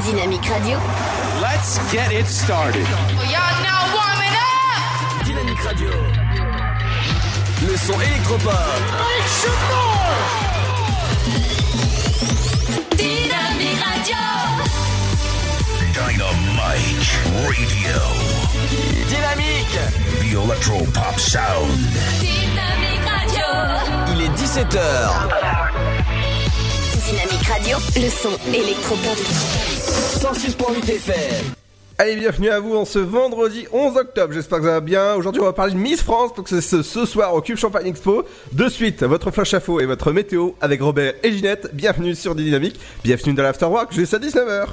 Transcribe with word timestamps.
Dynamique 0.00 0.48
Radio. 0.48 0.78
Let's 1.40 1.78
get 1.92 2.12
it 2.12 2.26
started. 2.26 2.86
Y'all 3.28 3.62
now 3.62 3.92
warming 3.92 4.34
up! 4.34 5.24
Dynamique 5.24 5.62
Radio. 5.62 5.90
Le 7.68 7.76
son 7.76 8.00
électropop. 8.00 8.52
Dynamique 12.96 13.82
Radio. 13.84 14.16
Dynamite 15.92 17.12
Radio. 17.44 17.98
Dynamique. 19.08 19.78
The 20.20 20.32
Electro 20.42 20.84
Pop 20.92 21.18
Sound. 21.18 21.70
Dynamique 22.18 23.04
Radio. 23.06 23.46
Il 24.14 24.22
est 24.22 24.32
17h. 24.36 25.91
Dynamique 27.12 27.46
Radio. 27.46 27.76
Le 27.96 28.08
son 28.08 28.30
électropop. 28.54 29.18
106.8 30.18 30.94
FM. 30.94 31.44
Allez, 31.98 32.16
bienvenue 32.16 32.48
à 32.48 32.58
vous 32.58 32.74
en 32.74 32.86
ce 32.86 32.98
vendredi 32.98 33.66
11 33.70 33.98
octobre. 33.98 34.32
J'espère 34.32 34.60
que 34.60 34.64
ça 34.64 34.70
va 34.70 34.80
bien. 34.80 35.14
Aujourd'hui, 35.16 35.42
on 35.42 35.44
va 35.44 35.52
parler 35.52 35.74
de 35.74 35.78
Miss 35.78 36.02
France, 36.02 36.32
donc 36.32 36.48
c'est 36.48 36.62
ce, 36.62 37.04
soir 37.04 37.34
au 37.34 37.42
Cube 37.42 37.58
Champagne 37.58 37.88
Expo. 37.88 38.24
De 38.52 38.66
suite, 38.70 39.02
votre 39.02 39.30
flash 39.30 39.52
info 39.52 39.78
et 39.80 39.84
votre 39.84 40.10
météo 40.10 40.52
avec 40.62 40.80
Robert 40.80 41.12
et 41.22 41.32
Ginette. 41.32 41.68
Bienvenue 41.74 42.14
sur 42.14 42.34
Dynamique. 42.34 42.80
Bienvenue 43.04 43.34
dans 43.34 43.42
l'Afterwork 43.42 43.92
jusqu'à 43.92 44.18
19h. 44.18 44.68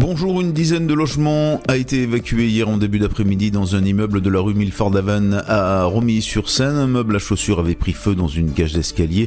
Bonjour, 0.00 0.40
une 0.40 0.52
dizaine 0.52 0.86
de 0.86 0.94
logements 0.94 1.60
a 1.66 1.76
été 1.76 2.02
évacué 2.02 2.46
hier 2.46 2.68
en 2.68 2.76
début 2.76 3.00
d'après-midi 3.00 3.50
dans 3.50 3.74
un 3.74 3.84
immeuble 3.84 4.20
de 4.20 4.30
la 4.30 4.38
rue 4.38 4.54
Milford-Haven 4.54 5.42
à 5.48 5.86
Romilly-sur-Seine. 5.86 6.76
Un 6.76 6.86
meuble 6.86 7.16
à 7.16 7.18
chaussures 7.18 7.58
avait 7.58 7.74
pris 7.74 7.94
feu 7.94 8.14
dans 8.14 8.28
une 8.28 8.52
cage 8.52 8.74
d'escalier. 8.74 9.26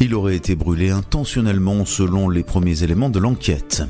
Il 0.00 0.14
aurait 0.14 0.36
été 0.36 0.56
brûlé 0.56 0.90
intentionnellement 0.90 1.86
selon 1.86 2.28
les 2.28 2.42
premiers 2.42 2.82
éléments 2.82 3.08
de 3.08 3.18
l'enquête. 3.18 3.82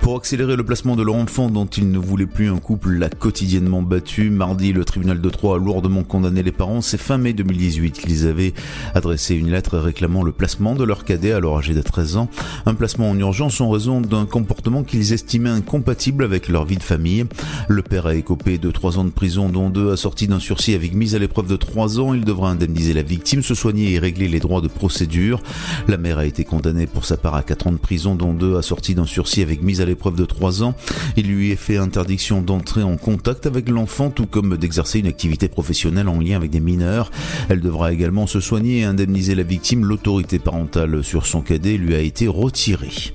Pour 0.00 0.16
accélérer 0.16 0.56
le 0.56 0.64
placement 0.64 0.96
de 0.96 1.02
leur 1.04 1.14
enfant 1.14 1.48
dont 1.48 1.66
il 1.66 1.92
ne 1.92 1.98
voulait 1.98 2.26
plus, 2.26 2.50
un 2.50 2.58
couple 2.58 2.90
l'a 2.90 3.08
quotidiennement 3.08 3.82
battu. 3.82 4.30
Mardi, 4.30 4.72
le 4.72 4.84
tribunal 4.84 5.20
de 5.20 5.30
Troyes 5.30 5.56
a 5.56 5.58
lourdement 5.58 6.02
condamné 6.02 6.42
les 6.42 6.50
parents. 6.50 6.80
C'est 6.80 6.98
fin 6.98 7.18
mai 7.18 7.34
2018 7.34 7.92
qu'ils 7.92 8.26
avaient 8.26 8.52
adressé 8.94 9.36
une 9.36 9.50
lettre 9.50 9.78
réclamant 9.78 10.24
le 10.24 10.32
placement 10.32 10.74
de 10.74 10.82
leur 10.82 11.04
cadet 11.04 11.32
alors 11.32 11.58
âgé 11.58 11.72
de 11.72 11.82
13 11.82 12.16
ans. 12.16 12.28
Un 12.66 12.74
placement 12.74 13.10
en 13.10 13.18
urgence 13.18 13.60
en 13.60 13.70
raison 13.70 14.00
d'un 14.00 14.26
comportement 14.26 14.82
qu'ils 14.82 15.12
estimaient 15.12 15.51
incompatible 15.52 16.24
avec 16.24 16.48
leur 16.48 16.64
vie 16.64 16.76
de 16.76 16.82
famille. 16.82 17.24
Le 17.68 17.82
père 17.82 18.06
a 18.06 18.14
écopé 18.14 18.58
de 18.58 18.70
3 18.70 18.98
ans 18.98 19.04
de 19.04 19.10
prison 19.10 19.48
dont 19.48 19.70
deux 19.70 19.92
assortis 19.92 20.26
d'un 20.26 20.40
sursis 20.40 20.74
avec 20.74 20.94
mise 20.94 21.14
à 21.14 21.18
l'épreuve 21.18 21.46
de 21.46 21.56
3 21.56 22.00
ans. 22.00 22.14
Il 22.14 22.24
devra 22.24 22.50
indemniser 22.50 22.92
la 22.94 23.02
victime, 23.02 23.42
se 23.42 23.54
soigner 23.54 23.92
et 23.92 23.98
régler 23.98 24.28
les 24.28 24.40
droits 24.40 24.60
de 24.60 24.68
procédure. 24.68 25.42
La 25.88 25.96
mère 25.96 26.18
a 26.18 26.26
été 26.26 26.44
condamnée 26.44 26.86
pour 26.86 27.04
sa 27.04 27.16
part 27.16 27.34
à 27.34 27.42
4 27.42 27.66
ans 27.68 27.72
de 27.72 27.78
prison 27.78 28.14
dont 28.14 28.34
deux 28.34 28.56
assortis 28.56 28.94
d'un 28.94 29.06
sursis 29.06 29.42
avec 29.42 29.62
mise 29.62 29.80
à 29.80 29.84
l'épreuve 29.84 30.16
de 30.16 30.24
3 30.24 30.62
ans. 30.62 30.74
Il 31.16 31.26
lui 31.26 31.50
est 31.50 31.56
fait 31.56 31.76
interdiction 31.76 32.42
d'entrer 32.42 32.82
en 32.82 32.96
contact 32.96 33.46
avec 33.46 33.68
l'enfant 33.68 34.10
tout 34.10 34.26
comme 34.26 34.56
d'exercer 34.56 34.98
une 34.98 35.06
activité 35.06 35.48
professionnelle 35.48 36.08
en 36.08 36.18
lien 36.18 36.36
avec 36.36 36.50
des 36.50 36.60
mineurs. 36.60 37.10
Elle 37.48 37.60
devra 37.60 37.92
également 37.92 38.26
se 38.26 38.40
soigner 38.40 38.80
et 38.80 38.84
indemniser 38.84 39.34
la 39.34 39.42
victime. 39.42 39.84
L'autorité 39.84 40.38
parentale 40.38 41.04
sur 41.04 41.26
son 41.26 41.42
cadet 41.42 41.76
lui 41.76 41.94
a 41.94 42.00
été 42.00 42.28
retirée. 42.28 43.12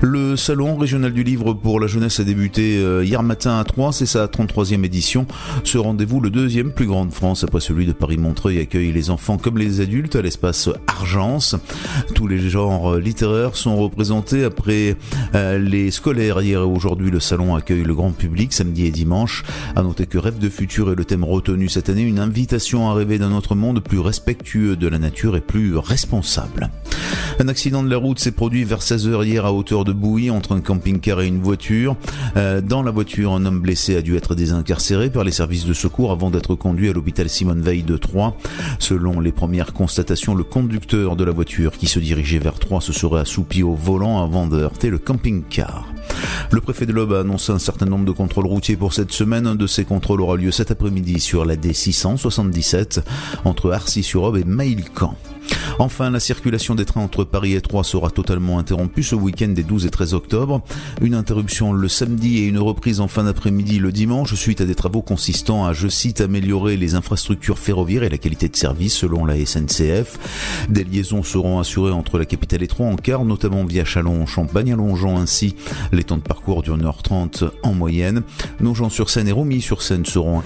Le 0.00 0.36
salon 0.36 0.76
régional 0.76 1.12
du 1.12 1.22
livre 1.22 1.52
pour 1.54 1.73
la 1.80 1.86
jeunesse 1.86 2.20
a 2.20 2.24
débuté 2.24 2.78
euh, 2.78 3.04
hier 3.04 3.22
matin 3.22 3.58
à 3.58 3.64
Troyes, 3.64 3.92
c'est 3.92 4.06
sa 4.06 4.26
33e 4.26 4.84
édition. 4.84 5.26
Ce 5.64 5.78
rendez-vous, 5.78 6.20
le 6.20 6.30
deuxième 6.30 6.72
plus 6.72 6.86
grand 6.86 7.06
de 7.06 7.12
France 7.12 7.44
après 7.44 7.60
celui 7.60 7.86
de 7.86 7.92
Paris-Montreuil, 7.92 8.58
accueille 8.58 8.92
les 8.92 9.10
enfants 9.10 9.38
comme 9.38 9.58
les 9.58 9.80
adultes 9.80 10.16
à 10.16 10.22
l'espace 10.22 10.68
Argence. 10.86 11.56
Tous 12.14 12.26
les 12.26 12.38
genres 12.48 12.96
littéraires 12.96 13.56
sont 13.56 13.76
représentés 13.76 14.44
après 14.44 14.96
euh, 15.34 15.58
les 15.58 15.90
scolaires. 15.90 16.40
Hier 16.40 16.60
et 16.60 16.64
aujourd'hui, 16.64 17.10
le 17.10 17.20
salon 17.20 17.54
accueille 17.54 17.84
le 17.84 17.94
grand 17.94 18.12
public 18.12 18.52
samedi 18.52 18.86
et 18.86 18.90
dimanche. 18.90 19.42
À 19.74 19.82
noter 19.82 20.06
que 20.06 20.18
Rêve 20.18 20.38
de 20.38 20.48
futur 20.48 20.92
est 20.92 20.94
le 20.94 21.04
thème 21.04 21.24
retenu 21.24 21.68
cette 21.68 21.88
année, 21.88 22.02
une 22.02 22.18
invitation 22.18 22.90
à 22.90 22.94
rêver 22.94 23.18
d'un 23.18 23.32
autre 23.32 23.54
monde 23.54 23.80
plus 23.80 24.00
respectueux 24.00 24.76
de 24.76 24.88
la 24.88 24.98
nature 24.98 25.36
et 25.36 25.40
plus 25.40 25.76
responsable. 25.76 26.70
Un 27.40 27.48
accident 27.48 27.82
de 27.82 27.90
la 27.90 27.96
route 27.96 28.20
s'est 28.20 28.32
produit 28.32 28.64
vers 28.64 28.80
16h 28.80 29.24
hier 29.24 29.44
à 29.44 29.52
hauteur 29.52 29.84
de 29.84 29.92
Bouilly 29.92 30.30
entre 30.30 30.52
un 30.52 30.60
camping-car 30.60 31.20
et 31.20 31.26
une 31.26 31.40
voiture. 31.40 31.53
Euh, 32.36 32.60
dans 32.60 32.82
la 32.82 32.90
voiture, 32.90 33.32
un 33.32 33.44
homme 33.44 33.60
blessé 33.60 33.96
a 33.96 34.02
dû 34.02 34.16
être 34.16 34.34
désincarcéré 34.34 35.10
par 35.10 35.24
les 35.24 35.32
services 35.32 35.64
de 35.64 35.72
secours 35.72 36.10
avant 36.10 36.30
d'être 36.30 36.54
conduit 36.54 36.88
à 36.88 36.92
l'hôpital 36.92 37.28
Simone 37.28 37.60
Veil 37.60 37.82
de 37.82 37.96
Troyes. 37.96 38.34
Selon 38.78 39.20
les 39.20 39.32
premières 39.32 39.72
constatations, 39.72 40.34
le 40.34 40.44
conducteur 40.44 41.16
de 41.16 41.24
la 41.24 41.32
voiture 41.32 41.72
qui 41.72 41.86
se 41.86 41.98
dirigeait 41.98 42.38
vers 42.38 42.58
Troyes 42.58 42.80
se 42.80 42.92
serait 42.92 43.20
assoupi 43.20 43.62
au 43.62 43.74
volant 43.74 44.22
avant 44.22 44.46
de 44.46 44.58
heurter 44.58 44.90
le 44.90 44.98
camping-car. 44.98 45.86
Le 46.50 46.60
préfet 46.60 46.86
de 46.86 46.92
l'Aube 46.92 47.12
a 47.12 47.20
annoncé 47.20 47.52
un 47.52 47.58
certain 47.58 47.86
nombre 47.86 48.04
de 48.04 48.12
contrôles 48.12 48.46
routiers 48.46 48.76
pour 48.76 48.92
cette 48.92 49.12
semaine. 49.12 49.46
Un 49.46 49.54
de 49.54 49.66
ces 49.66 49.84
contrôles 49.84 50.20
aura 50.20 50.36
lieu 50.36 50.50
cet 50.50 50.70
après-midi 50.70 51.20
sur 51.20 51.44
la 51.44 51.56
D677 51.56 53.02
entre 53.44 53.72
Arcy-sur-Aube 53.72 54.36
et 54.36 54.44
Mailcamp. 54.44 55.16
Enfin, 55.78 56.10
la 56.10 56.20
circulation 56.20 56.74
des 56.74 56.84
trains 56.84 57.00
entre 57.00 57.24
Paris 57.24 57.54
et 57.54 57.60
Troyes 57.60 57.84
sera 57.84 58.10
totalement 58.10 58.58
interrompue 58.58 59.02
ce 59.02 59.14
week-end 59.14 59.48
des 59.48 59.62
12 59.62 59.86
et 59.86 59.90
13 59.90 60.14
octobre. 60.14 60.62
Une 61.00 61.14
interruption 61.14 61.72
le 61.72 61.88
samedi 61.88 62.38
et 62.38 62.46
une 62.46 62.58
reprise 62.58 63.00
en 63.00 63.08
fin 63.08 63.24
d'après-midi 63.24 63.78
le 63.78 63.92
dimanche 63.92 64.34
suite 64.34 64.60
à 64.60 64.64
des 64.64 64.74
travaux 64.74 65.02
consistant 65.02 65.64
à, 65.66 65.72
je 65.72 65.88
cite, 65.88 66.20
améliorer 66.20 66.76
les 66.76 66.94
infrastructures 66.94 67.58
ferroviaires 67.58 68.04
et 68.04 68.08
la 68.08 68.18
qualité 68.18 68.48
de 68.48 68.56
service 68.56 68.94
selon 68.94 69.24
la 69.24 69.34
SNCF. 69.44 70.18
Des 70.68 70.84
liaisons 70.84 71.22
seront 71.22 71.58
assurées 71.58 71.92
entre 71.92 72.18
la 72.18 72.24
capitale 72.24 72.62
et 72.62 72.68
Troyes 72.68 72.88
en 72.88 72.96
car, 72.96 73.24
notamment 73.24 73.64
via 73.64 73.84
Chalon-Champagne, 73.84 74.72
allongeant 74.72 75.18
ainsi 75.18 75.56
les 75.92 76.04
temps 76.04 76.18
de 76.18 76.22
parcours 76.22 76.62
d'une 76.62 76.84
heure 76.84 77.02
30 77.02 77.44
en 77.62 77.74
moyenne. 77.74 78.22
Nogent-sur-Seine 78.60 79.28
et 79.28 79.32
Romilly-sur-Seine 79.32 80.04
seront 80.04 80.42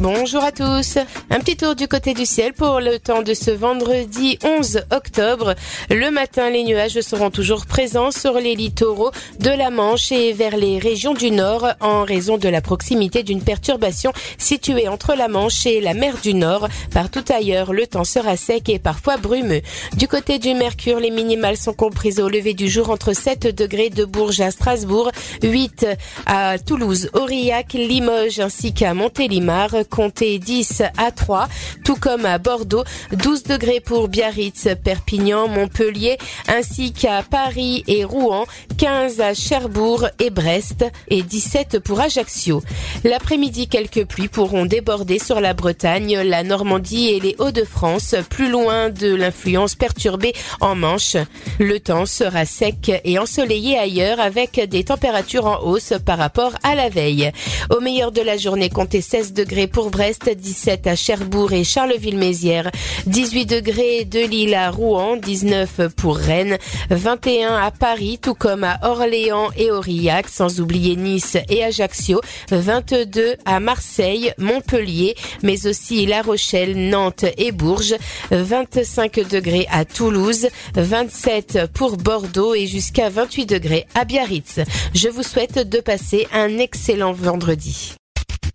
Bonjour 0.00 0.44
à 0.44 0.52
tous. 0.52 0.96
Un 1.28 1.40
petit 1.40 1.56
tour 1.56 1.74
du 1.74 1.88
côté 1.88 2.14
du 2.14 2.24
ciel 2.24 2.52
pour 2.52 2.78
le 2.78 3.00
temps 3.00 3.22
de 3.22 3.34
ce 3.34 3.50
vendredi 3.50 4.38
11 4.44 4.82
octobre. 4.92 5.56
Le 5.90 6.12
matin, 6.12 6.50
les 6.50 6.62
nuages 6.62 7.00
seront 7.00 7.32
toujours 7.32 7.66
présents 7.66 8.12
sur 8.12 8.34
les 8.34 8.54
littoraux 8.54 9.10
de 9.40 9.50
la 9.50 9.70
Manche 9.70 10.12
et 10.12 10.32
vers 10.32 10.56
les 10.56 10.78
régions 10.78 11.14
du 11.14 11.32
nord 11.32 11.66
en 11.80 12.04
raison 12.04 12.38
de 12.38 12.48
la 12.48 12.60
proximité 12.60 13.24
d'une 13.24 13.42
perturbation 13.42 14.12
située 14.38 14.86
entre 14.86 15.16
la 15.16 15.26
Manche 15.26 15.66
et 15.66 15.80
la 15.80 15.94
mer 15.94 16.14
du 16.22 16.32
Nord. 16.32 16.68
Partout 16.94 17.24
ailleurs, 17.28 17.72
le 17.72 17.88
temps 17.88 18.04
sera 18.04 18.36
sec 18.36 18.68
et 18.68 18.78
parfois 18.78 19.16
brumeux. 19.16 19.62
Du 19.96 20.06
côté 20.06 20.38
du 20.38 20.54
Mercure, 20.54 21.00
les 21.00 21.10
minimales 21.10 21.56
sont 21.56 21.74
comprises 21.74 22.20
au 22.20 22.28
lever 22.28 22.54
du 22.54 22.68
jour 22.68 22.90
entre 22.90 23.14
7 23.14 23.48
degrés 23.48 23.90
de 23.90 24.04
Bourges 24.04 24.42
à 24.42 24.52
Strasbourg, 24.52 25.10
8 25.42 25.86
à 26.26 26.56
Toulouse, 26.60 27.10
Aurillac, 27.14 27.72
Limoges 27.72 28.38
ainsi 28.38 28.72
qu'à 28.72 28.94
Montélimar, 28.94 29.70
comptez 29.90 30.38
10 30.38 30.82
à 30.96 31.10
3, 31.10 31.48
tout 31.84 31.96
comme 31.96 32.26
à 32.26 32.38
Bordeaux, 32.38 32.84
12 33.12 33.42
degrés 33.44 33.80
pour 33.80 34.08
Biarritz, 34.08 34.68
Perpignan, 34.82 35.48
Montpellier, 35.48 36.18
ainsi 36.48 36.92
qu'à 36.92 37.22
Paris 37.22 37.84
et 37.86 38.04
Rouen, 38.04 38.46
15 38.78 39.20
à 39.20 39.34
Cherbourg 39.34 40.08
et 40.18 40.30
Brest 40.30 40.84
et 41.08 41.22
17 41.22 41.78
pour 41.80 42.00
Ajaccio. 42.00 42.62
L'après-midi, 43.04 43.68
quelques 43.68 44.04
pluies 44.04 44.28
pourront 44.28 44.66
déborder 44.66 45.18
sur 45.18 45.40
la 45.40 45.54
Bretagne, 45.54 46.20
la 46.20 46.42
Normandie 46.42 47.08
et 47.08 47.20
les 47.20 47.36
Hauts-de-France, 47.38 48.16
plus 48.28 48.50
loin 48.50 48.90
de 48.90 49.14
l'influence 49.14 49.74
perturbée 49.74 50.34
en 50.60 50.74
Manche. 50.74 51.16
Le 51.58 51.80
temps 51.80 52.06
sera 52.06 52.44
sec 52.44 52.90
et 53.04 53.18
ensoleillé 53.18 53.78
ailleurs 53.78 54.20
avec 54.20 54.60
des 54.68 54.84
températures 54.84 55.46
en 55.46 55.60
hausse 55.62 55.94
par 56.04 56.18
rapport 56.18 56.52
à 56.62 56.74
la 56.74 56.88
veille. 56.88 57.32
Au 57.70 57.80
meilleur 57.80 58.12
de 58.12 58.20
la 58.20 58.36
journée, 58.36 58.68
comptez 58.68 59.00
16 59.00 59.32
degrés 59.32 59.66
pour 59.66 59.77
Brest, 59.86 60.28
17 60.28 60.86
à 60.86 60.96
Cherbourg 60.96 61.52
et 61.52 61.64
Charleville-Mézières, 61.64 62.70
18 63.06 63.46
degrés 63.46 64.04
de 64.04 64.20
Lille 64.20 64.54
à 64.54 64.70
Rouen, 64.70 65.16
19 65.16 65.88
pour 65.96 66.16
Rennes, 66.16 66.58
21 66.90 67.56
à 67.56 67.70
Paris, 67.70 68.18
tout 68.20 68.34
comme 68.34 68.64
à 68.64 68.78
Orléans 68.82 69.48
et 69.56 69.70
Aurillac, 69.70 70.28
sans 70.28 70.60
oublier 70.60 70.96
Nice 70.96 71.36
et 71.48 71.64
Ajaccio, 71.64 72.20
22 72.50 73.36
à 73.44 73.60
Marseille, 73.60 74.32
Montpellier, 74.38 75.14
mais 75.42 75.66
aussi 75.66 76.04
La 76.06 76.22
Rochelle, 76.22 76.76
Nantes 76.90 77.24
et 77.36 77.52
Bourges, 77.52 77.96
25 78.30 79.28
degrés 79.28 79.66
à 79.70 79.84
Toulouse, 79.84 80.48
27 80.74 81.70
pour 81.72 81.96
Bordeaux 81.96 82.54
et 82.54 82.66
jusqu'à 82.66 83.08
28 83.08 83.46
degrés 83.46 83.86
à 83.94 84.04
Biarritz. 84.04 84.60
Je 84.94 85.08
vous 85.08 85.22
souhaite 85.22 85.58
de 85.68 85.80
passer 85.80 86.26
un 86.32 86.58
excellent 86.58 87.12
vendredi. 87.12 87.97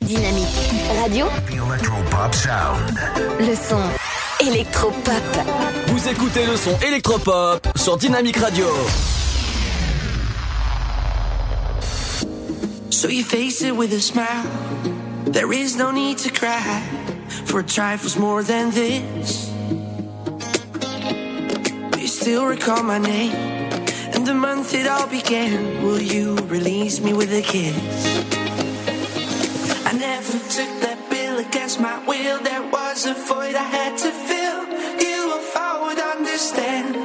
Dynamique 0.06 0.48
Radio. 1.02 1.28
Electropop 1.50 2.36
Sound. 2.36 3.00
Le 3.40 3.56
son 3.56 3.82
électropop. 4.46 5.24
Vous 5.88 6.10
écoutez 6.10 6.46
le 6.46 6.58
son 6.58 6.78
électropop 6.86 7.66
sur 7.76 7.98
Dynamique 7.98 8.38
Radio. 8.38 8.66
So 12.90 13.08
you 13.08 13.24
face 13.24 13.62
it 13.62 13.76
with 13.76 13.94
a 13.94 14.02
smile. 14.02 14.46
There 15.26 15.54
is 15.54 15.78
no 15.78 15.92
need 15.92 16.18
to 16.20 16.30
cry 16.30 16.82
for 17.46 17.64
trifles 17.64 18.18
more 18.18 18.44
than 18.44 18.72
this. 18.72 19.50
You 21.98 22.08
still 22.08 22.46
recall 22.46 22.84
my 22.84 23.00
name 23.00 23.32
and 24.14 24.26
the 24.26 24.34
month 24.34 24.74
it 24.74 24.86
all 24.86 25.08
began. 25.08 25.82
Will 25.82 26.02
you 26.02 26.36
release 26.50 27.00
me 27.00 27.14
with 27.14 27.32
a 27.32 27.42
kiss? 27.42 28.43
I 29.94 29.98
never 29.98 30.40
took 30.50 30.74
that 30.82 31.08
bill 31.12 31.38
against 31.38 31.80
my 31.80 32.04
will. 32.08 32.40
There 32.42 32.64
was 32.64 33.06
a 33.06 33.14
void 33.14 33.54
I 33.54 33.62
had 33.62 33.96
to 34.00 34.10
fill. 34.10 34.60
You, 35.06 35.38
if 35.38 35.56
I 35.56 35.82
would 35.84 36.00
understand 36.00 36.96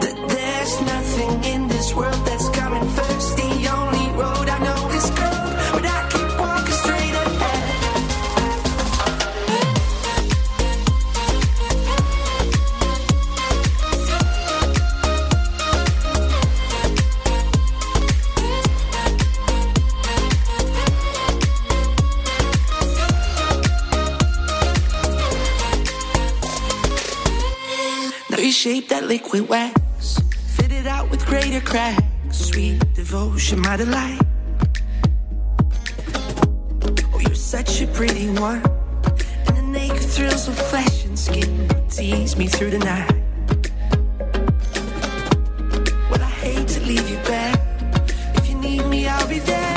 that 0.00 0.16
there's 0.16 0.80
nothing 0.80 1.44
in 1.52 1.68
this 1.68 1.94
world 1.94 2.24
that's 2.24 2.48
shape 28.62 28.88
that 28.90 29.08
liquid 29.08 29.48
wax. 29.48 30.20
Fit 30.56 30.70
it 30.70 30.86
out 30.86 31.10
with 31.10 31.26
greater 31.26 31.60
cracks. 31.60 32.00
Sweet 32.30 32.78
devotion, 32.94 33.58
my 33.58 33.76
delight. 33.76 34.20
Oh, 37.12 37.18
you're 37.18 37.34
such 37.34 37.82
a 37.82 37.88
pretty 37.88 38.30
one. 38.30 38.62
And 39.46 39.56
the 39.56 39.62
naked 39.62 40.08
thrills 40.08 40.46
of 40.46 40.56
flesh 40.56 41.04
and 41.06 41.18
skin 41.18 41.68
tease 41.90 42.36
me 42.36 42.46
through 42.46 42.70
the 42.70 42.78
night. 42.78 43.10
Well, 46.08 46.22
I 46.22 46.32
hate 46.44 46.68
to 46.68 46.80
leave 46.82 47.10
you 47.10 47.16
back. 47.32 47.58
If 48.36 48.48
you 48.48 48.54
need 48.54 48.86
me, 48.86 49.08
I'll 49.08 49.26
be 49.26 49.40
there. 49.40 49.71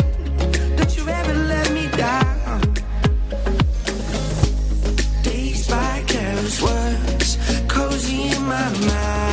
mad 8.85 9.24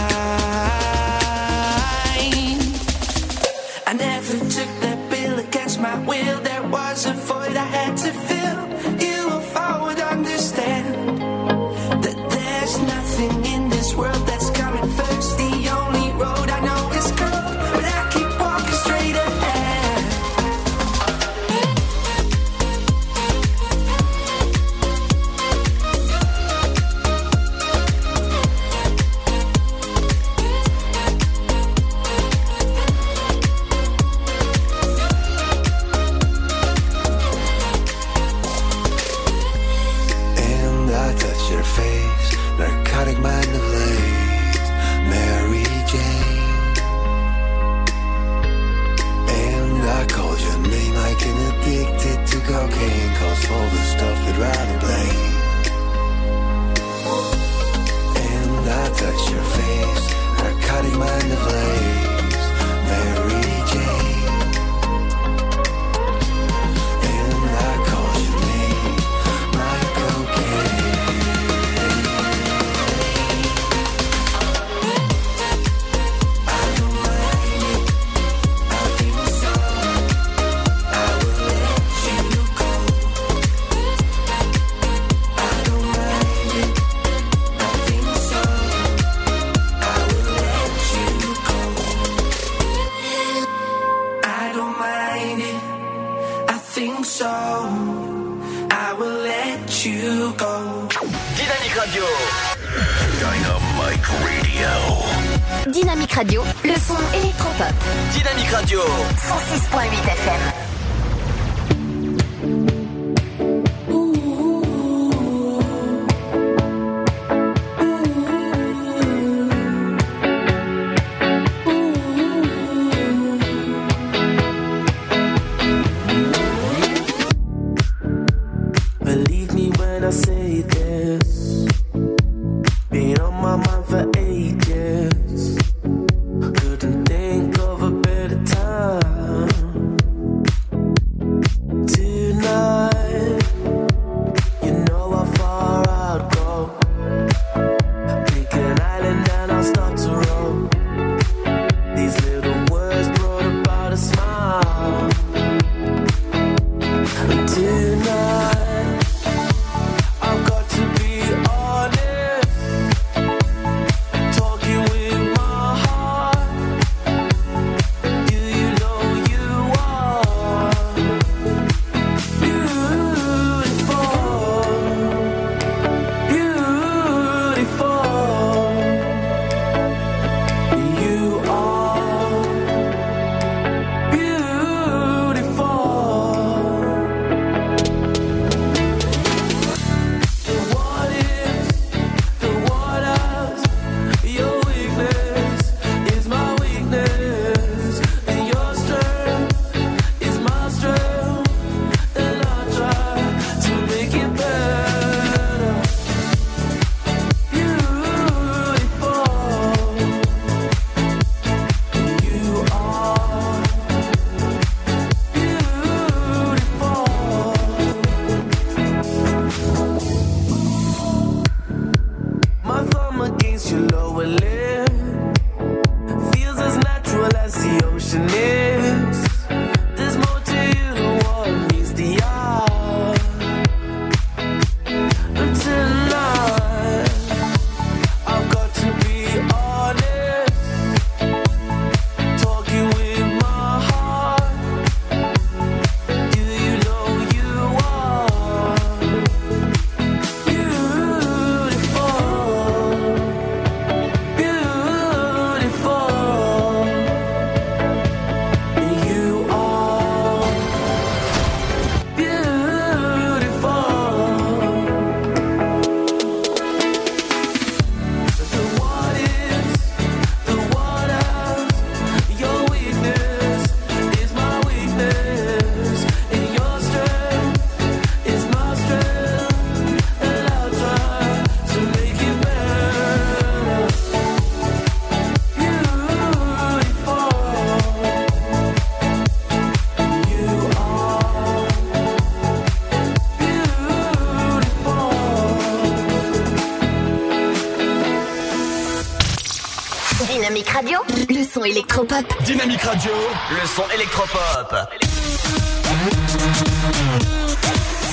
son 301.53 301.65
électropop. 301.65 302.25
Dynamique 302.45 302.81
Radio, 302.83 303.13
le 303.51 303.67
son 303.67 303.83
électropop. 303.95 304.75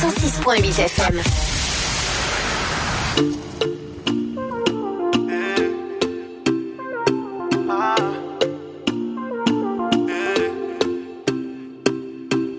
106.8 0.01 0.79
FM. 0.79 1.21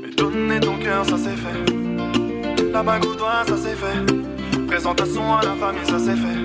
Mais 0.01 0.11
donner 0.17 0.61
ton 0.61 0.79
cœur, 0.79 1.05
ça 1.05 1.17
c'est 1.19 1.37
fait. 1.37 2.73
La 2.73 2.83
bague 2.83 3.05
au 3.05 3.15
doigt, 3.15 3.45
ça 3.47 3.55
c'est 3.63 3.77
fait. 3.77 4.67
Présentation 4.67 5.37
à 5.37 5.43
la 5.43 5.55
famille, 5.57 5.87
ça 5.87 5.99
c'est 5.99 6.17
fait. 6.17 6.40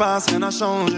Rien 0.00 0.38
n'a 0.38 0.50
changé. 0.50 0.96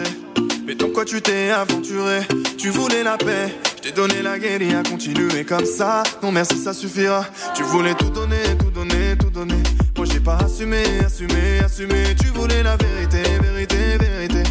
Mais 0.65 0.75
dans 0.77 0.89
quoi 0.91 1.05
tu 1.05 1.21
t'es 1.21 1.51
aventuré? 1.51 2.21
Tu 2.57 2.71
voulais 2.71 3.03
la 3.03 3.17
paix, 3.17 3.53
je 3.77 3.83
t'ai 3.83 3.93
donné 3.93 4.23
la 4.23 4.33
à 4.33 4.83
continuer 4.89 5.45
comme 5.45 5.65
ça. 5.65 6.05
Non 6.23 6.31
merci, 6.31 6.57
ça 6.57 6.73
suffira. 6.73 7.25
Tu 7.55 7.65
voulais 7.65 7.95
tout 7.95 8.11
donner, 8.11 8.37
tout 8.59 8.71
donner, 8.71 9.17
tout 9.19 9.31
donner. 9.31 9.63
Moi 9.97 10.07
j'ai 10.09 10.21
pas 10.21 10.37
assumé, 10.37 10.85
assumé, 11.05 11.59
assumé. 11.65 12.15
Tu 12.17 12.29
voulais 12.29 12.63
la 12.63 12.77
vérité, 12.77 13.23
vérité, 13.43 13.77
vérité. 13.99 14.43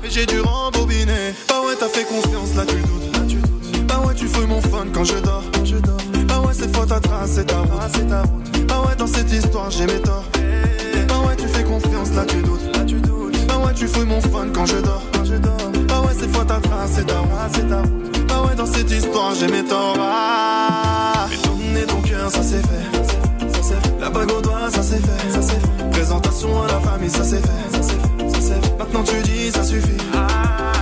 Mais 0.00 0.10
j'ai 0.10 0.26
dû 0.26 0.40
rembobiner. 0.40 1.34
Bah 1.48 1.62
ouais, 1.66 1.74
t'as 1.78 1.88
fait 1.88 2.04
confiance, 2.04 2.54
là 2.54 2.64
tu 2.66 2.76
doutes, 2.76 3.16
là 3.16 3.24
tu 3.28 3.36
doutes. 3.36 3.86
Bah 3.88 4.00
ouais, 4.06 4.14
tu 4.14 4.28
fouilles 4.28 4.46
mon 4.46 4.60
fun 4.60 4.86
quand 4.92 5.04
je 5.04 5.18
dors, 5.18 5.42
quand 5.52 5.64
je 5.64 5.76
dors. 5.76 5.96
Bah 6.28 6.40
ouais, 6.40 6.54
cette 6.54 6.74
fois 6.74 6.86
ta 6.86 7.00
trace, 7.00 7.32
c'est 7.34 7.46
ta 7.46 7.58
route, 7.58 7.90
c'est 7.92 8.08
ta 8.08 8.22
route. 8.22 8.66
Bah 8.68 8.84
ouais, 8.86 8.94
dans 8.96 9.08
cette 9.08 9.32
histoire, 9.32 9.72
j'ai 9.72 9.86
mes 9.86 10.00
torts. 10.00 10.24
Bah 11.08 11.18
ouais, 11.26 11.34
tu 11.36 11.48
fais 11.48 11.64
confiance, 11.64 12.10
là 12.14 12.24
tu 12.24 12.36
là 12.72 12.84
tu 12.86 12.94
doutes. 12.94 13.05
Bah 13.76 13.80
tu 13.80 13.88
fouilles 13.88 14.06
mon 14.06 14.20
fun 14.22 14.48
quand 14.54 14.64
je 14.64 14.78
dors, 14.78 15.02
quand 15.12 15.24
je 15.24 15.34
dors. 15.34 15.70
Bah 15.86 16.00
ouais, 16.00 16.14
cette 16.18 16.34
fois 16.34 16.46
ta 16.46 16.58
trace, 16.60 16.92
c'est 16.94 17.06
ta 17.06 17.18
route, 17.18 17.30
c'est 17.52 17.68
ta. 17.68 17.82
Bah 18.26 18.42
ouais, 18.46 18.54
dans 18.56 18.64
cette 18.64 18.90
histoire, 18.90 19.34
j'ai 19.34 19.48
mes 19.48 19.62
torts. 19.64 19.96
Ah, 20.00 21.26
mais 21.28 21.36
donner 21.46 21.84
ton 21.84 22.00
cœur, 22.00 22.30
ça 22.30 22.42
c'est 22.42 22.66
fait. 22.66 23.52
Ça 23.52 23.60
c'est 23.62 23.74
fait. 23.74 24.00
La 24.00 24.08
bague 24.08 24.32
au 24.32 24.40
doigt, 24.40 24.70
ça 24.72 24.82
c'est 24.82 24.96
fait. 24.96 25.30
Ça 25.30 25.42
c'est 25.42 25.60
fait. 25.60 25.90
Présentation 25.90 26.62
à 26.62 26.66
la 26.68 26.80
famille, 26.80 27.10
ça 27.10 27.22
c'est 27.22 27.36
fait. 27.36 27.48
Ça 27.72 27.82
c'est 27.82 27.92
fait. 27.92 28.30
Ça 28.30 28.40
c'est 28.40 28.66
fait. 28.66 28.78
Maintenant 28.78 29.02
tu 29.04 29.20
dis, 29.22 29.52
ça 29.52 29.62
suffit. 29.62 30.02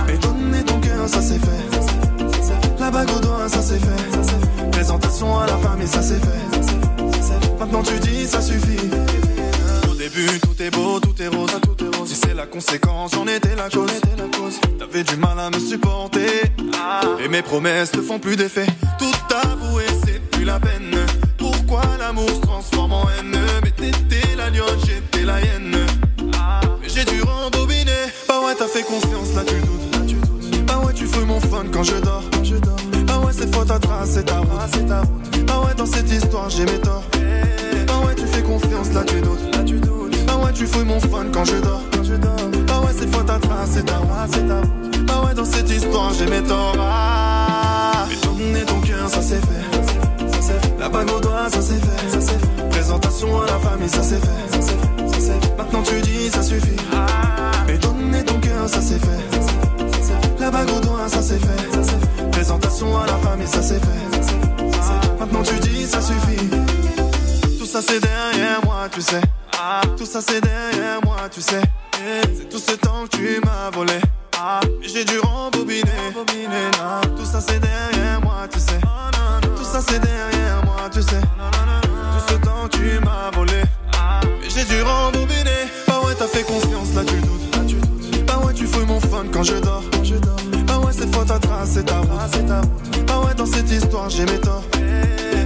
Mais 0.07 0.17
donner 0.17 0.63
ton 0.63 0.79
cœur, 0.79 1.09
ça 1.09 1.21
c'est 1.21 1.39
fait. 1.39 2.31
Ça 2.31 2.53
c'est. 2.61 2.79
La 2.79 2.91
bague 2.91 3.09
au 3.13 3.19
doigt, 3.19 3.49
ça 3.49 3.61
c'est 3.61 3.79
fait. 3.79 4.21
C'est. 4.21 4.71
Présentation 4.71 5.37
à 5.37 5.47
la 5.47 5.57
famille, 5.57 5.87
c'est 5.87 6.01
c'est. 6.01 6.19
Ça 6.21 6.29
c'est 7.11 7.27
fait. 7.27 7.59
Maintenant 7.59 7.83
tu 7.83 7.99
dis, 7.99 8.25
ça 8.25 8.41
suffit. 8.41 8.89
Début, 10.15 10.39
tout 10.39 10.63
est 10.63 10.69
beau, 10.71 10.99
tout 11.01 11.21
est 11.21 11.27
rose. 11.27 11.49
Tout 11.61 11.83
est 11.83 11.97
rose. 11.97 12.07
Si 12.07 12.15
c'est 12.15 12.33
la 12.33 12.45
conséquence, 12.45 13.11
j'en 13.13 13.27
étais 13.27 13.55
la 13.55 13.69
cause. 13.69 13.91
T'avais 14.79 15.03
du 15.03 15.17
mal 15.17 15.37
à 15.37 15.49
me 15.49 15.59
supporter. 15.59 16.43
Et 17.23 17.27
mes 17.27 17.41
promesses 17.41 17.93
ne 17.93 18.01
font 18.01 18.17
plus 18.19 18.37
d'effet. 18.37 18.65
Tout 18.97 19.35
avouer, 19.35 19.85
c'est 20.05 20.21
plus 20.31 20.45
la 20.45 20.59
peine. 20.59 20.95
Pourquoi 21.37 21.81
l'amour 21.99 22.29
se 22.29 22.39
transforme 22.41 22.93
en 22.93 23.09
haine? 23.09 23.37
Mais 23.63 23.71
t'étais 23.71 24.35
la 24.37 24.49
lionne, 24.49 24.79
j'étais 24.85 25.25
la 25.25 25.41
hyène. 25.41 25.75
Mais 26.81 26.87
j'ai 26.87 27.03
dû 27.03 27.21
rembobiner. 27.21 27.91
Bah 28.27 28.39
ouais, 28.45 28.55
t'as 28.57 28.67
fait 28.67 28.83
confiance, 28.83 29.33
là 29.35 29.43
tu 29.45 29.55
doutes. 29.55 29.95
Là, 29.95 30.05
tu 30.07 30.15
doutes. 30.15 30.65
Bah 30.65 30.81
ouais, 30.85 30.93
tu 30.93 31.07
fouilles 31.07 31.25
mon 31.25 31.41
fun 31.41 31.65
quand 31.73 31.83
je 31.83 31.95
dors. 31.95 32.23
Quand 32.31 32.43
je 32.43 32.55
dors. 32.55 32.77
Bah 33.05 33.19
ouais, 33.19 33.33
cette 33.33 33.53
fois 33.53 33.65
ta 33.65 33.79
trace, 33.79 34.11
c'est 34.13 34.23
ta 34.23 34.39
route. 34.39 34.49
c'est 34.71 34.87
ta 34.87 35.01
route. 35.01 35.45
Bah 35.45 35.61
ouais, 35.65 35.73
dans 35.75 35.85
cette 35.85 36.09
histoire, 36.09 36.49
j'ai 36.49 36.63
mes 36.63 36.79
torts. 36.79 37.03
Bah 37.87 37.99
ouais, 38.05 38.15
tu 38.15 38.25
fais 38.27 38.43
confiance, 38.43 38.93
là 38.93 39.03
tu 39.03 39.19
doutes. 39.19 39.53
Là 39.53 39.63
tu 39.63 39.73
doutes. 39.73 39.94
Tu 40.55 40.65
fouilles 40.65 40.85
mon 40.85 40.99
fun 41.01 41.25
quand 41.33 41.43
je 41.43 41.57
dors. 41.57 41.81
Quand 41.91 42.03
je 42.03 42.13
dors. 42.13 42.35
Bah 42.65 42.79
ouais, 42.79 42.93
cette 42.97 43.13
fois 43.13 43.25
ta 43.25 43.37
trace, 43.37 43.71
c'est 43.73 43.83
ta 43.83 44.01
c'est 44.31 44.47
ta. 44.47 44.61
Bah 45.01 45.21
ouais, 45.25 45.33
dans 45.33 45.43
cette 45.43 45.69
histoire, 45.69 46.13
j'ai 46.13 46.27
mes 46.27 46.41
torts. 46.43 46.77
Ah, 46.79 48.05
mais 48.07 48.15
donner 48.23 48.63
ton 48.63 48.79
cœur, 48.79 49.09
ça 49.09 49.21
c'est 49.21 49.41
fait. 49.41 50.31
C'est 50.39 50.53
fait. 50.53 50.73
La 50.79 50.87
bague 50.87 51.11
au 51.11 51.19
doigt, 51.19 51.49
ça 51.51 51.61
c'est 51.61 51.73
fait. 51.73 52.09
C'est 52.09 52.21
fait. 52.21 52.69
Présentation 52.69 53.41
à 53.41 53.45
la 53.47 53.59
famille, 53.59 53.89
ça 53.89 54.01
c'est 54.01 54.15
fait. 54.15 54.31
C'est 54.51 54.61
fait. 54.61 55.19
C'est 55.19 55.21
fait. 55.21 55.57
Maintenant 55.57 55.83
tu 55.83 55.99
dis, 55.99 56.29
ça 56.29 56.41
suffit. 56.41 56.77
Mais 57.67 57.77
donner 57.77 58.23
ton 58.23 58.39
cœur, 58.39 58.69
ça 58.69 58.79
c'est 58.81 58.99
fait. 58.99 59.39
C'est 59.91 60.13
fait. 60.13 60.39
La 60.39 60.51
bague 60.51 60.69
au 60.69 60.79
doigt, 60.79 61.09
ça 61.09 61.21
c'est 61.21 61.37
fait. 61.37 61.69
C'est 61.73 61.83
fait. 61.83 62.31
Présentation 62.31 62.97
à 62.97 63.05
la 63.07 63.17
famille, 63.17 63.47
c'est. 63.47 63.57
Ça 63.57 63.61
c'est 63.61 63.79
fait. 63.79 64.23
Ça 64.23 64.31
c'est 64.71 65.05
fait. 65.05 65.19
Maintenant 65.19 65.43
tu 65.43 65.59
dis, 65.67 65.85
ça 65.85 65.99
suffit. 65.99 66.47
Tout 67.59 67.65
ça 67.65 67.81
c'est 67.81 67.99
derrière 67.99 68.63
moi, 68.63 68.87
tu 68.89 69.01
sais. 69.01 69.19
Tout 69.97 70.05
ça 70.05 70.19
c'est 70.21 70.41
derrière 70.41 70.99
moi, 71.03 71.17
tu 71.31 71.41
sais. 71.41 71.61
C'est 72.35 72.49
tout 72.49 72.59
ce 72.59 72.73
temps 72.73 73.05
que 73.09 73.17
tu 73.17 73.41
m'as 73.45 73.69
volé. 73.71 73.99
Mais 74.81 74.87
J'ai 74.87 75.05
dû 75.05 75.19
rembobiner. 75.19 75.91
Tout 77.17 77.25
ça 77.25 77.39
c'est 77.41 77.59
derrière 77.59 78.21
moi, 78.21 78.47
tu 78.51 78.59
sais. 78.59 78.79
Tout 79.55 79.63
ça 79.63 79.81
c'est 79.87 79.99
derrière 79.99 80.63
moi, 80.65 80.89
tu 80.91 81.01
sais. 81.01 81.21
Tout 81.21 82.33
ce 82.33 82.33
temps 82.35 82.67
que 82.69 82.77
tu 82.77 82.99
m'as 83.03 83.31
volé. 83.31 83.63
Mais 84.41 84.49
j'ai 84.49 84.65
dû 84.65 84.81
rembobiner. 84.81 85.69
Bah 85.87 86.01
ouais, 86.05 86.13
t'as 86.17 86.27
fait 86.27 86.43
confiance, 86.43 86.93
là 86.93 87.03
tu 87.05 87.15
doutes. 87.21 87.55
Là, 87.55 87.61
tu 87.67 87.75
doutes. 87.75 88.25
Bah 88.25 88.41
ouais, 88.45 88.53
tu 88.53 88.67
fouilles 88.67 88.85
mon 88.85 88.99
fun 88.99 89.25
quand 89.31 89.43
je 89.43 89.55
dors. 89.55 89.83
Quand 89.91 90.03
je 90.03 90.15
dors. 90.15 90.35
Bah 90.67 90.79
ouais, 90.79 90.91
cette 90.93 91.13
fois 91.15 91.25
ta 91.25 91.39
trace, 91.39 91.69
c'est 91.73 91.85
ta 91.85 91.99
route. 91.99 92.09
c'est 92.33 92.45
ta 92.45 92.61
route. 92.61 93.05
Bah 93.07 93.21
ouais, 93.25 93.33
dans 93.33 93.45
cette 93.45 93.71
histoire, 93.71 94.09
j'ai 94.09 94.25
mes 94.25 94.39
torts. 94.39 94.63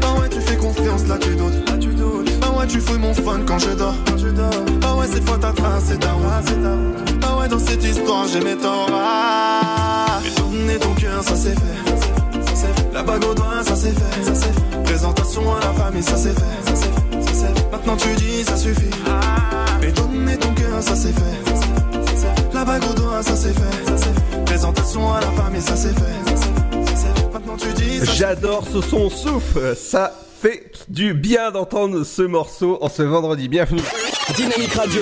Bah 0.02 0.14
ouais, 0.20 0.30
tu 0.30 0.42
fais 0.42 0.58
confiance, 0.58 1.06
là 1.08 1.18
tu 1.20 1.36
doutes. 1.36 1.69
Ouais, 2.60 2.68
tu 2.68 2.80
fouilles 2.82 3.00
mon 3.00 3.14
fun 3.14 3.40
quand 3.46 3.60
je 3.60 3.72
dors. 3.72 3.96
Quand 4.06 4.18
je 4.18 4.28
dors. 4.28 4.50
Bah 4.82 4.96
ouais, 4.96 5.08
cette 5.12 5.28
fois 5.28 5.38
ta 5.38 5.52
trace, 5.52 5.84
c'est 5.88 6.00
ta 6.00 6.12
route. 6.12 6.26
c'est 6.46 6.62
ta 6.62 6.72
route. 6.72 7.20
Bah 7.20 7.38
ouais, 7.40 7.48
dans 7.48 7.60
cette 7.60 7.84
histoire, 7.84 8.28
j'ai 8.28 8.42
mes 8.42 8.58
torts. 8.58 8.90
Ah, 8.92 10.20
mais 10.24 10.32
donner 10.32 10.78
ton 10.78 10.94
cœur, 10.94 11.24
ça 11.24 11.36
c'est 11.36 11.58
fait. 11.58 12.46
Ça 12.46 12.56
c'est 12.56 12.82
fait. 12.82 12.94
La 12.94 13.04
bague 13.04 13.24
au 13.26 13.34
doigt, 13.34 13.64
ça 13.66 13.76
c'est 13.76 13.92
fait. 13.92 14.24
Ça 14.24 14.34
fait. 14.34 14.84
Présentation 14.84 15.56
à 15.56 15.60
la 15.60 15.74
famille, 15.74 16.04
ça 16.04 16.18
c'est 16.18 16.34
fait. 16.34 16.60
Ça 16.66 16.76
c'est 16.76 16.84
fait. 16.84 17.34
Ça 17.34 17.48
fait. 17.48 17.72
Maintenant 17.72 17.96
tu 17.98 18.14
dis, 18.16 18.44
ça 18.44 18.58
suffit. 18.58 18.90
Mais 19.82 19.92
donner 19.92 20.38
ton 20.38 20.54
cœur, 20.54 20.82
ça 20.82 20.96
c'est 20.96 21.14
fait. 21.14 21.20
Ça 21.46 21.56
c'est 21.56 21.62
fait. 21.62 22.06
Ça 22.06 22.12
c'est 22.16 22.42
fait. 22.42 22.54
La 22.54 22.66
bague 22.66 22.84
au 22.90 22.94
doigt, 22.94 23.24
ça 23.24 23.36
c'est 23.36 23.54
fait. 23.54 23.86
Ça 23.86 23.98
c'est 23.98 24.04
fait. 24.06 24.46
Présentation 24.46 25.14
à 25.14 25.22
la 25.22 25.32
famille, 25.32 25.62
ça 25.62 25.76
c'est 25.76 25.94
fait. 25.94 27.30
Maintenant 27.34 27.56
tu 27.58 27.72
dis, 27.74 28.00
ça 28.00 28.06
J'adore 28.14 28.64
ce 28.72 28.82
son 28.82 29.10
souffle, 29.10 29.76
ça 29.78 30.14
fait 30.40 30.72
du 30.88 31.14
bien 31.14 31.52
d'entendre 31.52 32.04
ce 32.06 32.22
morceau 32.22 32.78
en 32.82 32.88
ce 32.88 33.02
vendredi. 33.02 33.50
Bienvenue. 33.50 33.82
Dynamique 34.36 34.74
Radio. 34.74 35.02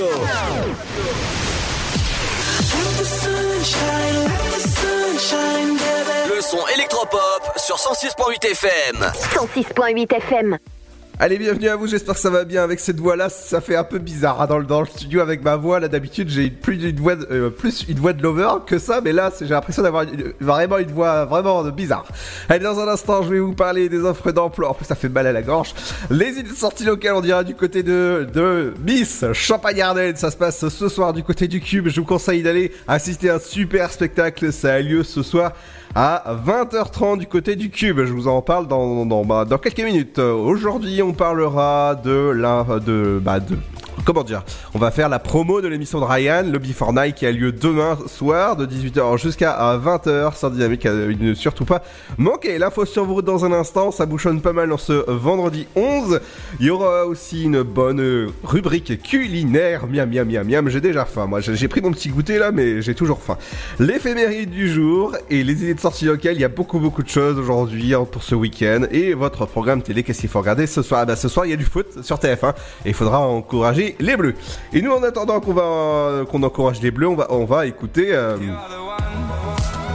Le 6.27 6.41
son 6.41 6.67
électropop 6.75 7.51
sur 7.58 7.75
106.8 7.75 8.51
FM. 8.51 9.12
106.8 9.36 10.15
FM. 10.15 10.58
Allez, 11.19 11.39
bienvenue 11.39 11.67
à 11.67 11.75
vous, 11.75 11.88
j'espère 11.88 12.13
que 12.13 12.19
ça 12.19 12.29
va 12.29 12.43
bien 12.45 12.62
avec 12.63 12.79
cette 12.79 13.00
voix-là, 13.00 13.29
ça 13.29 13.59
fait 13.59 13.75
un 13.75 13.83
peu 13.83 13.97
bizarre 13.97 14.39
hein, 14.39 14.45
dans, 14.45 14.59
le, 14.59 14.65
dans 14.65 14.81
le 14.81 14.86
studio 14.86 15.19
avec 15.19 15.43
ma 15.43 15.55
voix, 15.55 15.79
là 15.79 15.88
d'habitude 15.88 16.29
j'ai 16.29 16.51
plus 16.51 16.75
une 16.88 16.95
voix, 17.00 17.15
de- 17.15 17.27
euh, 17.31 17.50
plus 17.50 17.86
une 17.89 17.97
voix 17.97 18.13
de 18.13 18.21
lover 18.21 18.50
que 18.67 18.77
ça, 18.77 19.01
mais 19.03 19.12
là 19.13 19.31
j'ai 19.41 19.47
l'impression 19.47 19.81
d'avoir 19.81 20.05
vraiment 20.39 20.77
une 20.77 20.91
voix 20.91 21.25
vraiment 21.25 21.63
bizarre. 21.71 22.05
Allez, 22.50 22.63
dans 22.63 22.79
un 22.79 22.88
instant 22.88 23.24
je 23.24 23.29
vais 23.29 23.39
vous 23.39 23.55
parler 23.55 23.89
des 23.89 24.01
offres 24.01 24.31
d'emploi, 24.31 24.69
en 24.69 24.74
plus 24.75 24.86
ça 24.86 24.93
fait 24.93 25.09
mal 25.09 25.25
à 25.25 25.31
la 25.31 25.41
gorge. 25.41 25.74
Les 26.12 26.33
idées 26.38 26.51
de 26.51 26.55
sortie 26.55 26.83
locales, 26.86 27.15
on 27.15 27.21
dira 27.21 27.43
du 27.43 27.55
côté 27.55 27.81
de, 27.81 28.27
de 28.31 28.75
Miss 28.86 29.25
Champagne-Ardenne, 29.33 30.17
ça 30.17 30.29
se 30.29 30.38
passe 30.38 30.67
ce 30.67 30.88
soir 30.88 31.13
du 31.13 31.24
côté 31.24 31.47
du 31.47 31.62
Cube, 31.62 31.88
je 31.88 32.00
vous 32.00 32.05
conseille 32.05 32.43
d'aller 32.43 32.71
assister 32.88 33.31
à 33.31 33.36
un 33.38 33.39
super 33.39 33.91
spectacle, 33.91 34.53
ça 34.53 34.74
a 34.75 34.81
lieu 34.81 35.03
ce 35.03 35.24
soir 35.24 35.53
à 36.00 36.36
20h30 36.46 37.18
du 37.18 37.25
côté 37.25 37.56
du 37.56 37.72
Cube. 37.72 38.06
Je 38.06 38.13
vous 38.13 38.27
en 38.27 38.44
parle 38.44 38.68
dans, 38.68 39.04
dans, 39.08 39.25
bah, 39.25 39.48
quelques 39.60 39.82
minutes. 39.82 40.20
Aujourd'hui, 40.20 41.01
on 41.01 41.12
parlera 41.12 41.96
de 41.96 42.30
la, 42.36 42.63
de, 42.86 43.20
bah, 43.20 43.39
de, 43.39 43.58
comment 44.08 44.24
dire, 44.24 44.44
on 44.74 44.80
va 44.80 44.92
faire 44.92 45.10
la 45.10 45.20
promo 45.20 45.60
de 45.60 45.68
l'émission 45.68 46.00
de 46.00 46.06
Ryan, 46.06 46.44
Lobby 46.50 46.72
for 46.72 46.94
Night, 46.94 47.16
qui 47.16 47.25
a 47.25 47.32
lieu 47.32 47.51
demain 47.51 47.98
soir 48.08 48.56
de 48.56 48.66
18h 48.66 49.18
jusqu'à 49.18 49.58
20h 49.77 50.38
sur 50.38 50.51
Dynamique. 50.51 50.86
Euh, 50.86 51.13
Ne 51.20 51.34
surtout 51.34 51.66
pas 51.66 51.84
manquez. 52.18 52.58
L'info 52.58 52.86
sur 52.86 53.06
vous 53.06 53.22
dans 53.22 53.44
un 53.44 53.51
instant, 53.51 53.92
ça 53.92 54.06
bouchonne 54.06 54.39
pas 54.39 54.54
mal 54.54 54.70
dans 54.70 54.77
ce 54.77 55.10
vendredi 55.12 55.68
11. 55.75 56.22
Il 56.60 56.68
y 56.68 56.70
aura 56.70 57.06
aussi 57.06 57.44
une 57.44 57.63
bonne 57.63 58.30
rubrique 58.44 59.01
culinaire. 59.01 59.88
Miam, 59.88 60.10
miam, 60.10 60.30
miam, 60.30 60.48
miam. 60.48 60.70
J'ai 60.70 60.82
déjà 60.82 61.06
faim. 61.06 61.25
Moi, 61.27 61.42
j'ai 61.42 61.56
j'ai 61.56 61.68
pris 61.68 61.82
mon 61.82 61.92
petit 61.92 62.10
goûter 62.10 62.38
là, 62.38 62.51
mais 62.51 62.82
j'ai 62.82 62.96
toujours 62.96 63.22
faim. 63.22 63.38
L'éphéméride 63.80 64.51
du 64.51 64.70
jour 64.70 65.16
et 65.30 65.44
les 65.44 65.63
idées 65.63 65.74
de 65.74 65.80
sortie 65.88 66.03
locale. 66.06 66.36
Il 66.36 66.41
y 66.41 66.44
a 66.44 66.50
beaucoup, 66.50 66.79
beaucoup 66.79 67.01
de 67.01 67.08
choses 67.08 67.38
aujourd'hui 67.39 67.94
hein, 67.94 68.06
pour 68.12 68.22
ce 68.22 68.36
week-end. 68.36 68.82
Et 68.91 69.13
votre 69.13 69.46
programme 69.46 69.82
télé, 69.82 70.03
qu'est-ce 70.03 70.20
qu'il 70.20 70.29
faut 70.29 70.39
regarder 70.39 70.67
ce 70.67 70.82
soir? 70.82 71.00
Ah 71.03 71.06
bah, 71.06 71.15
Ce 71.15 71.29
soir, 71.29 71.46
il 71.46 71.51
y 71.51 71.53
a 71.53 71.56
du 71.56 71.63
foot 71.63 72.03
sur 72.03 72.17
TF1 72.17 72.50
et 72.84 72.89
il 72.89 72.94
faudra 72.94 73.20
encourager 73.22 73.96
les 74.00 74.17
Bleus. 74.17 74.36
Et 74.74 74.82
nous, 74.82 74.91
en 74.91 75.01
attendant 75.03 75.39
qu'on 75.39 75.53
va 75.53 76.25
qu'on 76.29 76.44
encourage 76.44 76.82
les 76.82 76.91
Bleus, 76.91 77.08
on 77.08 77.15
va, 77.15 77.27
on 77.29 77.46
va 77.46 77.67
écouter. 77.67 78.08
euh, 78.13 78.36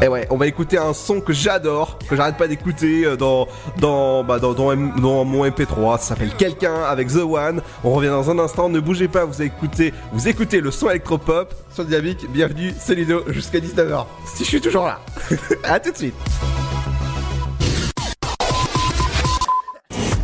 Et 0.02 0.08
ouais, 0.08 0.26
on 0.30 0.36
va 0.36 0.48
écouter 0.48 0.78
un 0.78 0.94
son 0.94 1.20
que 1.20 1.32
j'adore, 1.32 1.96
que 2.10 2.16
j'arrête 2.16 2.36
pas 2.36 2.48
d'écouter 2.48 3.04
euh, 3.04 3.16
dans 3.16 3.46
dans, 3.78 4.24
bah, 4.24 4.40
dans, 4.40 4.52
dans 4.52 5.24
mon 5.24 5.46
MP3. 5.46 5.98
Ça 5.98 6.08
s'appelle 6.08 6.34
Quelqu'un 6.36 6.82
avec 6.82 7.06
The 7.06 7.18
One. 7.18 7.62
On 7.84 7.92
revient 7.92 8.08
dans 8.08 8.28
un 8.28 8.40
instant. 8.40 8.68
Ne 8.68 8.80
bougez 8.80 9.06
pas, 9.06 9.24
vous 9.24 9.42
écoutez, 9.42 9.94
vous 10.12 10.26
écoutez 10.26 10.60
le 10.60 10.72
son 10.72 10.90
électropop 10.90 11.54
sur 11.72 11.84
Dynamique. 11.84 12.26
Bienvenue, 12.30 12.74
c'est 12.80 12.96
Ludo 12.96 13.22
jusqu'à 13.28 13.60
19h. 13.60 14.06
Si 14.26 14.42
je 14.42 14.48
suis 14.48 14.60
toujours 14.60 14.86
là. 14.86 14.98
à 15.62 15.78
tout 15.78 15.92
de 15.92 15.96
suite. 15.96 16.14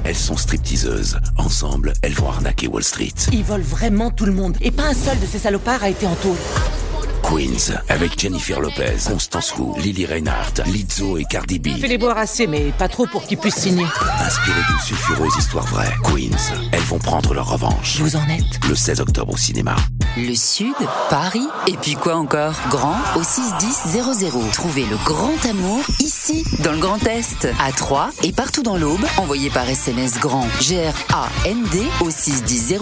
Elles 0.03 0.17
sont 0.17 0.37
stripteaseuses. 0.37 1.21
Ensemble, 1.37 1.93
elles 2.03 2.15
vont 2.15 2.31
arnaquer 2.31 2.67
Wall 2.67 2.83
Street. 2.83 3.15
Ils 3.33 3.45
volent 3.45 3.63
vraiment 3.63 4.11
tout 4.11 4.27
le 4.27 4.33
monde. 4.33 4.57
Et 4.61 4.73
pas 4.73 4.89
un 4.89 4.95
seul 4.95 5.21
de 5.21 5.27
ces 5.27 5.39
salopards 5.39 5.85
a 5.85 5.91
été 5.91 6.05
en 6.05 6.17
tôle. 6.17 6.37
Queens, 7.23 7.75
avec 7.89 8.19
Jennifer 8.19 8.61
Lopez, 8.61 8.97
Constance 9.07 9.55
Wu, 9.57 9.81
Lily 9.81 10.07
Reinhardt, 10.07 10.63
Lizzo 10.67 11.19
et 11.19 11.25
Cardi 11.25 11.59
B. 11.59 11.69
Fais 11.81 11.89
les 11.89 11.99
boire 11.99 12.19
assez, 12.19 12.47
mais 12.47 12.73
pas 12.79 12.89
trop 12.89 13.07
pour 13.07 13.27
qu'ils 13.27 13.39
puissent 13.39 13.57
signer. 13.59 13.87
Inspirées 14.21 14.63
d'une 14.69 14.81
sulfureuse 14.81 15.37
histoire 15.39 15.67
vraie, 15.67 15.93
Queens, 16.05 16.55
elles 16.73 16.81
vont 16.83 16.99
prendre 16.99 17.35
leur 17.35 17.51
revanche. 17.51 18.01
Vous 18.01 18.17
en 18.17 18.29
êtes 18.29 18.65
Le 18.69 18.75
16 18.75 19.01
octobre 19.01 19.35
au 19.35 19.37
cinéma. 19.37 19.77
Le 20.17 20.35
Sud, 20.35 20.75
Paris, 21.11 21.47
et 21.67 21.77
puis 21.77 21.95
quoi 21.95 22.17
encore? 22.17 22.55
Grand 22.71 22.97
au 23.17 23.23
61000. 23.23 24.51
Trouvez 24.53 24.85
le 24.87 24.97
grand 25.05 25.45
amour 25.49 25.83
ici, 26.01 26.45
dans 26.65 26.73
le 26.73 26.79
Grand 26.79 27.05
Est, 27.07 27.49
à 27.61 27.73
Troyes 27.73 28.11
et 28.23 28.33
partout 28.33 28.63
dans 28.63 28.77
l'Aube. 28.77 29.05
Envoyez 29.17 29.51
par 29.51 29.69
SMS 29.69 30.19
grand 30.19 30.47
G-R-A-N-D 30.61 31.83
au 32.01 32.11
61000 32.11 32.79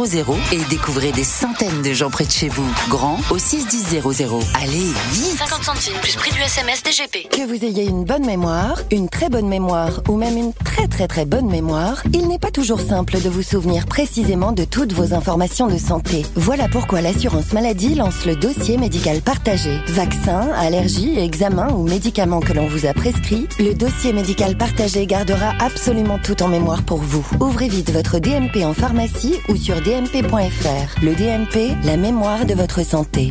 et 0.52 0.58
découvrez 0.70 1.12
des 1.12 1.24
centaines 1.24 1.82
de 1.82 1.92
gens 1.92 2.10
près 2.10 2.24
de 2.24 2.30
chez 2.30 2.48
vous. 2.48 2.68
Grand 2.88 3.20
au 3.30 3.38
61000. 3.38 4.25
Allez, 4.60 4.92
vite 5.12 5.38
50 5.38 5.62
centimes 5.62 6.00
plus 6.02 6.16
prix 6.16 6.32
du 6.32 6.40
SMS 6.40 6.82
DGP. 6.82 7.28
Que 7.30 7.46
vous 7.46 7.64
ayez 7.64 7.84
une 7.84 8.02
bonne 8.02 8.26
mémoire, 8.26 8.82
une 8.90 9.08
très 9.08 9.28
bonne 9.28 9.46
mémoire 9.46 10.00
ou 10.08 10.16
même 10.16 10.36
une 10.36 10.52
très 10.52 10.88
très 10.88 11.06
très 11.06 11.24
bonne 11.24 11.46
mémoire, 11.46 12.02
il 12.12 12.26
n'est 12.26 12.40
pas 12.40 12.50
toujours 12.50 12.80
simple 12.80 13.20
de 13.20 13.28
vous 13.28 13.42
souvenir 13.42 13.86
précisément 13.86 14.50
de 14.50 14.64
toutes 14.64 14.92
vos 14.92 15.14
informations 15.14 15.68
de 15.68 15.78
santé. 15.78 16.26
Voilà 16.34 16.66
pourquoi 16.66 17.02
l'assurance 17.02 17.52
maladie 17.52 17.94
lance 17.94 18.26
le 18.26 18.34
dossier 18.34 18.78
médical 18.78 19.20
partagé. 19.20 19.78
Vaccins, 19.86 20.50
allergies, 20.56 21.20
examens 21.20 21.72
ou 21.72 21.84
médicaments 21.84 22.40
que 22.40 22.52
l'on 22.52 22.66
vous 22.66 22.84
a 22.84 22.94
prescrits, 22.94 23.46
le 23.60 23.74
dossier 23.74 24.12
médical 24.12 24.56
partagé 24.58 25.06
gardera 25.06 25.52
absolument 25.60 26.18
tout 26.18 26.42
en 26.42 26.48
mémoire 26.48 26.82
pour 26.82 26.98
vous. 26.98 27.24
Ouvrez 27.38 27.68
vite 27.68 27.92
votre 27.92 28.18
DMP 28.18 28.64
en 28.64 28.74
pharmacie 28.74 29.36
ou 29.48 29.54
sur 29.54 29.80
dmp.fr. 29.82 31.00
Le 31.04 31.14
DMP, 31.14 31.76
la 31.84 31.96
mémoire 31.96 32.44
de 32.44 32.54
votre 32.54 32.84
santé. 32.84 33.30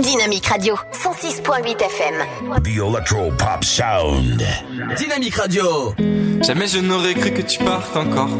Dynamique 0.00 0.46
Radio, 0.46 0.76
106.8 0.92 1.82
FM. 1.82 2.62
The 2.62 2.78
Electro 2.78 3.30
Pop 3.32 3.62
Sound. 3.62 4.42
Dynamique 4.96 5.34
Radio. 5.34 5.94
Jamais 6.42 6.66
je 6.68 6.78
n'aurais 6.78 7.12
cru 7.12 7.32
que 7.32 7.42
tu 7.42 7.58
partes 7.58 7.94
encore. 7.94 8.30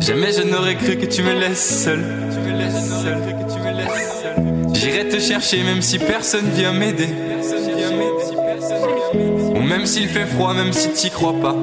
Jamais 0.00 0.32
je 0.32 0.42
n'aurais 0.42 0.76
cru 0.76 0.96
que 0.96 1.06
tu 1.06 1.22
me 1.22 1.32
laisses 1.34 1.84
seul. 1.84 2.04
J'irai 4.74 5.08
te 5.08 5.20
chercher 5.20 5.62
même 5.62 5.82
si 5.82 6.00
personne 6.00 6.50
vient 6.50 6.72
m'aider. 6.72 7.10
Ou 9.54 9.60
même 9.60 9.86
s'il 9.86 10.08
fait 10.08 10.26
froid, 10.26 10.52
même 10.52 10.72
si 10.72 10.90
t'y 10.90 11.10
crois 11.10 11.34
pas. 11.40 11.54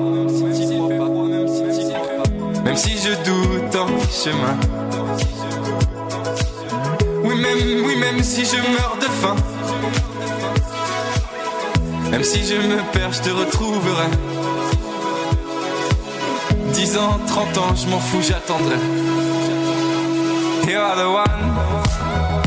Même 2.63 2.77
si 2.77 2.97
je 2.97 3.11
doute 3.25 3.75
en 3.75 3.87
chemin. 4.09 4.57
Même, 7.41 7.85
oui, 7.85 7.95
même 7.97 8.23
si 8.23 8.45
je 8.45 8.55
meurs 8.55 8.97
de 8.99 9.05
faim. 9.05 9.35
Même 12.09 12.23
si 12.23 12.45
je 12.45 12.55
me 12.55 12.81
perds, 12.91 13.13
je 13.13 13.21
te 13.21 13.29
retrouverai. 13.29 14.07
10 16.73 16.97
ans, 16.97 17.19
30 17.27 17.57
ans, 17.57 17.75
je 17.75 17.87
m'en 17.87 17.99
fous, 17.99 18.21
j'attendrai. 18.21 18.77
You 20.67 20.79
are 20.79 20.95
the 20.95 21.07
one. 21.07 22.46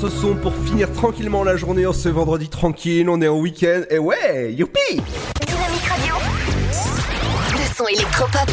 Ce 0.00 0.08
son 0.08 0.34
pour 0.34 0.54
finir 0.54 0.90
tranquillement 0.92 1.44
la 1.44 1.56
journée 1.56 1.84
en 1.84 1.92
ce 1.92 2.08
vendredi 2.08 2.48
tranquille. 2.48 3.06
On 3.10 3.20
est 3.20 3.28
en 3.28 3.36
week-end 3.36 3.82
et 3.90 3.98
ouais, 3.98 4.50
youpi. 4.54 5.02
Le 7.52 7.76
son 7.76 7.86
électropop. 7.86 8.50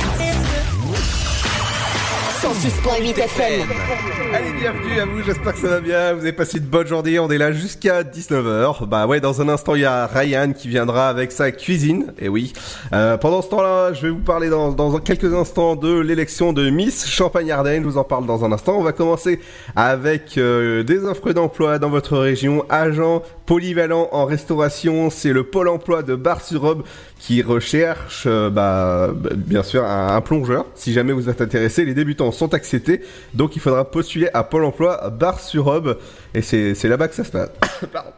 106.8 2.47 3.19
FM. 3.19 3.67
Allez, 4.33 4.53
bienvenue 4.57 4.99
à 5.01 5.05
vous, 5.05 5.21
j'espère 5.21 5.53
que 5.53 5.59
ça 5.59 5.67
va 5.67 5.79
bien, 5.81 6.13
vous 6.13 6.21
avez 6.21 6.31
passé 6.31 6.59
une 6.59 6.63
bonne 6.63 6.87
journée, 6.87 7.19
on 7.19 7.29
est 7.29 7.37
là 7.37 7.51
jusqu'à 7.51 8.03
19h. 8.03 8.85
Bah 8.85 9.05
ouais, 9.05 9.19
dans 9.19 9.41
un 9.41 9.49
instant, 9.49 9.75
il 9.75 9.81
y 9.81 9.85
a 9.85 10.07
Ryan 10.07 10.53
qui 10.53 10.69
viendra 10.69 11.09
avec 11.09 11.33
sa 11.33 11.51
cuisine, 11.51 12.13
et 12.17 12.29
oui. 12.29 12.53
Euh, 12.93 13.17
pendant 13.17 13.41
ce 13.41 13.49
temps-là, 13.49 13.91
je 13.91 14.03
vais 14.03 14.09
vous 14.11 14.21
parler 14.21 14.47
dans, 14.47 14.99
quelques 14.99 15.33
instants 15.33 15.75
de 15.75 15.99
l'élection 15.99 16.53
de 16.53 16.69
Miss 16.69 17.05
Champagne-Ardenne, 17.05 17.83
je 17.83 17.89
vous 17.89 17.97
en 17.97 18.05
parle 18.05 18.25
dans 18.25 18.45
un 18.45 18.53
instant. 18.53 18.77
On 18.77 18.83
va 18.83 18.93
commencer 18.93 19.41
avec 19.75 20.37
euh, 20.37 20.83
des 20.83 21.03
offres 21.03 21.33
d'emploi 21.33 21.79
dans 21.79 21.89
votre 21.89 22.17
région, 22.17 22.63
agent 22.69 23.23
polyvalent 23.45 24.07
en 24.11 24.25
restauration, 24.25 25.09
c'est 25.09 25.33
le 25.33 25.43
pôle 25.43 25.67
emploi 25.67 26.01
de 26.01 26.15
Bar-sur-Aube 26.15 26.83
qui 27.19 27.41
recherche 27.41 28.23
euh, 28.25 28.49
bah, 28.49 29.09
bien 29.35 29.63
sûr 29.63 29.83
un, 29.83 30.15
un 30.15 30.21
plongeur. 30.21 30.65
Si 30.75 30.93
jamais 30.93 31.13
vous 31.13 31.29
êtes 31.29 31.41
intéressé, 31.41 31.83
les 31.83 31.93
débutants 31.93 32.31
sont 32.37 32.53
acceptés, 32.53 33.01
donc 33.33 33.55
il 33.55 33.61
faudra 33.61 33.89
postuler 33.89 34.29
à 34.33 34.43
Pôle 34.43 34.65
emploi 34.65 35.09
Bar-sur-Aube 35.09 35.97
et 36.33 36.41
c'est 36.41 36.83
là-bas 36.83 37.07
que 37.07 37.15
ça 37.15 37.23
se 37.23 37.31
passe. 37.31 37.49
Pardon. 37.91 38.11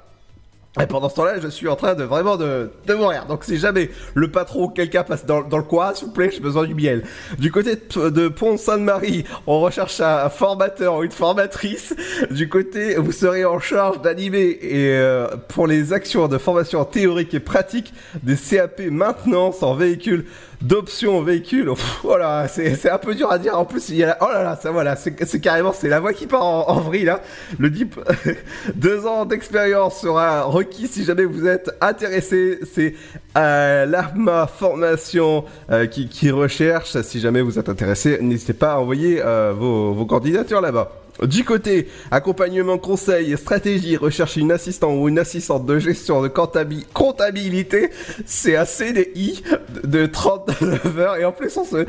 Et 0.80 0.86
pendant 0.86 1.10
ce 1.10 1.16
temps-là, 1.16 1.40
je 1.40 1.48
suis 1.48 1.68
en 1.68 1.76
train 1.76 1.96
de 1.96 2.04
vraiment 2.04 2.38
de, 2.38 2.70
de 2.86 2.94
mourir. 2.94 3.26
Donc 3.26 3.44
si 3.44 3.58
jamais 3.58 3.90
le 4.14 4.30
patron 4.30 4.66
ou 4.66 4.70
quelqu'un 4.70 5.04
passe 5.04 5.26
dans, 5.26 5.42
dans 5.42 5.58
le 5.58 5.64
coin, 5.64 5.96
s'il 5.96 6.06
vous 6.06 6.14
plaît, 6.14 6.30
j'ai 6.32 6.40
besoin 6.40 6.66
du 6.66 6.76
miel. 6.76 7.04
Du 7.40 7.52
côté 7.52 7.76
de, 7.76 8.10
de 8.10 8.28
Pont-Sainte-Marie, 8.28 9.26
on 9.48 9.62
recherche 9.62 10.00
un 10.00 10.30
formateur 10.30 10.98
ou 10.98 11.04
une 11.04 11.12
formatrice. 11.12 11.96
Du 12.30 12.50
côté, 12.50 12.96
vous 12.96 13.12
serez 13.12 13.46
en 13.46 13.60
charge 13.60 14.02
d'animer 14.02 14.60
et 14.62 14.92
euh, 14.94 15.28
pour 15.48 15.66
les 15.66 15.92
actions 15.92 16.28
de 16.28 16.38
formation 16.38 16.86
théorique 16.86 17.34
et 17.34 17.40
pratique 17.40 17.92
des 18.22 18.36
CAP 18.36 18.80
maintenance 18.92 19.64
en 19.64 19.74
véhicule 19.74 20.26
d'option 20.62 21.22
véhicule. 21.22 21.70
Pff, 21.70 22.00
Voilà, 22.04 22.48
c'est 22.48 22.90
un 22.90 22.98
peu 22.98 23.16
dur 23.16 23.32
à 23.32 23.40
dire. 23.40 23.58
En 23.58 23.66
plus, 23.66 23.90
il 23.90 23.98
y 23.98 24.04
a 24.04 24.18
oh 24.22 24.28
là 24.32 24.44
là, 24.44 24.60
ça 24.62 24.72
voilà, 24.72 24.96
c'est 24.96 25.40
carrément 25.42 25.74
c'est 25.74 25.90
la 25.90 26.00
voix 26.00 26.14
qui 26.14 26.28
part 26.28 26.46
en, 26.46 26.70
en 26.70 26.80
vrille 26.80 27.06
là. 27.06 27.22
Le 27.58 27.70
dip, 27.70 28.00
deux 28.76 29.06
ans 29.06 29.26
d'expérience 29.26 30.02
sera 30.02 30.44
requis 30.44 30.88
si 30.88 31.04
jamais 31.04 31.26
vous 31.26 31.48
êtes 31.48 31.72
intéressé. 31.82 32.60
C'est 32.74 32.96
euh, 33.38 33.86
l'ARMA 33.86 34.48
formation 34.48 35.46
euh, 35.72 35.86
qui, 35.86 36.32
recherche. 36.32 37.00
Si 37.02 37.20
jamais 37.20 37.42
vous 37.42 37.60
êtes 37.60 37.70
intéressé, 37.70 38.20
n'hésitez 38.22 38.54
pas 38.54 38.74
à 38.74 38.78
envoyer 38.78 39.22
euh, 39.24 39.54
vos, 39.56 39.94
vos 39.94 40.06
candidatures 40.06 40.62
là-bas. 40.62 40.92
Du 41.24 41.44
côté 41.44 41.88
accompagnement, 42.12 42.78
conseil 42.78 43.34
et 43.34 43.38
stratégie, 43.38 43.98
rechercher 43.98 44.40
une 44.40 44.54
assistante 44.54 44.96
ou 44.98 45.10
une 45.10 45.20
assistante 45.20 45.66
de 45.66 45.78
gestion 45.78 46.22
de 46.22 46.30
comptabi- 46.30 46.86
comptabilité, 46.94 47.90
c'est 48.26 48.56
un 48.56 48.64
CDI 48.64 49.44
de 49.84 50.06
39 50.06 51.00
heures 51.00 51.16
et 51.18 51.26
en 51.26 51.34
plus 51.34 51.56
on 51.58 51.66
se, 51.66 51.86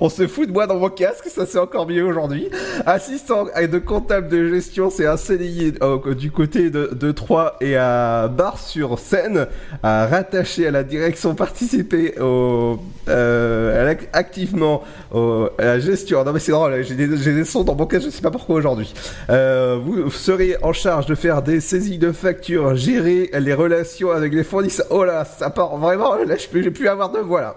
on, 0.00 0.08
se 0.08 0.26
fout 0.26 0.48
de 0.48 0.52
moi 0.52 0.66
dans 0.66 0.76
mon 0.76 0.88
casque, 0.88 1.26
ça 1.28 1.46
c'est 1.46 1.58
encore 1.58 1.86
mieux 1.86 2.02
aujourd'hui. 2.04 2.48
Assistant 2.84 3.44
de 3.44 3.78
comptable 3.78 4.28
de 4.28 4.48
gestion, 4.48 4.90
c'est 4.90 5.06
un 5.06 5.16
CDI 5.16 5.74
du 6.16 6.32
côté 6.32 6.70
de, 6.70 6.90
de 6.92 7.12
Troyes 7.12 7.54
et 7.60 7.76
à 7.76 8.26
Bar-sur-Seine, 8.26 9.46
rattaché 9.84 10.66
à 10.66 10.72
la 10.72 10.82
direction, 10.82 11.36
participer 11.36 12.18
au, 12.20 12.78
euh, 13.08 13.94
activement 14.12 14.82
à 15.12 15.64
la 15.64 15.78
gestion. 15.78 16.24
Non 16.24 16.32
mais 16.32 16.40
c'est 16.40 16.52
drôle, 16.52 16.82
j'ai 16.82 16.96
des, 16.96 17.16
j'ai 17.18 17.34
des 17.34 17.44
sons 17.44 17.62
dans 17.62 17.76
mon 17.76 17.86
casque, 17.86 18.06
je 18.06 18.10
sais 18.10 18.20
pas 18.22 18.31
pourquoi 18.32 18.56
aujourd'hui. 18.56 18.92
Euh, 19.30 19.78
vous 19.80 20.10
serez 20.10 20.56
en 20.62 20.72
charge 20.72 21.06
de 21.06 21.14
faire 21.14 21.42
des 21.42 21.60
saisies 21.60 21.98
de 21.98 22.10
factures, 22.10 22.74
gérer 22.74 23.30
les 23.32 23.54
relations 23.54 24.10
avec 24.10 24.32
les 24.32 24.42
fournisseurs. 24.42 24.86
Oh 24.90 25.04
là, 25.04 25.24
ça 25.24 25.50
part 25.50 25.76
vraiment, 25.76 26.16
là 26.16 26.36
je 26.36 26.48
peux, 26.48 26.70
plus 26.72 26.88
avoir 26.88 27.10
de 27.12 27.20
voix 27.20 27.40
là. 27.40 27.56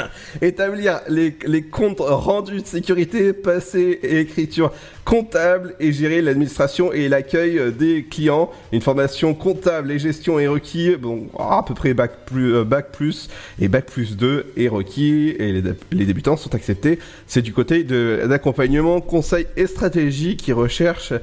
Établir 0.42 1.00
les, 1.08 1.36
les 1.46 1.62
comptes 1.62 2.00
rendus 2.00 2.62
de 2.62 2.66
sécurité, 2.66 3.32
passé 3.32 4.00
et 4.02 4.20
écriture 4.20 4.72
comptable 5.04 5.74
et 5.80 5.90
gérer 5.90 6.20
l'administration 6.20 6.92
et 6.92 7.08
l'accueil 7.08 7.72
des 7.72 8.04
clients. 8.04 8.50
Une 8.72 8.82
formation 8.82 9.34
comptable 9.34 9.90
et 9.90 9.98
gestion 9.98 10.38
est 10.38 10.48
requis. 10.48 10.96
Bon, 10.96 11.28
à 11.38 11.64
peu 11.66 11.74
près 11.74 11.94
bac 11.94 12.12
plus, 12.26 12.54
euh, 12.54 12.64
bac 12.64 12.92
plus 12.92 13.28
et 13.58 13.68
bac 13.68 13.86
plus 13.86 14.16
2 14.16 14.52
est 14.56 14.68
requis 14.68 15.30
et 15.38 15.52
les, 15.52 15.62
les 15.92 16.04
débutants 16.04 16.36
sont 16.36 16.54
acceptés. 16.54 16.98
C'est 17.26 17.42
du 17.42 17.52
côté 17.52 17.84
d'accompagnement, 17.84 19.00
conseil 19.00 19.46
et 19.56 19.66
stratégie 19.66 20.36
qui 20.36 20.52
recherche 20.52 21.14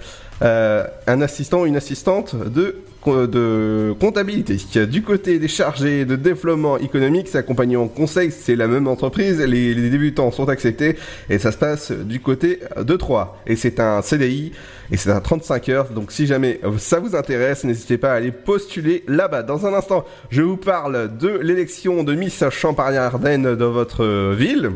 euh, 0.42 0.86
un 1.08 1.22
assistant 1.22 1.62
ou 1.62 1.66
une 1.66 1.78
assistante 1.78 2.36
de 2.36 2.78
de 3.08 3.94
comptabilité. 4.00 4.58
Du 4.86 5.02
côté 5.02 5.40
des 5.40 5.48
chargés 5.48 6.06
de 6.06 6.16
développement 6.16 6.78
économique, 6.78 7.28
c'est 7.30 7.38
accompagnement 7.38 7.88
conseil, 7.88 8.32
c'est 8.32 8.56
la 8.56 8.68
même 8.68 8.88
entreprise, 8.88 9.40
les, 9.40 9.76
débutants 9.90 10.32
sont 10.32 10.50
acceptés 10.50 10.96
et 11.30 11.38
ça 11.38 11.52
se 11.52 11.58
passe 11.58 11.92
du 11.92 12.20
côté 12.20 12.60
de 12.78 12.96
3. 12.96 13.44
Et 13.48 13.56
c'est 13.56 13.80
un 13.80 14.02
CDI 14.02 14.52
et 14.92 14.98
c'est 14.98 15.12
un 15.12 15.22
35 15.22 15.70
heures, 15.70 15.90
donc 15.90 16.12
si 16.12 16.28
jamais 16.28 16.60
ça 16.78 17.00
vous 17.00 17.16
intéresse, 17.16 17.64
n'hésitez 17.64 17.98
pas 17.98 18.14
à 18.14 18.16
aller 18.16 18.32
postuler 18.32 19.04
là-bas. 19.08 19.44
Dans 19.44 19.66
un 19.66 19.74
instant, 19.74 20.06
je 20.30 20.42
vous 20.42 20.58
parle 20.58 21.18
de 21.18 21.40
l'élection 21.42 22.04
de 22.04 22.14
Miss 22.14 22.44
Champagne-Ardenne 22.50 23.56
dans 23.56 23.72
votre 23.72 24.34
ville. 24.34 24.72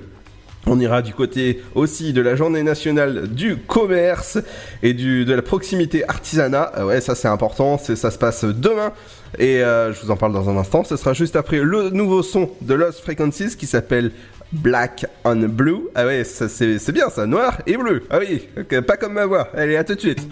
On 0.65 0.79
ira 0.79 1.01
du 1.01 1.13
côté 1.13 1.61
aussi 1.73 2.13
de 2.13 2.21
la 2.21 2.35
journée 2.35 2.63
nationale 2.63 3.27
du 3.27 3.57
commerce 3.57 4.37
et 4.83 4.93
du, 4.93 5.25
de 5.25 5.33
la 5.33 5.41
proximité 5.41 6.07
artisanat. 6.07 6.71
Euh, 6.77 6.85
ouais, 6.85 7.01
ça 7.01 7.15
c'est 7.15 7.27
important, 7.27 7.77
ça 7.77 8.11
se 8.11 8.17
passe 8.17 8.43
demain. 8.45 8.91
Et 9.37 9.63
euh, 9.63 9.93
je 9.93 10.01
vous 10.01 10.11
en 10.11 10.17
parle 10.17 10.33
dans 10.33 10.49
un 10.49 10.57
instant. 10.57 10.83
Ce 10.83 10.97
sera 10.97 11.13
juste 11.13 11.35
après 11.35 11.59
le 11.59 11.89
nouveau 11.89 12.23
son 12.23 12.49
de 12.61 12.73
Lost 12.73 12.99
Frequencies 13.01 13.55
qui 13.57 13.67
s'appelle 13.67 14.11
Black 14.51 15.05
on 15.23 15.35
Blue. 15.35 15.87
Ah 15.95 16.05
ouais, 16.05 16.23
c'est, 16.23 16.91
bien 16.91 17.09
ça, 17.09 17.25
noir 17.25 17.59
et 17.65 17.77
bleu. 17.77 18.03
Ah 18.09 18.19
oui, 18.19 18.47
pas 18.81 18.97
comme 18.97 19.13
ma 19.13 19.25
voix. 19.25 19.49
Allez, 19.55 19.77
à 19.77 19.83
tout 19.83 19.95
de 19.95 19.99
suite. 19.99 20.19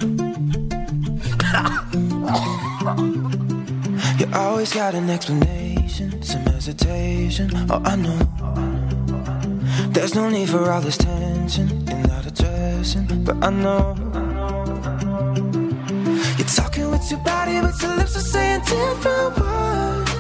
You 4.20 4.26
always 4.34 4.74
got 4.74 4.96
an 4.96 5.10
explanation, 5.12 6.24
some 6.24 6.44
hesitation. 6.48 7.50
Oh, 7.70 7.80
I 7.86 7.96
know. 7.96 8.67
There's 9.98 10.14
no 10.14 10.30
need 10.30 10.48
for 10.48 10.70
all 10.70 10.80
this 10.80 10.96
tension 10.96 11.68
and 11.90 12.08
not 12.08 12.24
addressing, 12.24 13.24
but 13.24 13.44
I 13.44 13.50
know. 13.50 13.96
You're 16.38 16.54
talking 16.56 16.92
with 16.92 17.10
your 17.10 17.20
body, 17.22 17.60
but 17.60 17.82
your 17.82 17.96
lips 17.96 18.16
are 18.16 18.20
saying 18.20 18.62
different 18.62 19.40
words. 19.40 20.12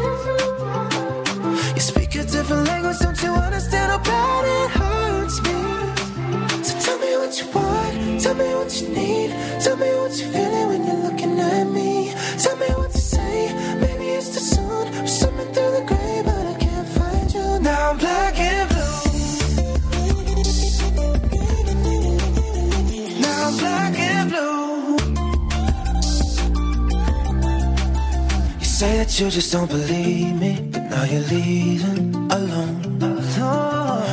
You 1.75 1.81
speak 1.81 2.15
a 2.15 2.23
different 2.23 2.65
language, 2.67 2.97
don't 3.03 3.21
you 3.21 3.29
understand 3.29 3.91
how 3.91 3.99
bad 3.99 4.45
it 4.55 4.69
hurts 4.79 5.41
me? 5.45 6.63
So 6.63 6.73
tell 6.85 6.97
me 6.97 7.11
what 7.21 7.39
you 7.39 7.47
want, 7.53 8.21
tell 8.23 8.33
me 8.33 8.55
what 8.55 8.81
you 8.81 8.87
need, 8.89 9.29
tell 9.61 9.77
me 9.77 9.89
what 9.99 10.11
you're 10.19 10.31
feeling 10.31 10.67
when 10.69 10.85
you're 10.87 11.03
looking 11.07 11.39
at 11.39 11.65
me. 11.65 12.15
Tell 12.41 12.57
me 12.57 12.67
what 12.79 12.91
to 12.93 12.97
say, 12.97 13.53
maybe 13.79 14.05
it's 14.17 14.29
too 14.33 14.39
soon. 14.39 14.87
I'm 14.95 15.07
swimming 15.07 15.53
through 15.53 15.71
the 15.77 15.83
gray, 15.85 16.21
but 16.25 16.47
I 16.47 16.55
can't 16.59 16.87
find 16.97 17.31
you. 17.31 17.59
Now 17.59 17.91
I'm 17.91 17.97
black 17.99 18.26
say 28.77 28.97
that 28.97 29.19
you 29.19 29.27
just 29.31 29.51
don't 29.51 29.71
believe 29.71 30.39
me, 30.39 30.53
but 30.71 30.83
now 30.91 31.03
you're 31.03 31.27
leaving 31.33 32.13
alone. 32.31 32.99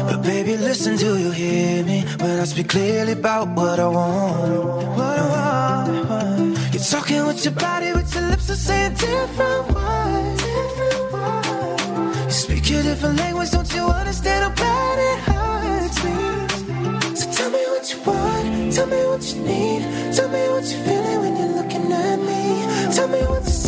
But 0.09 0.23
baby, 0.23 0.57
listen, 0.57 0.97
do 0.97 1.19
you 1.19 1.31
hear 1.33 1.85
me 1.85 2.01
when 2.19 2.41
I 2.41 2.45
speak 2.45 2.69
clearly 2.71 3.13
about 3.13 3.49
what 3.49 3.79
I 3.79 3.87
want? 3.87 4.65
What 4.97 5.19
I 5.19 5.25
want. 6.09 6.59
You're 6.73 6.83
talking 6.83 7.27
with 7.27 7.45
your 7.45 7.53
body, 7.53 7.93
with 7.93 8.15
your 8.15 8.27
lips 8.31 8.49
are 8.49 8.57
saying 8.57 8.95
different 8.95 9.65
words. 9.75 10.43
You 12.25 12.31
speak 12.31 12.65
a 12.71 12.83
different 12.89 13.19
language, 13.19 13.51
don't 13.51 13.71
you 13.75 13.85
understand 13.85 14.41
how 14.45 14.53
bad 14.65 14.97
it 15.11 15.19
hurts 15.29 15.99
me? 16.05 16.17
So 17.21 17.25
tell 17.37 17.51
me 17.51 17.63
what 17.73 17.85
you 17.93 17.99
want, 18.09 18.73
tell 18.73 18.87
me 18.87 19.01
what 19.11 19.23
you 19.31 19.39
need, 19.43 19.83
tell 20.17 20.29
me 20.31 20.43
what 20.53 20.65
you're 20.71 20.85
feeling 20.89 21.19
when 21.23 21.33
you're 21.37 21.55
looking 21.61 21.93
at 21.93 22.19
me. 22.19 22.43
Tell 22.95 23.09
me 23.09 23.21
what 23.27 23.43
to 23.45 23.51
say, 23.51 23.64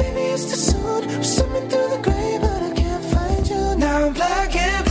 maybe 0.00 0.22
it's 0.34 0.44
too 0.50 0.60
soon. 0.70 1.10
I'm 1.10 1.24
swimming 1.24 1.68
through 1.70 1.88
the 1.94 2.00
gray, 2.02 2.38
but 2.40 2.62
I 2.62 2.70
can't 2.74 3.04
find 3.14 3.48
you. 3.48 3.76
Now 3.76 4.06
I'm 4.06 4.12
black 4.12 4.56
and 4.56 4.87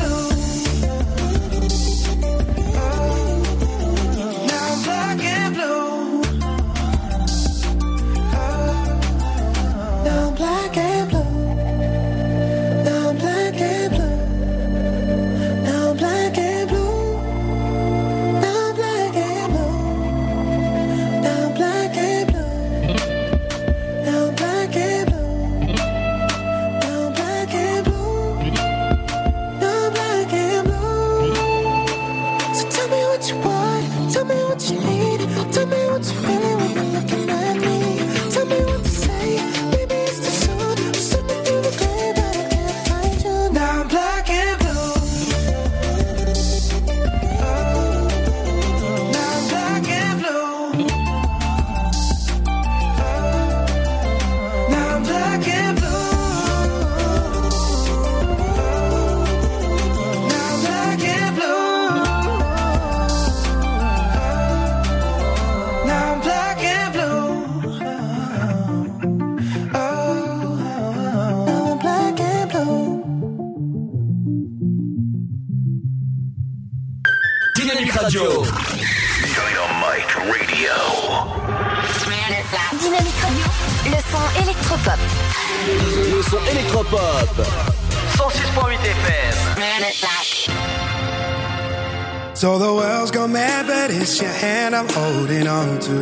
I'm 94.79 94.87
holding 94.89 95.47
on 95.47 95.79
to. 95.79 95.97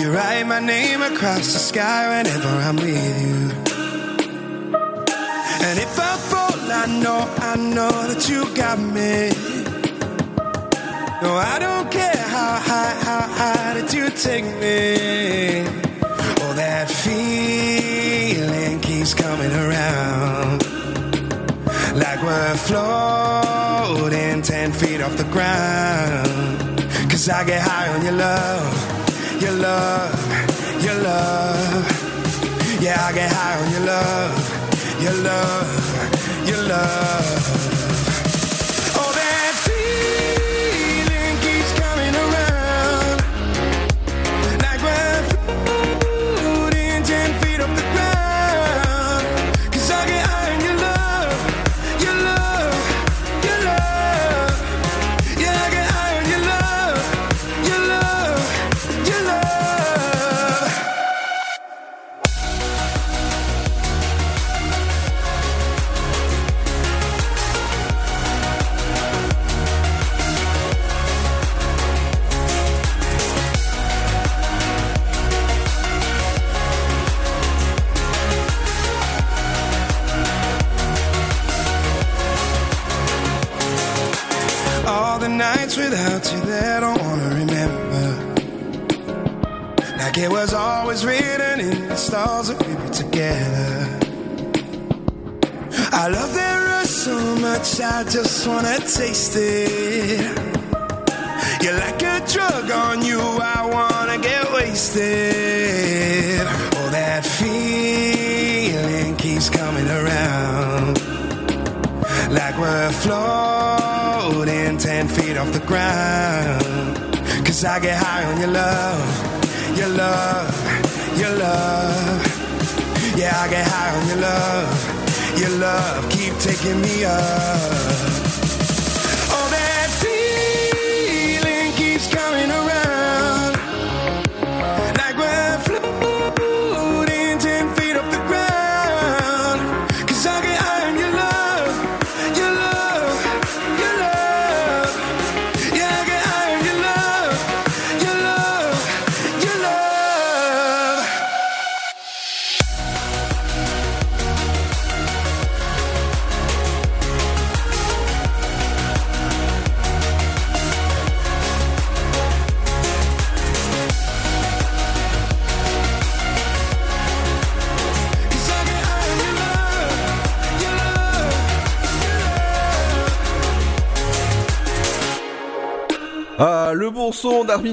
You 0.00 0.10
write 0.14 0.46
my 0.46 0.60
name 0.60 1.02
across 1.02 1.52
the 1.52 1.58
sky 1.58 2.08
whenever 2.08 2.48
I'm 2.48 2.76
with 2.76 3.20
you. 3.26 3.50
And 5.66 5.78
if 5.78 5.98
I 5.98 6.16
fall, 6.30 6.72
I 6.72 6.86
know, 7.02 7.20
I 7.50 7.56
know 7.56 7.90
that 8.08 8.26
you 8.30 8.46
got 8.54 8.78
me. 8.78 9.30
No, 11.20 11.34
I 11.36 11.58
don't 11.58 11.90
care 11.90 12.16
how 12.16 12.54
high, 12.70 12.94
how 13.08 13.20
high 13.40 13.74
that 13.74 13.92
you 13.92 14.08
take 14.08 14.46
me. 14.64 15.66
Oh, 16.40 16.54
that 16.54 16.90
feeling 16.90 18.80
keeps 18.80 19.12
coming 19.12 19.52
around. 19.52 20.62
Like 21.94 22.22
we're 22.22 22.56
floating 22.56 24.40
10 24.40 24.72
feet 24.72 25.00
off 25.02 25.16
the 25.16 25.24
ground. 25.24 26.37
Cause 27.18 27.30
I 27.30 27.44
get 27.44 27.60
high 27.60 27.88
on 27.88 28.04
your 28.04 28.12
love, 28.12 29.42
your 29.42 29.50
love, 29.50 30.84
your 30.84 30.94
love. 31.02 32.80
Yeah, 32.80 32.96
I 33.06 33.12
get 33.12 33.32
high 33.32 33.58
on 33.60 33.72
your 33.72 33.80
love, 33.80 35.02
your 35.02 35.14
love, 35.24 36.48
your 36.48 36.62
love. 36.62 37.57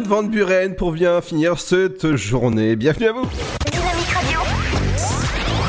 Van 0.07 0.21
Buren 0.23 0.75
pour 0.75 0.91
bien 0.91 1.19
finir 1.21 1.59
cette 1.59 2.15
journée. 2.15 2.75
Bienvenue 2.75 3.07
à 3.07 3.11
vous. 3.11 3.27
Dynamique 3.71 4.11
Radio. 4.13 4.39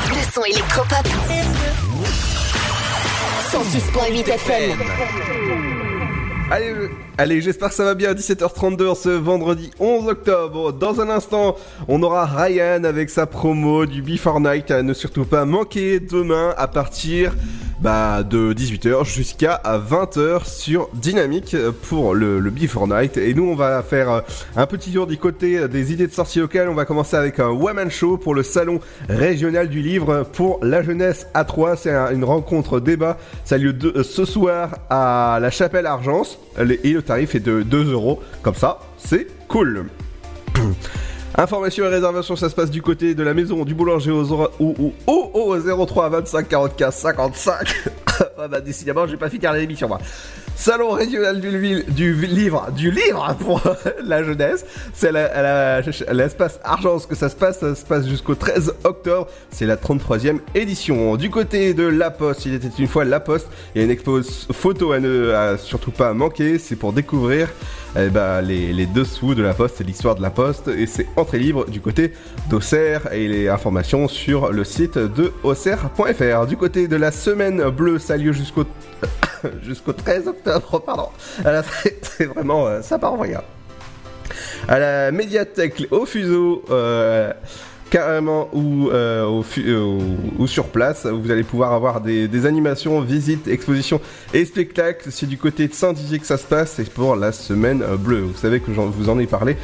Le 0.09 0.31
son 0.31 0.43
électropop. 0.43 1.07
106.8 3.51 4.29
FM. 4.29 4.79
Allez, 6.51 6.69
euh, 6.69 6.89
allez, 7.17 7.41
j'espère 7.41 7.69
que 7.69 7.75
ça 7.75 7.83
va 7.83 7.95
bien. 7.95 8.13
17h32 8.13 8.95
ce 8.95 9.09
vendredi 9.09 9.71
11 9.79 10.07
octobre. 10.07 10.71
Dans 10.71 11.01
un 11.01 11.09
instant, 11.09 11.55
on 11.87 12.03
aura 12.03 12.25
Ryan 12.25 12.83
avec 12.83 13.09
sa 13.09 13.25
promo 13.25 13.87
du 13.87 14.03
Before 14.03 14.39
Night 14.39 14.69
à 14.69 14.83
ne 14.83 14.93
surtout 14.93 15.25
pas 15.25 15.45
manquer 15.45 15.99
demain 15.99 16.53
à 16.57 16.67
partir 16.67 17.33
bah, 17.79 18.23
de 18.23 18.53
18h 18.53 19.05
jusqu'à 19.05 19.61
20h 19.65 20.45
sur 20.45 20.89
Dynamique 20.93 21.55
pour 21.89 22.15
le, 22.15 22.39
Before 22.49 22.87
Night. 22.87 23.17
Et 23.17 23.33
nous, 23.33 23.43
on 23.45 23.55
va 23.55 23.83
faire 23.83 24.09
euh, 24.09 24.21
un 24.55 24.65
petit 24.65 24.91
tour 24.91 25.05
du 25.07 25.17
côté 25.17 25.67
des 25.67 25.93
idées 25.93 26.07
de 26.07 26.11
sorties 26.11 26.39
locales. 26.39 26.69
On 26.69 26.73
va 26.73 26.85
commencer 26.85 27.15
avec 27.15 27.39
un 27.39 27.49
Woman 27.49 27.89
Show 27.91 28.17
pour 28.17 28.33
le 28.33 28.43
salon 28.43 28.79
régional 29.09 29.69
du 29.69 29.81
livre 29.81 30.23
pour 30.33 30.59
la 30.63 30.81
jeunesse 30.81 31.27
à 31.33 31.45
3. 31.45 31.75
C'est 31.77 31.91
un- 31.93 32.11
une 32.11 32.23
rencontre 32.23 32.79
débat. 32.79 33.17
Ça 33.45 33.55
a 33.55 33.57
lieu 33.57 33.75
euh, 33.83 34.03
ce 34.03 34.25
soir 34.25 34.71
à 34.89 35.37
la 35.41 35.51
Chapelle 35.51 35.85
Argence. 35.85 36.39
Et 36.83 36.91
le 36.93 37.01
tarif 37.01 37.35
est 37.35 37.39
de 37.39 37.61
2 37.61 37.91
euros. 37.91 38.21
Comme 38.41 38.55
ça, 38.55 38.79
c'est 38.97 39.27
cool. 39.47 39.85
Informations 41.39 41.85
et 41.85 41.89
réservations, 41.89 42.35
ça 42.35 42.49
se 42.49 42.55
passe 42.55 42.71
du 42.71 42.81
côté 42.81 43.13
de 43.13 43.21
la 43.21 43.35
maison 43.35 43.63
du 43.63 43.75
boulanger 43.75 44.09
ou, 44.09 44.23
ou, 44.59 44.93
au, 45.05 45.31
au 45.35 45.85
03 45.85 46.09
25 46.09 46.47
44 46.47 46.91
55. 46.91 47.75
ah 48.39 48.47
bah 48.47 48.59
décidément, 48.59 49.05
j'ai 49.05 49.17
pas 49.17 49.29
fini 49.29 49.45
l'émission 49.53 49.87
moi. 49.87 49.99
Salon 50.59 50.89
régional 50.89 51.39
du, 51.39 51.83
du 51.83 52.13
livre, 52.25 52.69
du 52.75 52.89
livre 52.89 53.35
pour 53.39 53.61
la 54.03 54.23
jeunesse. 54.23 54.65
C'est 54.91 55.15
à 55.15 56.13
l'espace 56.13 56.59
Argence 56.63 57.05
que 57.05 57.13
ça 57.13 57.29
se 57.29 57.35
passe. 57.35 57.59
Ça 57.59 57.75
se 57.75 57.85
passe 57.85 58.07
jusqu'au 58.07 58.33
13 58.33 58.73
octobre. 58.83 59.27
C'est 59.51 59.67
la 59.67 59.75
33e 59.75 60.39
édition. 60.55 61.15
Du 61.15 61.29
côté 61.29 61.75
de 61.75 61.83
La 61.83 62.09
Poste, 62.09 62.47
il 62.47 62.55
était 62.55 62.71
une 62.79 62.87
fois 62.87 63.05
La 63.05 63.19
Poste. 63.19 63.47
Il 63.75 63.79
y 63.79 63.81
a 63.81 63.85
une 63.85 63.91
expo 63.91 64.19
photo 64.51 64.93
à 64.93 64.99
ne 64.99 65.55
surtout 65.59 65.91
pas 65.91 66.11
manquer. 66.13 66.57
C'est 66.57 66.75
pour 66.75 66.91
découvrir 66.91 67.49
eh 67.95 68.09
ben, 68.09 68.41
les, 68.41 68.73
les 68.73 68.87
dessous 68.87 69.35
de 69.35 69.43
La 69.43 69.53
Poste 69.53 69.79
et 69.81 69.83
l'histoire 69.83 70.15
de 70.15 70.23
La 70.23 70.31
Poste. 70.31 70.69
Et 70.69 70.87
c'est 70.87 71.07
entrée 71.17 71.37
libre 71.37 71.69
du 71.69 71.81
côté 71.81 72.13
d'Auxerre. 72.49 73.13
Et 73.13 73.27
les 73.27 73.47
informations 73.47 74.07
sur 74.07 74.51
le 74.51 74.63
site 74.63 74.97
de 74.97 75.31
auxerre.fr. 75.43 76.47
Du 76.47 76.57
côté 76.57 76.87
de 76.87 76.95
la 76.95 77.11
semaine 77.11 77.69
bleue, 77.69 77.99
ça 77.99 78.15
a 78.15 78.17
lieu 78.17 78.31
jusqu'au 78.31 78.65
jusqu'au 79.63 79.93
13 79.93 80.27
octobre, 80.27 80.79
pardon. 80.85 81.09
C'est- 82.01 82.25
vraiment, 82.25 82.67
euh, 82.67 82.81
ça 82.81 82.97
part 82.99 83.13
en 83.13 83.23
hein. 83.23 83.41
À 84.67 84.79
la 84.79 85.11
médiathèque, 85.11 85.87
au 85.91 86.05
fuseau, 86.05 86.63
euh, 86.69 87.31
carrément 87.89 88.49
ou, 88.53 88.89
euh, 88.89 89.25
ou- 89.25 90.47
sur 90.47 90.65
place, 90.65 91.05
vous 91.05 91.31
allez 91.31 91.43
pouvoir 91.43 91.73
avoir 91.73 92.01
des, 92.01 92.45
animations, 92.45 92.99
visites, 93.01 93.47
expositions 93.47 94.01
et 94.33 94.43
spectacles. 94.45 95.09
C'est 95.11 95.25
du 95.25 95.37
côté 95.37 95.67
de 95.67 95.73
Saint-Dizier 95.73 96.19
que 96.19 96.25
ça 96.25 96.37
se 96.37 96.45
passe, 96.45 96.73
c'est 96.75 96.89
pour 96.89 97.15
la 97.15 97.31
semaine 97.31 97.83
bleue. 97.97 98.21
Vous 98.21 98.37
savez 98.37 98.59
que 98.59 98.73
j'en 98.73 98.87
vous 98.87 99.09
en 99.09 99.19
ai 99.19 99.27
parlé. 99.27 99.55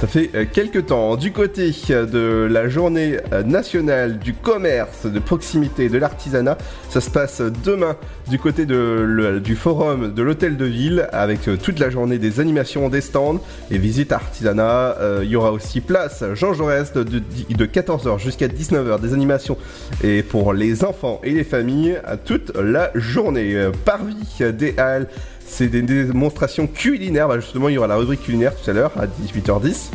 Ça 0.00 0.06
fait 0.06 0.30
euh, 0.34 0.46
quelques 0.50 0.86
temps. 0.86 1.14
Du 1.16 1.30
côté 1.30 1.74
euh, 1.90 2.06
de 2.06 2.50
la 2.50 2.70
journée 2.70 3.18
euh, 3.34 3.42
nationale 3.42 4.18
du 4.18 4.32
commerce, 4.32 5.04
de 5.04 5.18
proximité, 5.18 5.90
de 5.90 5.98
l'artisanat, 5.98 6.56
ça 6.88 7.02
se 7.02 7.10
passe 7.10 7.42
demain 7.62 7.96
du 8.30 8.38
côté 8.38 8.64
du 8.64 9.56
forum 9.56 10.14
de 10.14 10.22
l'hôtel 10.22 10.56
de 10.56 10.64
ville 10.64 11.06
avec 11.12 11.40
toute 11.62 11.78
la 11.78 11.90
journée 11.90 12.16
des 12.16 12.40
animations, 12.40 12.88
des 12.88 13.02
stands 13.02 13.42
et 13.70 13.76
visites 13.76 14.12
artisanat. 14.12 14.96
Il 15.22 15.28
y 15.28 15.36
aura 15.36 15.52
aussi 15.52 15.80
place 15.80 16.24
Jean 16.34 16.54
Jaurès 16.54 16.92
de, 16.92 17.02
de, 17.02 17.20
de 17.20 17.66
14h 17.66 18.18
jusqu'à 18.18 18.46
19h 18.46 19.00
des 19.00 19.12
animations 19.12 19.56
et 20.02 20.22
pour 20.22 20.52
les 20.52 20.84
enfants 20.84 21.20
et 21.24 21.32
les 21.32 21.44
familles 21.44 22.00
toute 22.24 22.56
la 22.56 22.90
journée. 22.94 23.68
Parvis 23.84 24.38
des 24.52 24.74
Halles, 24.78 25.08
c'est 25.50 25.66
des 25.66 25.82
démonstrations 25.82 26.66
culinaires. 26.66 27.28
Bah, 27.28 27.40
justement, 27.40 27.68
il 27.68 27.74
y 27.74 27.78
aura 27.78 27.88
la 27.88 27.96
rubrique 27.96 28.22
culinaire 28.22 28.54
tout 28.56 28.70
à 28.70 28.72
l'heure 28.72 28.92
à 28.96 29.06
18h10 29.06 29.90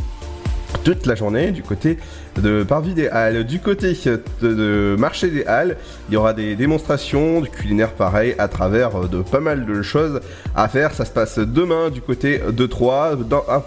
toute 0.84 1.06
la 1.06 1.16
journée 1.16 1.52
du 1.52 1.64
côté 1.64 1.98
de 2.42 2.64
Parvis 2.64 2.94
des 2.94 3.08
Halles. 3.08 3.44
Du 3.44 3.60
côté 3.60 3.98
de, 4.42 4.96
Marché 4.98 5.30
des 5.30 5.46
Halles, 5.46 5.78
il 6.10 6.14
y 6.14 6.18
aura 6.18 6.34
des 6.34 6.56
démonstrations 6.56 7.42
du 7.42 7.50
culinaire 7.50 7.94
pareil 7.94 8.36
à 8.38 8.48
travers 8.48 8.96
euh, 8.96 9.08
de 9.08 9.22
pas 9.22 9.40
mal 9.40 9.66
de 9.66 9.82
choses 9.82 10.22
à 10.56 10.68
faire. 10.68 10.94
Ça 10.94 11.06
se 11.06 11.12
passe 11.12 11.40
demain 11.40 11.90
du 11.90 12.02
côté 12.02 12.40
de 12.48 12.66
Troyes. 12.66 13.18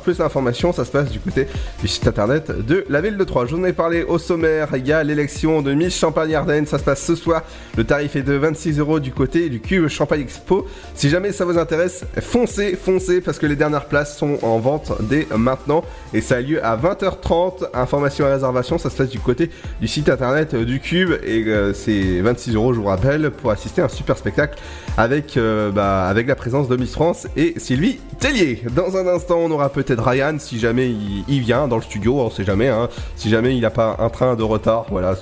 Plus 0.02 0.18
d'informations, 0.18 0.72
ça 0.72 0.84
se 0.84 0.90
passe 0.90 1.10
du 1.10 1.20
côté 1.20 1.46
du 1.80 1.88
site 1.88 2.06
internet 2.06 2.50
de 2.50 2.84
la 2.88 3.00
ville 3.00 3.16
de 3.16 3.24
Troyes. 3.24 3.46
Je 3.46 3.54
vous 3.54 3.62
en 3.62 3.64
ai 3.64 3.72
parlé 3.72 4.02
au 4.02 4.18
sommaire. 4.18 4.68
Il 4.76 4.86
y 4.86 4.92
a 4.92 5.02
l'élection 5.02 5.62
de 5.62 5.72
Miss 5.74 5.98
Champagne-Ardenne. 5.98 6.66
Ça 6.66 6.78
se 6.78 6.84
passe 6.84 7.02
ce 7.02 7.14
soir. 7.14 7.42
Le 7.76 7.84
tarif 7.84 8.16
est 8.16 8.22
de 8.22 8.34
26 8.34 8.78
euros 8.78 9.00
du 9.00 9.12
côté 9.12 9.48
du 9.48 9.60
Cube 9.60 9.88
Champagne 9.88 10.20
Expo. 10.20 10.66
Si 10.94 11.08
jamais 11.08 11.32
ça 11.32 11.44
vous 11.44 11.58
intéresse, 11.58 12.04
foncez, 12.20 12.76
foncez 12.76 13.20
parce 13.20 13.38
que 13.38 13.46
les 13.46 13.56
dernières 13.56 13.86
places 13.86 14.16
sont 14.16 14.38
en 14.42 14.58
vente 14.58 14.92
dès 15.02 15.26
maintenant 15.36 15.84
et 16.12 16.20
ça 16.20 16.36
a 16.36 16.40
lieu 16.40 16.64
à 16.64 16.76
20h30. 16.76 17.68
Information 17.74 18.26
et 18.26 18.32
réservation, 18.32 18.57
ça 18.62 18.90
se 18.90 18.96
passe 18.96 19.10
du 19.10 19.18
côté 19.18 19.50
du 19.80 19.88
site 19.88 20.08
internet 20.08 20.54
euh, 20.54 20.64
du 20.64 20.80
Cube 20.80 21.12
et 21.24 21.44
euh, 21.46 21.72
c'est 21.72 22.20
26 22.20 22.54
euros, 22.54 22.72
je 22.72 22.80
vous 22.80 22.86
rappelle, 22.86 23.30
pour 23.30 23.50
assister 23.50 23.82
à 23.82 23.86
un 23.86 23.88
super 23.88 24.16
spectacle 24.16 24.58
avec, 24.96 25.36
euh, 25.36 25.70
bah, 25.70 26.06
avec 26.06 26.26
la 26.26 26.34
présence 26.34 26.68
de 26.68 26.76
Miss 26.76 26.92
France 26.92 27.26
et 27.36 27.54
Sylvie 27.58 27.98
Tellier. 28.18 28.62
Dans 28.74 28.96
un 28.96 29.06
instant, 29.06 29.38
on 29.38 29.50
aura 29.50 29.70
peut-être 29.70 30.02
Ryan 30.02 30.36
si 30.38 30.58
jamais 30.58 30.90
il, 31.28 31.40
vient 31.40 31.68
dans 31.68 31.76
le 31.76 31.82
studio, 31.82 32.20
on 32.20 32.30
sait 32.30 32.44
jamais, 32.44 32.68
hein, 32.68 32.88
si 33.16 33.30
jamais 33.30 33.54
il 33.54 33.60
n'a 33.60 33.70
pas 33.70 33.96
un 33.98 34.08
train 34.08 34.34
de 34.34 34.42
retard, 34.42 34.86
voilà. 34.90 35.16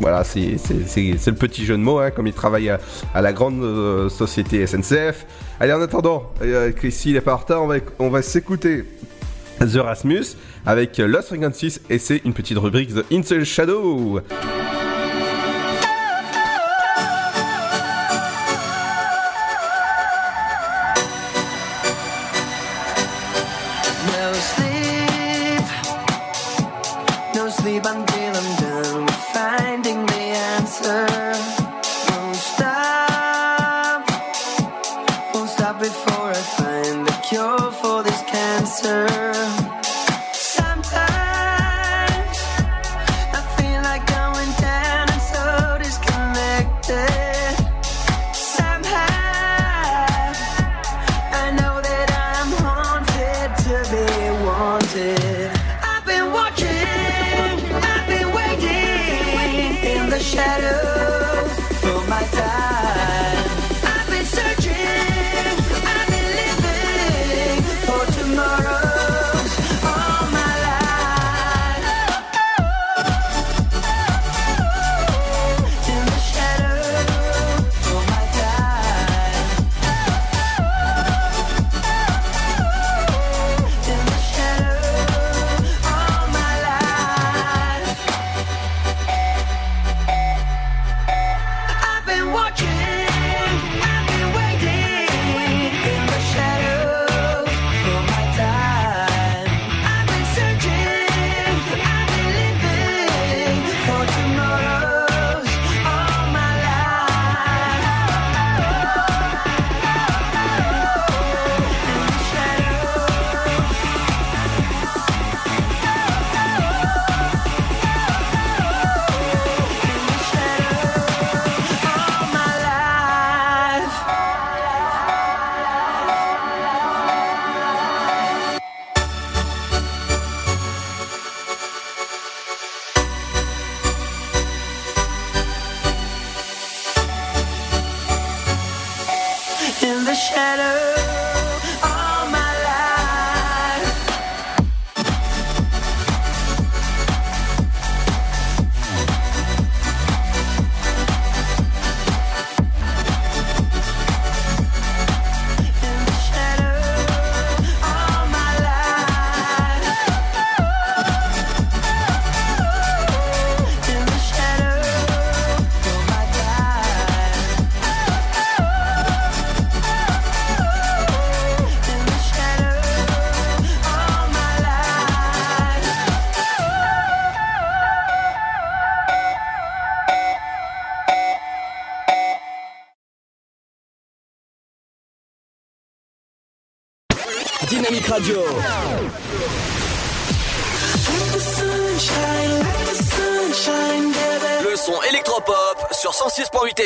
Voilà, 0.00 0.24
c'est 0.24 0.40
le 0.40 1.32
petit 1.32 1.66
jeu 1.66 1.76
de 1.76 1.82
mots, 1.82 1.98
hein, 1.98 2.10
comme 2.10 2.26
il 2.26 2.32
travaille 2.32 2.70
à, 2.70 2.80
la 3.20 3.32
grande 3.32 4.08
société 4.08 4.66
SNCF. 4.66 5.26
Allez, 5.60 5.74
en 5.74 5.80
attendant, 5.80 6.24
euh, 6.42 6.72
s'il 6.90 7.12
n'est 7.12 7.20
pas 7.20 7.34
en 7.34 7.36
retard, 7.36 7.62
on 7.62 7.68
va, 7.68 7.76
on 8.00 8.08
va 8.08 8.20
s'écouter 8.20 8.84
The 9.66 9.76
Rasmus 9.76 10.36
avec 10.66 10.98
Lost 10.98 11.28
Frequencies 11.28 11.78
et 11.88 11.98
c'est 11.98 12.22
une 12.24 12.34
petite 12.34 12.58
rubrique 12.58 12.94
The 12.94 13.04
In 13.12 13.22
Shadow. 13.44 14.20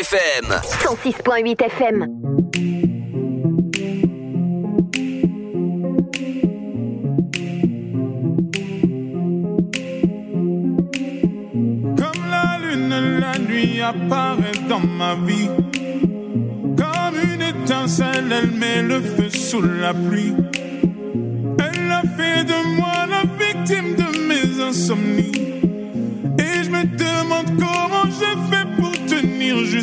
FM. 0.08 0.60
106.8 0.62 1.62
FM. 1.62 2.06
Comme 11.96 12.22
la 12.30 12.58
lune, 12.62 13.18
la 13.18 13.38
nuit 13.38 13.80
apparaît 13.80 14.52
dans 14.68 14.78
ma 14.78 15.16
vie. 15.26 15.50
Comme 16.76 17.16
une 17.34 17.42
étincelle, 17.42 18.30
elle 18.30 18.50
met 18.52 18.82
le 18.82 19.00
feu 19.00 19.28
sous 19.28 19.62
la 19.62 19.92
pluie. 19.92 20.34
Elle 21.58 21.90
a 21.90 22.02
fait 22.16 22.44
de 22.44 22.76
moi 22.76 23.06
la 23.10 23.24
victime 23.44 23.96
de 23.96 24.08
mes 24.28 24.62
insomnies. 24.62 25.35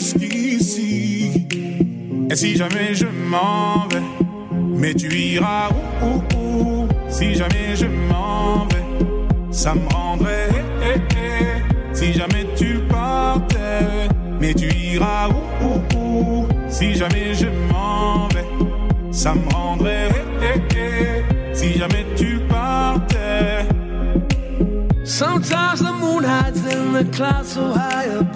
Jusqu'ici. 0.04 1.48
Et 2.30 2.36
si 2.36 2.56
jamais 2.56 2.94
je 2.94 3.06
m'en 3.06 3.88
vais, 3.90 4.02
mais 4.76 4.94
tu 4.94 5.08
iras 5.14 5.70
où, 6.02 6.06
où, 6.06 6.38
où? 6.38 6.88
Si 7.10 7.36
jamais 7.36 7.76
je 7.76 7.86
m'en 7.86 8.66
vais, 8.72 8.86
ça 9.52 9.74
me 9.76 9.88
rendrait. 9.94 10.50
eh, 10.84 10.96
eh, 10.96 11.18
eh. 11.18 11.96
Si 11.96 12.12
jamais 12.14 12.46
tu 12.56 12.80
partais, 12.90 14.10
mais 14.42 14.54
tu 14.54 14.68
iras 14.76 15.30
où, 15.30 16.48
Si 16.68 16.96
jamais 16.96 17.34
je 17.34 17.48
m'en 17.72 18.28
vais, 18.34 18.48
ça 19.12 19.34
me 19.36 19.48
rendrait. 19.54 20.10
Si 21.54 21.78
jamais 21.78 22.06
tu 22.16 22.40
partais. 22.50 23.68
Sometimes 25.06 25.80
the 25.82 25.92
moon 26.02 26.24
hides 26.24 26.66
in 26.66 26.94
the 26.94 27.04
clouds 27.16 27.50
so 27.54 27.72
high 27.74 28.08
me. 28.08 28.33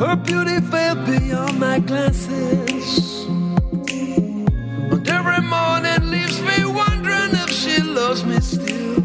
Her 0.00 0.16
beauty 0.16 0.60
fell 0.70 0.96
beyond 1.04 1.60
my 1.60 1.78
glances. 1.78 3.26
And 4.92 5.08
every 5.08 5.42
morning 5.42 6.10
leaves 6.10 6.40
me 6.40 6.64
wondering 6.64 7.32
if 7.44 7.50
she 7.50 7.82
loves 7.82 8.24
me 8.24 8.40
still. 8.40 9.02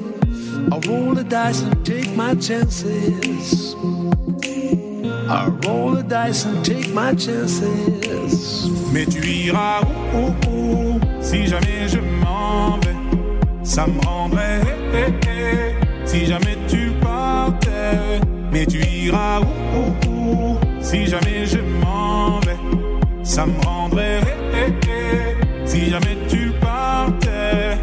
I 0.74 0.78
roll 0.88 1.14
the 1.14 1.24
dice 1.26 1.62
and 1.62 1.86
take 1.86 2.10
my 2.16 2.34
chances. 2.36 3.76
I 5.28 5.48
roll 5.66 5.92
the 5.96 6.04
dice 6.04 6.46
and 6.46 6.64
take 6.64 6.90
my 6.94 7.14
chances. 7.14 8.70
Mais 8.94 9.06
tu 9.06 9.20
iras 9.28 9.82
où, 10.14 10.18
où, 10.18 10.50
où 10.50 11.00
Si 11.22 11.46
jamais 11.48 11.88
je 11.90 12.00
m'en 12.00 12.78
vais, 12.80 12.96
ça 13.64 13.86
me 13.88 14.00
rendrait. 14.06 14.62
eh, 14.94 15.12
eh, 15.28 15.30
eh. 15.30 16.08
Si 16.08 16.26
jamais 16.26 16.56
tu 16.70 16.92
partais, 17.02 18.22
mais 18.52 18.66
tu 18.66 18.80
iras 18.86 19.42
où 19.42 19.55
Si 20.96 21.08
jamais 21.08 21.46
je 21.46 21.60
m'en 21.60 22.40
vais, 22.40 22.56
ça 23.22 23.46
me 23.46 23.60
rendrait. 23.66 24.22
Si 25.66 25.90
jamais 25.90 26.18
tu 26.30 26.54
partais. 26.62 27.78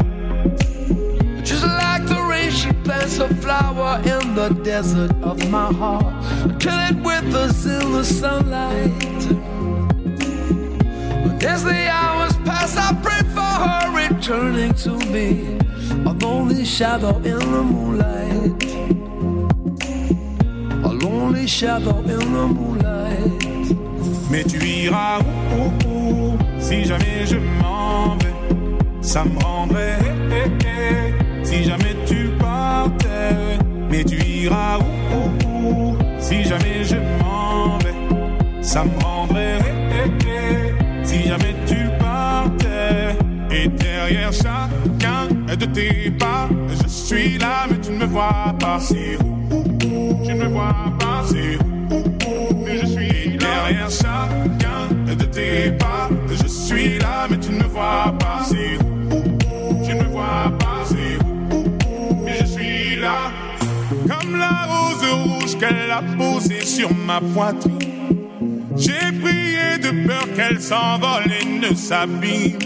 Just 1.43 1.63
like 1.63 2.07
the 2.07 2.19
rain, 2.27 2.49
she 2.49 2.73
plants 2.83 3.19
a 3.19 3.27
flower 3.35 4.01
in 4.03 4.33
the 4.33 4.49
desert 4.63 5.11
of 5.21 5.37
my 5.51 5.71
heart. 5.71 6.59
Till 6.59 6.73
it 6.89 6.95
withers 7.03 7.63
in 7.67 7.91
the 7.91 8.03
sunlight. 8.03 8.89
But 11.23 11.43
as 11.43 11.63
the 11.63 11.87
hours 11.91 12.33
pass, 12.45 12.75
I 12.75 12.95
pray 13.03 13.21
for 13.35 13.41
her 13.41 13.91
returning 13.95 14.73
to 14.85 14.97
me. 15.11 15.59
A 16.07 16.13
lonely 16.13 16.65
shadow 16.65 17.17
in 17.17 17.37
the 17.37 17.63
moonlight. 17.63 18.62
Shadow 21.53 21.99
in 21.99 22.05
the 22.33 22.47
moonlight. 22.47 23.43
Mais 24.31 24.43
tu 24.43 24.57
iras 24.57 25.19
où, 25.21 25.87
où, 25.87 26.33
où 26.33 26.37
Si 26.59 26.83
jamais 26.83 27.25
je 27.27 27.35
m'en 27.61 28.15
vais, 28.17 28.33
ça 29.01 29.23
me 29.23 29.37
rendrait. 29.43 29.99
eh, 30.31 30.49
eh, 30.65 30.65
eh. 30.65 31.45
Si 31.45 31.63
jamais 31.63 31.95
tu 32.07 32.29
partais, 32.39 33.59
mais 33.91 34.03
tu 34.03 34.15
iras 34.25 34.79
où, 34.79 35.47
où, 35.47 35.97
Si 36.17 36.43
jamais 36.43 36.83
je 36.83 36.95
m'en 37.21 37.77
vais, 37.77 37.93
ça 38.63 38.83
me 38.83 39.03
rendrait. 39.03 39.59
Si 41.03 41.27
jamais 41.27 41.53
tu 41.67 41.77
partais, 41.99 43.15
et 43.51 43.67
derrière 43.67 44.33
chacun 44.33 45.27
de 45.55 45.65
tes 45.65 46.09
pas, 46.09 46.49
je 46.81 46.87
suis 46.87 47.37
là, 47.37 47.67
mais 47.69 47.77
tu 47.79 47.91
ne 47.91 47.97
me 47.99 48.05
vois 48.05 48.55
pas. 48.59 48.79
C'est 48.79 49.17
où 49.51 49.63
Tu 50.23 50.33
ne 50.33 50.43
me 50.45 50.47
vois 50.47 50.73
pas. 50.99 51.12
C'est 51.27 51.57
où, 51.93 52.63
Mais 52.65 52.79
je 52.79 52.85
suis 52.85 53.37
derrière 53.37 53.89
chacun 53.89 54.93
de 55.05 55.25
tes 55.25 55.71
pas. 55.71 56.09
Je 56.29 56.47
suis 56.47 56.99
là, 56.99 57.27
mais 57.29 57.37
tu 57.37 57.51
ne 57.51 57.63
me 57.63 57.67
vois 57.67 58.13
pas. 58.19 58.41
C'est 58.45 58.77
où, 59.13 59.83
Tu 59.85 59.95
ne 59.95 60.03
vois 60.05 60.51
pas. 60.59 60.83
C'est 60.85 61.55
où 61.55 62.23
Mais 62.23 62.37
je 62.39 62.45
suis 62.45 62.95
là. 62.97 63.31
Comme 64.07 64.37
la 64.37 64.67
rose 64.67 65.05
rouge 65.11 65.57
qu'elle 65.57 65.91
a 65.91 66.01
posée 66.17 66.65
sur 66.65 66.93
ma 66.93 67.19
poitrine. 67.21 67.79
J'ai 68.75 69.11
prié 69.21 69.77
de 69.81 70.07
peur 70.07 70.25
qu'elle 70.35 70.59
s'envole 70.59 71.31
et 71.41 71.45
ne 71.45 71.75
s'abîme. 71.75 72.57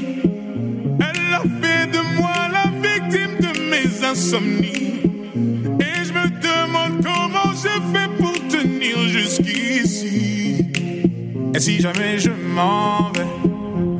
Elle 0.99 1.33
a 1.33 1.41
fait 1.61 1.87
de 1.91 2.17
moi 2.17 2.33
la 2.51 2.65
victime 2.81 3.37
de 3.39 3.59
mes 3.69 4.05
insomnies. 4.05 4.96
Et 11.53 11.59
si 11.59 11.79
jamais 11.79 12.19
je 12.19 12.29
m'en 12.29 13.11
vais, 13.13 13.25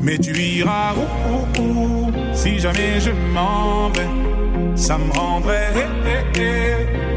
mais 0.02 0.18
tu 0.18 0.32
iras 0.38 0.94
où, 0.96 1.02
où, 1.32 1.62
où? 1.62 2.12
Si 2.34 2.60
jamais 2.60 3.00
je 3.00 3.12
m'en 3.34 3.90
vais, 3.90 4.08
ça 4.76 4.98
me 4.98 5.12
rendrait. 5.12 5.74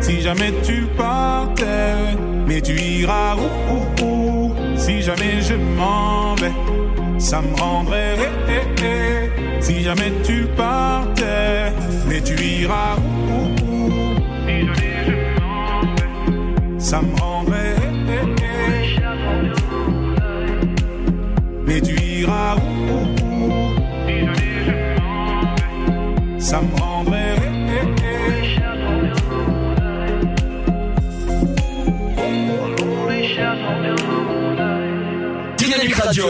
Si 0.00 0.20
jamais 0.20 0.52
tu 0.62 0.86
partais, 0.96 2.16
mais 2.46 2.60
tu 2.60 2.72
iras 2.72 3.36
où, 3.36 3.48
où, 3.74 4.04
où? 4.04 4.54
Si 4.76 5.02
jamais 5.02 5.40
je 5.40 5.54
m'en 5.54 6.34
vais, 6.36 6.52
ça 7.18 7.42
me 7.42 7.54
rendrait. 7.60 8.16
Si 9.60 9.82
jamais 9.82 10.12
tu 10.24 10.46
partais, 10.56 11.72
mais 12.08 12.20
tu 12.22 12.34
iras 12.42 12.96
où, 12.96 13.64
où? 13.64 13.90
Si 14.46 14.66
jamais 14.66 15.04
je 15.06 15.12
m'en 15.40 15.80
vais, 15.80 16.80
ça 16.80 17.02
me 17.02 17.14
rendrait. 17.20 17.79
Ça 26.50 26.60
me 26.60 26.80
rendrait. 26.80 27.36
eh, 27.38 28.02
eh, 28.02 28.02
eh. 28.02 29.40
Dynamique 35.56 35.94
Radio. 35.94 36.26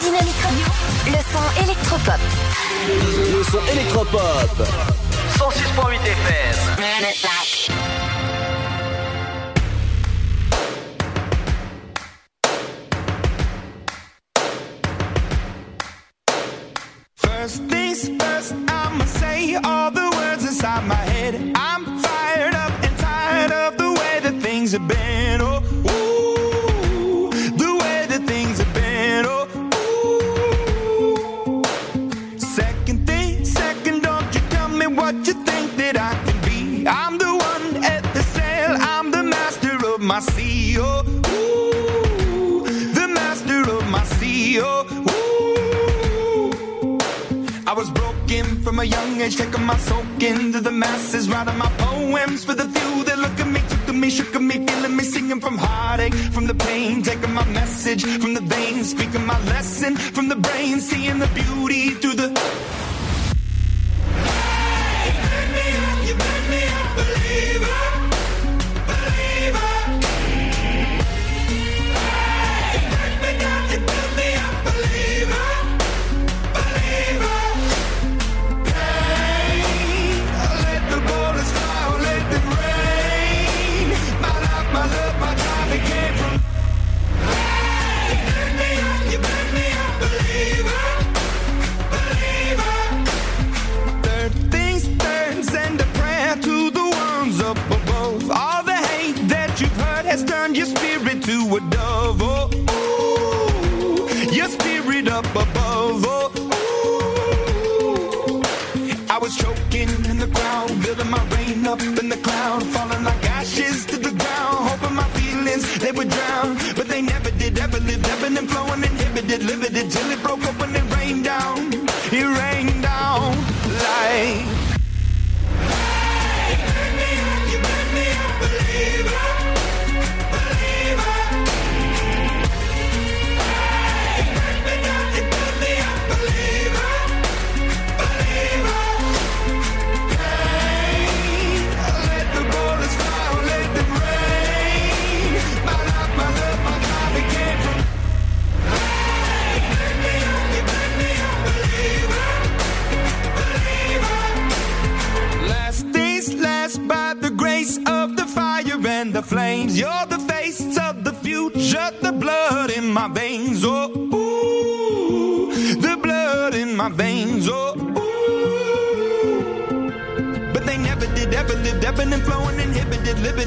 Dynamique 0.00 0.40
Radio. 0.42 0.64
Le 1.06 1.20
son 1.32 1.46
électropop. 1.62 2.20
Le 2.88 3.42
son 3.44 3.62
électropop. 3.72 4.68
106.8 5.38 6.00
FM. 6.06 6.56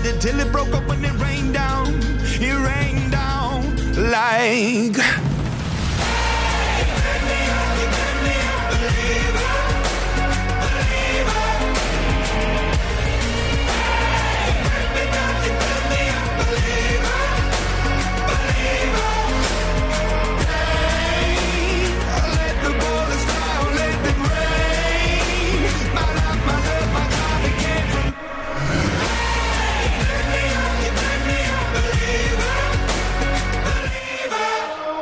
Limited, 0.04 0.22
till 0.22 0.40
it 0.40 0.52
broke 0.52 0.74
up 0.74 0.90
and 0.90 1.06
it 1.06 1.14
rained 1.22 1.54
down. 1.54 1.88
It 2.40 2.54
rained 2.54 3.12
down 3.12 4.12
like. 4.12 5.21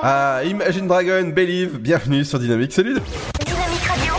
Ah, 0.02 0.42
Imagine 0.46 0.88
Dragon, 0.88 1.24
Believe, 1.34 1.78
bienvenue 1.78 2.24
sur 2.24 2.40
Dynamique, 2.40 2.72
salut 2.72 2.94
Dynamique 3.46 3.84
Radio. 3.88 4.14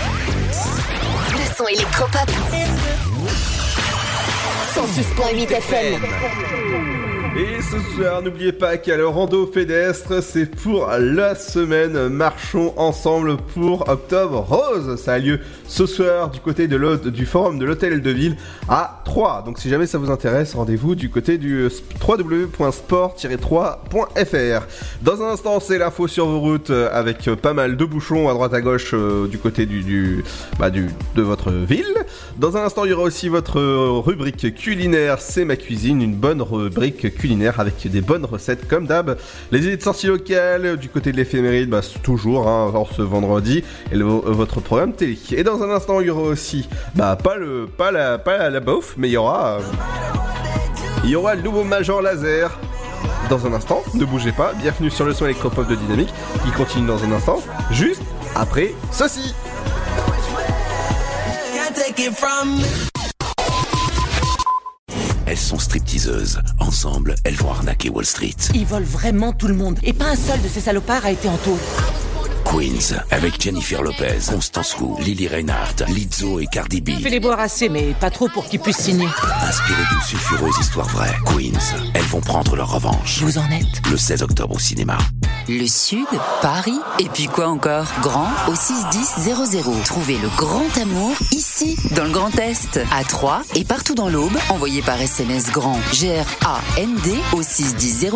Le 1.32 1.54
son 1.54 1.66
électropop. 1.68 2.30
106.8 4.74 5.52
FM. 5.52 6.00
Et 7.36 7.62
ce 7.62 7.78
soir, 7.94 8.22
n'oubliez 8.22 8.50
pas 8.50 8.76
qu'il 8.76 8.90
y 8.90 8.94
a 8.94 8.96
le 8.96 9.06
rando 9.06 9.46
pédestre, 9.46 10.20
c'est 10.20 10.46
pour 10.46 10.88
la 10.98 11.36
semaine 11.36 12.08
Marchons 12.08 12.74
ensemble 12.76 13.36
pour 13.54 13.88
Octobre 13.88 14.40
Rose. 14.40 15.00
Ça 15.00 15.12
a 15.12 15.20
lieu 15.20 15.38
ce 15.64 15.86
soir 15.86 16.30
du 16.30 16.40
côté 16.40 16.66
de 16.66 17.08
du 17.08 17.26
forum 17.26 17.60
de 17.60 17.64
l'hôtel 17.64 18.02
de 18.02 18.10
ville 18.10 18.36
à 18.68 19.00
3. 19.04 19.44
Donc 19.46 19.60
si 19.60 19.68
jamais 19.68 19.86
ça 19.86 19.98
vous 19.98 20.10
intéresse, 20.10 20.54
rendez-vous 20.54 20.96
du 20.96 21.08
côté 21.08 21.38
du 21.38 21.68
www.sport-3.fr. 22.06 24.62
Dans 25.02 25.22
un 25.22 25.28
instant, 25.28 25.60
c'est 25.60 25.78
l'info 25.78 26.08
sur 26.08 26.26
vos 26.26 26.40
routes 26.40 26.70
euh, 26.70 26.88
avec 26.92 27.28
euh, 27.28 27.36
pas 27.36 27.54
mal 27.54 27.76
de 27.76 27.84
bouchons 27.84 28.28
à 28.28 28.32
droite 28.32 28.54
à 28.54 28.60
gauche 28.60 28.90
euh, 28.92 29.28
du 29.28 29.38
côté 29.38 29.68
bah, 30.58 30.70
du 30.70 30.88
de 31.14 31.22
votre 31.22 31.52
ville. 31.52 31.94
Dans 32.38 32.56
un 32.56 32.64
instant, 32.64 32.84
il 32.84 32.90
y 32.90 32.92
aura 32.92 33.04
aussi 33.04 33.28
votre 33.28 33.60
euh, 33.60 34.00
rubrique 34.04 34.52
culinaire, 34.56 35.20
c'est 35.20 35.44
ma 35.44 35.54
cuisine, 35.56 36.02
une 36.02 36.14
bonne 36.14 36.42
rubrique 36.42 37.14
culinaire 37.14 37.29
avec 37.58 37.88
des 37.88 38.00
bonnes 38.00 38.24
recettes 38.24 38.66
comme 38.66 38.86
d'hab. 38.86 39.16
Les 39.52 39.60
idées 39.60 39.76
de 39.76 39.82
sortie 39.82 40.06
locales 40.08 40.76
du 40.76 40.88
côté 40.88 41.12
de 41.12 41.16
l'éphéméride, 41.16 41.70
bah, 41.70 41.80
toujours 42.02 42.48
hein, 42.48 42.72
ce 42.96 43.02
vendredi 43.02 43.62
et 43.92 43.96
votre 43.96 44.60
programme 44.60 44.92
télé. 44.92 45.18
Et 45.32 45.44
dans 45.44 45.62
un 45.62 45.70
instant, 45.70 46.00
il 46.00 46.08
y 46.08 46.10
aura 46.10 46.22
aussi 46.22 46.68
bah 46.94 47.16
pas 47.22 47.36
le 47.36 47.66
pas 47.66 47.92
la 47.92 48.18
pas 48.18 48.50
la, 48.50 48.60
bof, 48.60 48.94
mais 48.96 49.08
il 49.08 49.12
y 49.12 49.16
aura 49.16 49.58
euh, 49.58 49.60
il 51.04 51.10
y 51.10 51.16
aura 51.16 51.34
le 51.34 51.42
nouveau 51.42 51.62
Major 51.62 52.02
Laser. 52.02 52.58
Dans 53.28 53.46
un 53.46 53.52
instant, 53.52 53.82
ne 53.94 54.04
bougez 54.04 54.32
pas, 54.32 54.52
bienvenue 54.60 54.90
sur 54.90 55.04
le 55.04 55.14
son 55.14 55.24
électropop 55.26 55.68
de 55.68 55.76
Dynamique 55.76 56.12
qui 56.44 56.50
continue 56.50 56.88
dans 56.88 57.02
un 57.04 57.12
instant, 57.12 57.40
juste 57.70 58.02
après 58.34 58.74
ceci. 58.90 59.34
Elles 65.30 65.38
sont 65.38 65.60
stripteaseuses. 65.60 66.40
Ensemble, 66.58 67.14
elles 67.22 67.36
vont 67.36 67.52
arnaquer 67.52 67.88
Wall 67.88 68.04
Street. 68.04 68.34
Ils 68.52 68.66
volent 68.66 68.84
vraiment 68.84 69.32
tout 69.32 69.46
le 69.46 69.54
monde. 69.54 69.78
Et 69.84 69.92
pas 69.92 70.06
un 70.06 70.16
seul 70.16 70.42
de 70.42 70.48
ces 70.48 70.58
salopards 70.58 71.04
a 71.04 71.12
été 71.12 71.28
en 71.28 71.36
taule. 71.36 72.09
Queens, 72.44 72.96
avec 73.10 73.40
Jennifer 73.40 73.82
Lopez, 73.82 74.18
Constance 74.28 74.76
Wu, 74.78 75.02
Lily 75.02 75.28
Reinhardt, 75.28 75.84
Lizzo 75.88 76.40
et 76.40 76.46
Cardi 76.46 76.80
B. 76.80 76.90
Fais 77.02 77.10
les 77.10 77.20
boire 77.20 77.40
assez, 77.40 77.68
mais 77.68 77.94
pas 77.98 78.10
trop 78.10 78.28
pour 78.28 78.46
qu'ils 78.48 78.60
puissent 78.60 78.78
signer. 78.78 79.08
Inspirées 79.42 79.84
d'une 79.90 80.02
sulfureuse 80.02 80.58
histoire 80.60 80.88
vraie, 80.88 81.14
Queens, 81.26 81.58
elles 81.94 82.02
vont 82.04 82.20
prendre 82.20 82.56
leur 82.56 82.72
revanche. 82.72 83.22
Vous 83.22 83.38
en 83.38 83.50
êtes 83.50 83.86
Le 83.90 83.96
16 83.96 84.22
octobre 84.22 84.56
au 84.56 84.58
cinéma. 84.58 84.98
Le 85.48 85.66
Sud, 85.66 86.06
Paris, 86.42 86.78
et 86.98 87.08
puis 87.08 87.26
quoi 87.26 87.48
encore 87.48 87.86
Grand 88.02 88.28
au 88.48 88.54
61000. 88.54 89.82
Trouvez 89.84 90.18
le 90.18 90.28
grand 90.36 90.76
amour 90.80 91.14
ici, 91.32 91.76
dans 91.96 92.04
le 92.04 92.10
Grand 92.10 92.36
Est, 92.38 92.78
à 92.92 93.02
Troyes 93.04 93.42
et 93.54 93.64
partout 93.64 93.94
dans 93.94 94.08
l'Aube. 94.08 94.36
Envoyez 94.50 94.82
par 94.82 95.00
SMS 95.00 95.50
grand 95.50 95.78
G-R-A-N-D 95.92 97.14
au 97.32 97.42
61000 97.42 98.10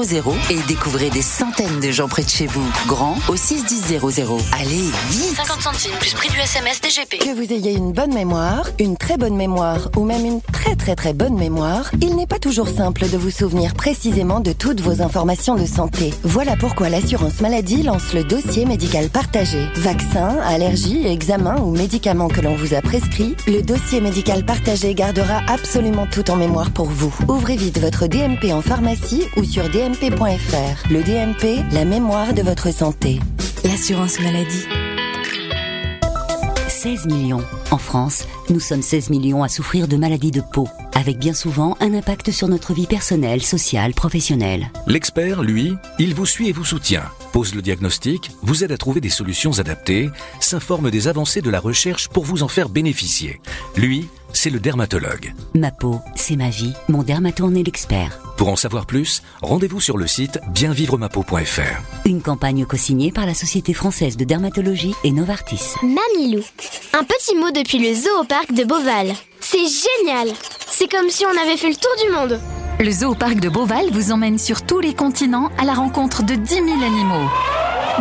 et 0.51 0.59
découvrez 0.68 1.11
des 1.11 1.22
centaines 1.22 1.81
de 1.81 1.91
gens 1.91 2.09
près 2.09 2.22
de 2.22 2.29
chez 2.29 2.47
vous. 2.47 2.70
Grand 2.87 3.18
au 3.29 3.37
61000. 3.37 4.13
Allez, 4.16 4.92
vite 5.10 5.34
50 5.34 5.60
centimes 5.60 5.96
plus 5.98 6.14
prix 6.14 6.28
du 6.28 6.38
SMS 6.38 6.80
DGP. 6.80 7.18
Que 7.18 7.34
vous 7.34 7.52
ayez 7.52 7.72
une 7.72 7.90
bonne 7.90 8.14
mémoire, 8.14 8.70
une 8.78 8.96
très 8.96 9.16
bonne 9.16 9.34
mémoire 9.34 9.88
ou 9.96 10.04
même 10.04 10.24
une 10.24 10.40
très 10.40 10.76
très 10.76 10.94
très 10.94 11.12
bonne 11.12 11.34
mémoire, 11.34 11.90
il 12.00 12.14
n'est 12.14 12.28
pas 12.28 12.38
toujours 12.38 12.68
simple 12.68 13.08
de 13.08 13.16
vous 13.16 13.32
souvenir 13.32 13.74
précisément 13.74 14.38
de 14.38 14.52
toutes 14.52 14.80
vos 14.80 15.02
informations 15.02 15.56
de 15.56 15.66
santé. 15.66 16.14
Voilà 16.22 16.54
pourquoi 16.54 16.90
l'assurance 16.90 17.40
maladie 17.40 17.82
lance 17.82 18.14
le 18.14 18.22
dossier 18.22 18.66
médical 18.66 19.08
partagé. 19.08 19.66
Vaccins, 19.74 20.38
allergies, 20.44 21.08
examens 21.08 21.60
ou 21.60 21.72
médicaments 21.72 22.28
que 22.28 22.40
l'on 22.40 22.54
vous 22.54 22.72
a 22.72 22.82
prescrits, 22.82 23.34
le 23.48 23.62
dossier 23.62 24.00
médical 24.00 24.44
partagé 24.46 24.94
gardera 24.94 25.40
absolument 25.48 26.06
tout 26.06 26.30
en 26.30 26.36
mémoire 26.36 26.70
pour 26.70 26.86
vous. 26.86 27.12
Ouvrez 27.26 27.56
vite 27.56 27.80
votre 27.80 28.06
DMP 28.06 28.52
en 28.52 28.62
pharmacie 28.62 29.24
ou 29.36 29.42
sur 29.42 29.68
dmp.fr. 29.70 30.88
Le 30.88 31.02
DMP, 31.02 31.64
la 31.72 31.84
mémoire 31.84 32.32
de 32.32 32.42
votre 32.42 32.72
santé. 32.72 33.18
L'assurance 33.75 34.20
maladie. 34.20 34.66
16 36.68 37.07
millions. 37.07 37.43
En 37.72 37.79
France, 37.79 38.25
nous 38.49 38.61
sommes 38.61 38.83
16 38.83 39.11
millions 39.11 39.43
à 39.43 39.49
souffrir 39.49 39.89
de 39.89 39.97
maladies 39.97 40.31
de 40.31 40.43
peau, 40.43 40.68
avec 40.95 41.18
bien 41.18 41.35
souvent 41.35 41.77
un 41.81 41.93
impact 41.93 42.31
sur 42.31 42.47
notre 42.47 42.72
vie 42.72 42.87
personnelle, 42.87 43.43
sociale, 43.43 43.93
professionnelle. 43.93 44.70
L'expert, 44.87 45.43
lui, 45.43 45.75
il 45.99 46.14
vous 46.14 46.25
suit 46.25 46.51
et 46.51 46.53
vous 46.53 46.64
soutient, 46.64 47.03
pose 47.33 47.53
le 47.57 47.62
diagnostic, 47.62 48.31
vous 48.43 48.62
aide 48.62 48.70
à 48.70 48.77
trouver 48.77 49.01
des 49.01 49.09
solutions 49.09 49.59
adaptées, 49.59 50.09
s'informe 50.39 50.93
des 50.93 51.09
avancées 51.09 51.43
de 51.43 51.51
la 51.51 51.59
recherche 51.59 52.09
pour 52.09 52.25
vous 52.25 52.45
en 52.45 52.49
faire 52.49 52.68
bénéficier. 52.68 53.41
Lui, 53.75 54.07
c'est 54.35 54.51
le 54.51 54.61
dermatologue. 54.61 55.32
Ma 55.55 55.70
peau, 55.70 56.01
c'est 56.14 56.37
ma 56.37 56.51
vie. 56.51 56.74
Mon 56.89 57.03
dermato 57.03 57.45
en 57.45 57.55
est 57.55 57.62
l'expert. 57.62 58.18
Pour 58.37 58.49
en 58.49 58.57
savoir 58.57 58.85
plus, 58.85 59.22
rendez-vous 59.41 59.80
sur 59.80 59.97
le 59.97 60.07
site 60.07 60.39
bienvivremapeau.fr. 60.53 62.07
Une 62.07 62.20
campagne 62.20 62.66
co-signée 62.66 63.12
par 63.12 63.26
la 63.26 63.35
Société 63.35 63.72
française 63.72 64.16
de 64.16 64.24
dermatologie 64.24 64.95
et 65.05 65.12
Novartis. 65.12 65.74
Mamilou. 65.82 66.43
Un 66.93 67.05
petit 67.05 67.37
mot 67.37 67.51
depuis 67.51 67.78
le 67.78 67.95
zoo 67.95 68.20
au 68.20 68.24
parc 68.24 68.53
de 68.53 68.64
Beauval. 68.64 69.14
C'est 69.41 69.59
génial 69.59 70.28
C'est 70.68 70.91
comme 70.91 71.09
si 71.09 71.24
on 71.24 71.43
avait 71.43 71.57
fait 71.57 71.70
le 71.70 71.76
tour 71.76 71.93
du 72.05 72.12
monde. 72.12 72.41
Le 72.80 72.91
zoo 72.91 73.12
au 73.12 73.14
parc 73.14 73.41
de 73.41 73.49
Beauval 73.49 73.87
vous 73.93 74.11
emmène 74.11 74.39
sur 74.39 74.66
tous 74.66 74.80
les 74.80 74.95
continents 74.95 75.51
à 75.59 75.64
la 75.64 75.74
rencontre 75.74 76.24
de 76.24 76.35
10 76.35 76.55
000 76.55 76.66
animaux. 76.82 77.30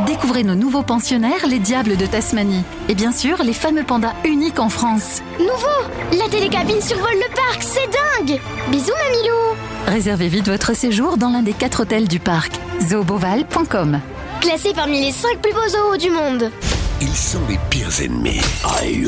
Découvrez 0.02 0.44
nos 0.44 0.56
nouveaux 0.56 0.82
pensionnaires, 0.82 1.46
les 1.48 1.60
diables 1.60 1.98
de 1.98 2.06
Tasmanie. 2.06 2.64
Et 2.89 2.96
bien 2.96 3.12
sûr, 3.12 3.44
les 3.44 3.54
fameux 3.54 3.84
pandas 3.84 4.14
uniques 4.26 4.60
en 4.60 4.70
France. 4.70 5.22
Nouveau 5.39 6.18
La 6.18 6.28
télécabine 6.30 6.82
survole 6.82 7.14
le 7.14 7.36
parc, 7.36 7.62
c'est 7.62 7.88
dingue 8.28 8.39
Bisous 8.72 8.91
Mamilou 8.91 9.56
Réservez 9.88 10.28
vite 10.28 10.50
votre 10.50 10.76
séjour 10.76 11.18
dans 11.18 11.30
l'un 11.30 11.44
des 11.44 11.54
quatre 11.54 11.82
hôtels 11.82 12.08
du 12.08 12.20
parc. 12.20 12.54
zooboval.com 12.82 14.00
Classé 14.41 14.74
parmi 14.74 15.00
les 15.00 15.12
5 15.12 15.38
plus 15.41 15.54
beaux 15.54 15.70
zoos 15.70 15.98
du 15.98 16.10
monde. 16.10 16.52
Ils 17.02 17.16
sont 17.16 17.41
les 17.50 17.60
pires 17.70 18.02
ennemis. 18.02 18.41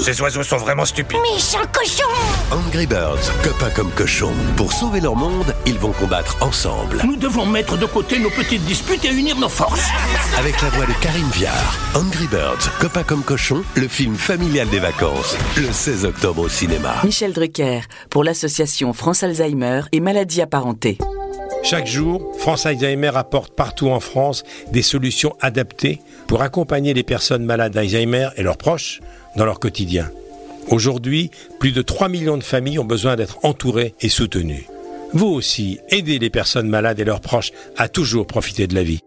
Ces 0.01 0.21
oiseaux 0.21 0.43
sont 0.43 0.57
vraiment 0.57 0.85
stupides. 0.85 1.17
Méchant 1.33 1.65
cochon 1.71 2.03
Angry 2.51 2.85
Birds, 2.85 3.31
copains 3.43 3.69
comme 3.69 3.89
cochons. 3.91 4.33
Pour 4.57 4.71
sauver 4.73 4.99
leur 4.99 5.15
monde, 5.15 5.55
ils 5.65 5.77
vont 5.77 5.91
combattre 5.91 6.37
ensemble. 6.41 7.01
Nous 7.05 7.15
devons 7.15 7.45
mettre 7.45 7.77
de 7.77 7.85
côté 7.85 8.19
nos 8.19 8.29
petites 8.29 8.65
disputes 8.65 9.05
et 9.05 9.09
unir 9.13 9.37
nos 9.37 9.49
forces. 9.49 9.89
Avec 10.37 10.61
la 10.61 10.69
voix 10.69 10.85
de 10.85 10.93
Karine 11.01 11.29
Viard. 11.33 11.77
Angry 11.95 12.27
Birds, 12.27 12.69
copains 12.79 13.03
comme 13.03 13.23
cochons, 13.23 13.63
le 13.75 13.87
film 13.87 14.15
familial 14.15 14.67
des 14.69 14.79
vacances. 14.79 15.37
Le 15.57 15.71
16 15.71 16.05
octobre 16.05 16.43
au 16.43 16.49
cinéma. 16.49 16.95
Michel 17.03 17.33
Drucker, 17.33 17.81
pour 18.09 18.23
l'association 18.23 18.93
France 18.93 19.23
Alzheimer 19.23 19.81
et 19.91 19.99
maladies 19.99 20.41
apparentées. 20.41 20.97
Chaque 21.63 21.87
jour, 21.87 22.21
France 22.37 22.67
Alzheimer 22.67 23.11
apporte 23.15 23.55
partout 23.55 23.89
en 23.89 23.99
France 23.99 24.43
des 24.71 24.83
solutions 24.83 25.35
adaptées 25.41 25.99
pour 26.27 26.41
accompagner 26.41 26.93
les 26.93 27.03
personnes 27.03 27.45
malades 27.45 27.73
d'Alzheimer 27.73 28.29
et 28.37 28.43
leurs 28.43 28.57
proches 28.57 29.01
dans 29.35 29.45
leur 29.45 29.59
quotidien. 29.59 30.09
Aujourd'hui, 30.69 31.31
plus 31.59 31.71
de 31.71 31.81
3 31.81 32.09
millions 32.09 32.37
de 32.37 32.43
familles 32.43 32.79
ont 32.79 32.85
besoin 32.85 33.15
d'être 33.15 33.39
entourées 33.43 33.93
et 34.01 34.09
soutenues. 34.09 34.67
Vous 35.13 35.27
aussi, 35.27 35.79
aidez 35.89 36.19
les 36.19 36.29
personnes 36.29 36.67
malades 36.67 36.99
et 36.99 37.05
leurs 37.05 37.21
proches 37.21 37.51
à 37.77 37.87
toujours 37.87 38.27
profiter 38.27 38.67
de 38.67 38.75
la 38.75 38.83
vie. 38.83 39.01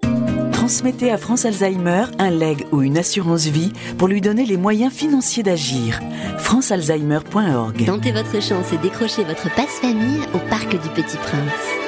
Transmettez 0.52 1.10
à 1.10 1.18
France 1.18 1.44
Alzheimer 1.44 2.04
un 2.18 2.30
leg 2.30 2.66
ou 2.72 2.82
une 2.82 2.98
assurance 2.98 3.46
vie 3.46 3.72
pour 3.96 4.06
lui 4.06 4.20
donner 4.20 4.44
les 4.44 4.56
moyens 4.56 4.92
financiers 4.92 5.42
d'agir. 5.42 6.00
francealzheimer.org 6.38 7.86
Tentez 7.86 8.12
votre 8.12 8.42
chance 8.42 8.72
et 8.72 8.78
décrochez 8.78 9.24
votre 9.24 9.52
passe-famille 9.54 10.20
au 10.34 10.38
Parc 10.50 10.70
du 10.70 10.88
Petit 10.90 11.16
Prince. 11.16 11.87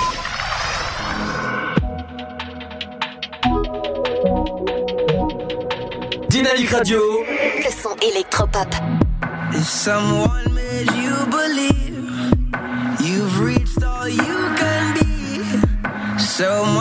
Dynamique 6.41 6.71
Radio. 6.71 6.99
Le 7.63 7.71
son 7.71 7.95
électropop. 8.01 8.67
If 9.53 9.67
someone 9.67 10.51
made 10.55 10.89
you 10.95 11.13
believe 11.29 12.31
you've 12.99 13.39
reached 13.39 13.83
all 13.83 14.09
you 14.09 14.55
can 14.57 14.93
be, 14.95 16.17
so 16.17 16.65
much 16.65 16.80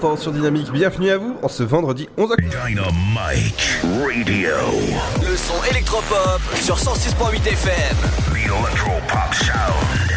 l'instant 0.00 0.16
sur 0.16 0.32
Dynamique. 0.32 0.72
Bienvenue 0.72 1.10
à 1.10 1.18
vous 1.18 1.36
en 1.42 1.48
ce 1.48 1.62
vendredi 1.62 2.08
11 2.16 2.30
octobre. 2.30 2.66
Dynamite 2.66 3.80
Radio. 3.82 4.56
Le 5.20 5.36
son 5.36 5.62
électropop 5.70 6.40
sur 6.54 6.76
106.8 6.76 7.46
FM. 7.46 7.96
The 8.32 8.46
Electropop 8.46 9.34
Sound. 9.34 10.09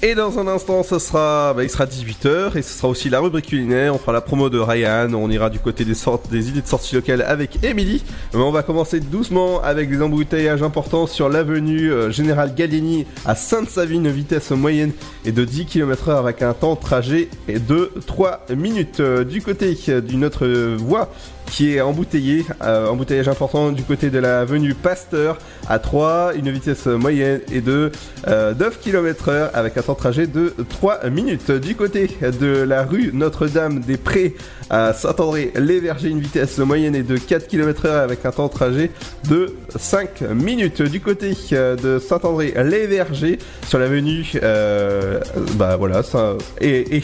Et 0.00 0.14
dans 0.14 0.38
un 0.38 0.46
instant, 0.46 0.84
ce 0.84 1.00
sera, 1.00 1.52
bah, 1.54 1.64
il 1.64 1.70
sera 1.70 1.84
18h 1.84 2.56
et 2.56 2.62
ce 2.62 2.78
sera 2.78 2.86
aussi 2.86 3.10
la 3.10 3.18
rubrique 3.18 3.46
culinaire. 3.46 3.92
On 3.92 3.98
fera 3.98 4.12
la 4.12 4.20
promo 4.20 4.48
de 4.48 4.60
Ryan. 4.60 5.12
On 5.12 5.28
ira 5.28 5.50
du 5.50 5.58
côté 5.58 5.84
des, 5.84 5.96
sortes, 5.96 6.30
des 6.30 6.48
idées 6.48 6.62
de 6.62 6.68
sorties 6.68 6.94
locales 6.94 7.20
avec 7.22 7.64
Emily. 7.64 8.04
On 8.32 8.52
va 8.52 8.62
commencer 8.62 9.00
doucement 9.00 9.60
avec 9.60 9.90
des 9.90 10.00
embouteillages 10.00 10.62
importants 10.62 11.08
sur 11.08 11.28
l'avenue 11.28 11.90
euh, 11.90 12.12
Général 12.12 12.54
Gallieni 12.54 13.06
à 13.26 13.34
Sainte-Savine, 13.34 14.08
vitesse 14.08 14.52
moyenne 14.52 14.92
et 15.24 15.32
de 15.32 15.44
10 15.44 15.66
km/h 15.66 16.16
avec 16.16 16.42
un 16.42 16.52
temps 16.52 16.76
de 16.76 16.80
trajet 16.80 17.28
de 17.48 17.90
3 18.06 18.46
minutes. 18.56 19.00
Euh, 19.00 19.24
Du 19.24 19.42
côté 19.42 19.76
d'une 20.00 20.24
autre 20.24 20.46
voie 20.76 21.10
qui 21.50 21.74
est 21.74 21.80
embouteillé, 21.80 22.44
euh, 22.62 22.88
embouteillage 22.88 23.28
important 23.28 23.72
du 23.72 23.82
côté 23.82 24.10
de 24.10 24.18
l'avenue 24.18 24.74
Pasteur 24.74 25.38
à 25.68 25.78
3, 25.78 26.32
une 26.36 26.50
vitesse 26.50 26.86
moyenne 26.86 27.40
et 27.52 27.60
de 27.60 27.92
euh, 28.26 28.54
9 28.58 28.80
km 28.80 29.28
heure 29.28 29.50
avec 29.54 29.76
un 29.76 29.82
temps 29.82 29.92
de 29.94 29.98
trajet 29.98 30.26
de 30.26 30.54
3 30.68 31.08
minutes. 31.10 31.50
Du 31.50 31.74
côté 31.74 32.08
de 32.40 32.62
la 32.62 32.84
rue 32.84 33.10
Notre-Dame-des-Prés 33.12 34.34
à 34.70 34.92
Saint-André-les-Vergers, 34.92 36.08
une 36.10 36.20
vitesse 36.20 36.58
moyenne 36.58 36.94
et 36.94 37.02
de 37.02 37.16
4 37.16 37.46
km 37.48 37.86
heure 37.86 38.02
avec 38.02 38.24
un 38.24 38.30
temps 38.30 38.46
de 38.48 38.52
trajet 38.52 38.90
de 39.28 39.54
5 39.76 40.22
minutes. 40.22 40.82
Du 40.82 41.00
côté 41.00 41.32
euh, 41.52 41.76
de 41.76 41.98
Saint-André-les-Vergers 41.98 43.38
sur 43.66 43.78
l'avenue 43.78 44.24
euh, 44.42 45.20
bah 45.54 45.76
voilà, 45.76 46.02
Saint- 46.02 46.36
et, 46.60 46.96
et 46.96 47.00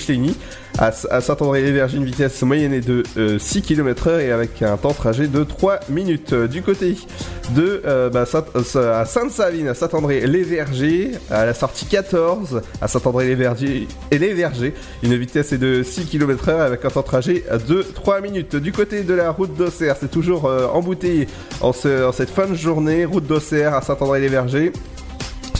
à, 0.78 1.20
Saint-André-les-Vergers, 1.20 1.96
une 1.96 2.04
vitesse 2.04 2.42
moyenne 2.42 2.72
est 2.72 2.80
de 2.86 3.04
euh, 3.16 3.38
6 3.38 3.62
km 3.62 4.08
heure 4.08 4.20
et 4.20 4.32
avec 4.32 4.60
un 4.62 4.76
temps 4.76 4.90
de 4.90 4.94
trajet 4.94 5.28
de 5.28 5.44
3 5.44 5.80
minutes. 5.88 6.32
Euh, 6.32 6.48
Du 6.48 6.62
côté 6.62 6.96
de 7.54 7.82
euh, 7.86 8.10
bah, 8.10 8.26
Saint- 8.26 8.44
euh, 8.76 9.00
à 9.00 9.04
Sainte-Savine, 9.04 9.68
à 9.68 9.74
Saint-André-les-Vergers, 9.74 11.12
à 11.30 11.46
la 11.46 11.54
sortie 11.54 11.86
14, 11.86 12.60
à 12.80 12.88
Saint-André-les-Vergers 12.88 13.86
et 14.10 14.18
les 14.18 14.32
Vergers, 14.34 14.74
une 15.02 15.14
vitesse 15.16 15.52
est 15.52 15.58
de 15.58 15.82
6 15.82 16.06
km 16.06 16.48
heure 16.48 16.60
avec 16.62 16.84
un 16.84 16.88
temps 16.90 17.00
de 17.02 17.06
trajet 17.06 17.44
de 17.68 17.82
3 17.82 18.20
minutes. 18.20 18.56
Du 18.56 18.72
côté 18.72 19.02
de 19.02 19.14
la 19.14 19.30
route 19.30 19.54
d'Auxerre, 19.56 19.96
c'est 20.00 20.10
toujours 20.10 20.46
euh, 20.46 20.66
embouteillé 20.72 21.28
en, 21.60 21.68
en 21.70 22.12
cette 22.12 22.30
fin 22.30 22.46
de 22.46 22.54
journée, 22.54 23.04
route 23.04 23.26
d'Auxerre 23.26 23.74
à 23.74 23.80
Saint-André-les-Vergers 23.82 24.72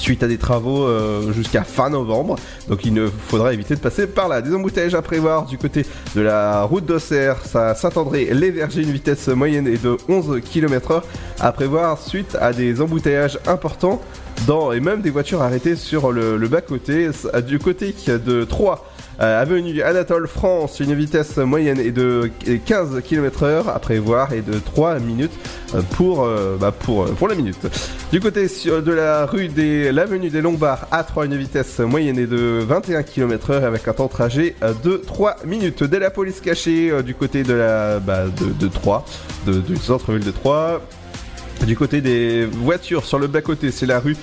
suite 0.04 0.22
à 0.22 0.28
des 0.28 0.36
travaux 0.36 0.84
euh, 0.84 1.32
jusqu'à 1.32 1.64
fin 1.64 1.88
novembre. 1.88 2.36
Donc 2.68 2.84
il 2.84 2.92
ne 2.92 3.08
faudra 3.08 3.54
éviter 3.54 3.74
de 3.74 3.80
passer 3.80 4.06
par 4.06 4.28
là. 4.28 4.42
Des 4.42 4.54
embouteillages 4.54 4.94
à 4.94 5.00
prévoir 5.00 5.46
du 5.46 5.56
côté 5.56 5.86
de 6.14 6.20
la 6.20 6.64
route 6.64 6.84
d'Auxerre, 6.84 7.38
ça 7.44 7.70
à 7.70 7.74
Saint-André-les-Vergers, 7.74 8.82
une 8.82 8.92
vitesse 8.92 9.28
moyenne 9.28 9.66
est 9.66 9.82
de 9.82 9.96
11 10.08 10.40
km/h 10.42 11.02
à 11.40 11.52
prévoir 11.52 11.98
suite 11.98 12.36
à 12.38 12.52
des 12.52 12.82
embouteillages 12.82 13.38
importants 13.46 14.02
dans, 14.46 14.72
et 14.72 14.80
même 14.80 15.00
des 15.00 15.10
voitures 15.10 15.40
arrêtées 15.40 15.76
sur 15.76 16.12
le, 16.12 16.36
bas-côté. 16.48 17.08
Du 17.46 17.58
côté 17.58 17.94
de 18.06 18.44
3 18.44 18.93
euh, 19.20 19.40
avenue 19.40 19.80
Anatole 19.82 20.26
France, 20.26 20.80
une 20.80 20.94
vitesse 20.94 21.36
moyenne 21.36 21.78
est 21.78 21.92
de 21.92 22.30
15 22.66 23.00
km/h 23.02 23.68
à 23.68 23.78
prévoir 23.78 24.32
et 24.32 24.42
de 24.42 24.58
3 24.58 24.98
minutes 24.98 25.32
euh, 25.74 25.82
pour, 25.92 26.24
euh, 26.24 26.56
bah, 26.58 26.72
pour, 26.72 27.04
pour 27.06 27.28
la 27.28 27.36
minute. 27.36 27.58
Du 28.10 28.20
côté 28.20 28.46
de 28.46 28.92
la 28.92 29.26
rue 29.26 29.48
des 29.48 29.92
l'avenue 29.92 30.30
des 30.30 30.40
Lombards 30.40 30.88
A3, 30.90 31.26
une 31.26 31.36
vitesse 31.36 31.78
moyenne 31.78 32.18
est 32.18 32.26
de 32.26 32.64
21 32.66 33.02
km/h 33.04 33.64
avec 33.64 33.86
un 33.86 33.92
temps 33.92 34.06
de 34.06 34.10
trajet 34.10 34.56
de 34.82 34.96
3 34.96 35.36
minutes. 35.44 35.84
Dès 35.84 36.00
la 36.00 36.10
police 36.10 36.40
cachée 36.40 37.02
du 37.02 37.14
côté 37.14 37.44
de 37.44 37.54
la 37.54 38.00
bah, 38.00 38.24
de, 38.26 38.66
de 38.66 39.60
du 39.60 39.76
centre-ville 39.76 40.24
de 40.24 40.30
Troyes. 40.30 40.80
Du 41.66 41.76
côté 41.76 42.00
des 42.00 42.46
voitures 42.46 43.04
sur 43.04 43.18
le 43.18 43.28
bas-côté, 43.28 43.70
c'est 43.70 43.86
la 43.86 44.00
rue 44.00 44.16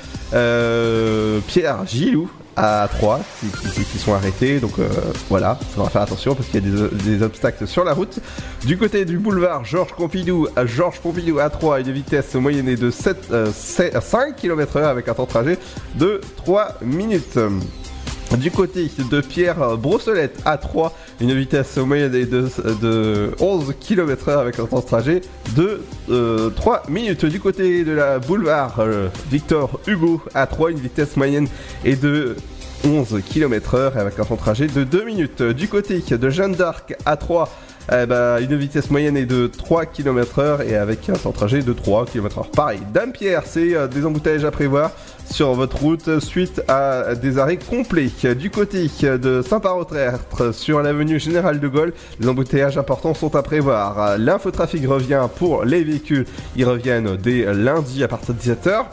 Pierre 1.48 1.86
Gilou 1.88 2.30
à 2.56 2.88
3 2.92 3.20
qui, 3.40 3.84
qui- 3.84 4.00
sont 4.00 4.14
arrêtés. 4.14 4.60
Donc 4.60 4.80
euh, 4.80 4.88
voilà, 5.30 5.58
il 5.62 5.74
faudra 5.74 5.90
faire 5.90 6.02
attention 6.02 6.36
parce 6.36 6.48
qu'il 6.48 6.64
y 6.66 6.82
a 6.84 6.88
des, 6.88 7.24
obstacles 7.24 7.68
sur 7.68 7.84
la 7.84 7.94
route. 7.94 8.20
Du 8.66 8.78
côté 8.78 9.06
du 9.06 9.18
boulevard 9.18 9.64
Georges 9.66 9.94
Pompidou 9.94 10.48
à 10.56 10.66
Georges 10.66 11.00
Pompidou 11.00 11.40
à 11.40 11.50
3, 11.50 11.82
une 11.82 11.92
vitesse 11.92 12.34
moyenne 12.36 12.74
de 12.76 12.92
7, 12.92 13.18
euh, 13.32 13.52
7 13.54 14.02
5 14.02 14.36
km/h 14.36 14.84
avec 14.84 15.08
un 15.08 15.14
temps 15.14 15.24
de 15.24 15.30
trajet 15.30 15.58
de 15.96 16.22
3 16.38 16.78
minutes. 16.82 17.38
Du 18.38 18.50
côté 18.50 18.90
de 18.98 19.20
Pierre 19.20 19.78
Brossolette 19.78 20.40
à 20.46 20.58
3, 20.58 20.94
une 21.22 21.34
vitesse 21.34 21.78
moyenne 21.78 22.12
de, 22.12 22.26
de 22.82 23.32
11 23.40 23.76
km/h 23.80 24.40
avec 24.40 24.60
un 24.60 24.66
temps 24.66 24.80
de 24.80 24.86
trajet 24.86 25.22
de 25.56 25.82
euh, 26.10 26.50
3 26.50 26.84
minutes. 26.90 27.26
Du 27.26 27.40
côté 27.40 27.84
de 27.84 27.92
la 27.92 28.18
boulevard 28.20 28.80
euh, 28.80 29.08
Victor 29.30 29.80
Hugo 29.86 30.22
à 30.34 30.48
3, 30.48 30.72
une 30.72 30.80
vitesse 30.80 31.16
moyenne 31.16 31.48
est 31.86 32.02
de 32.02 32.36
11 32.84 33.22
km/h 33.24 33.98
avec 33.98 34.20
un 34.20 34.26
temps 34.26 34.36
de 34.36 34.40
trajet 34.40 34.68
de 34.68 34.84
2 34.84 35.06
minutes. 35.06 35.44
Du 35.44 35.68
côté 35.68 36.00
de 36.00 36.30
Jeanne 36.30 36.54
d'Arc 36.54 36.96
à 37.06 37.16
3, 37.18 37.50
eh 37.92 38.06
ben, 38.08 38.40
une 38.40 38.56
vitesse 38.56 38.90
moyenne 38.90 39.16
est 39.16 39.26
de 39.26 39.46
3 39.48 39.86
km/h 39.86 40.68
et 40.68 40.76
avec 40.76 41.08
un 41.10 41.14
temps 41.14 41.30
de 41.30 41.36
trajet 41.36 41.62
de 41.62 41.74
3 41.74 42.06
km/h. 42.06 42.50
Pareil, 42.50 42.80
Dame-Pierre, 42.92 43.44
c'est 43.46 43.76
euh, 43.76 43.88
des 43.88 44.06
embouteillages 44.06 44.46
à 44.46 44.52
prévoir 44.52 44.92
sur 45.32 45.54
votre 45.54 45.78
route 45.78 46.20
suite 46.20 46.62
à 46.68 47.16
des 47.16 47.38
arrêts 47.38 47.58
complets. 47.58 48.12
Du 48.36 48.50
côté 48.50 48.90
de 49.02 49.42
Saint-Parotrêtre, 49.42 50.54
sur 50.54 50.82
l'avenue 50.82 51.20
Général 51.20 51.60
de 51.60 51.68
Gaulle, 51.68 51.94
les 52.20 52.28
embouteillages 52.28 52.78
importants 52.78 53.14
sont 53.14 53.36
à 53.36 53.44
prévoir. 53.44 54.18
L'infotrafic 54.18 54.86
revient 54.88 55.28
pour 55.38 55.64
les 55.64 55.84
véhicules, 55.84 56.26
ils 56.56 56.66
reviennent 56.66 57.16
dès 57.18 57.54
lundi 57.54 58.04
à 58.04 58.08
partir 58.08 58.34
de 58.34 58.40
17h. 58.40 58.86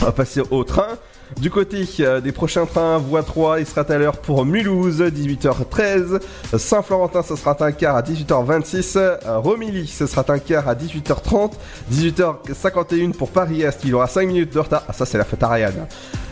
On 0.00 0.04
va 0.04 0.12
passer 0.12 0.42
au 0.50 0.64
train. 0.64 0.96
Du 1.36 1.50
côté 1.50 1.86
euh, 2.00 2.20
des 2.20 2.32
prochains 2.32 2.66
trains, 2.66 2.98
voie 2.98 3.22
3, 3.22 3.60
il 3.60 3.66
sera 3.66 3.82
à 3.82 3.98
l'heure 3.98 4.16
pour 4.16 4.44
Mulhouse, 4.44 5.00
18h13. 5.02 6.20
Saint-Florentin, 6.56 7.22
ce 7.22 7.36
sera 7.36 7.56
un 7.60 7.72
quart 7.72 7.96
à 7.96 8.02
18h26. 8.02 8.96
Euh, 8.96 9.38
Romilly, 9.38 9.86
ce 9.86 10.06
sera 10.06 10.24
un 10.28 10.38
quart 10.38 10.68
à 10.68 10.74
18h30. 10.74 11.52
18h51 11.92 13.12
pour 13.12 13.30
Paris-Est, 13.30 13.84
il 13.84 13.94
aura 13.94 14.06
5 14.06 14.26
minutes 14.26 14.54
de 14.54 14.58
retard. 14.58 14.84
Ah, 14.88 14.92
ça, 14.92 15.06
c'est 15.06 15.18
la 15.18 15.24
fête 15.24 15.42
Ariane. 15.42 15.86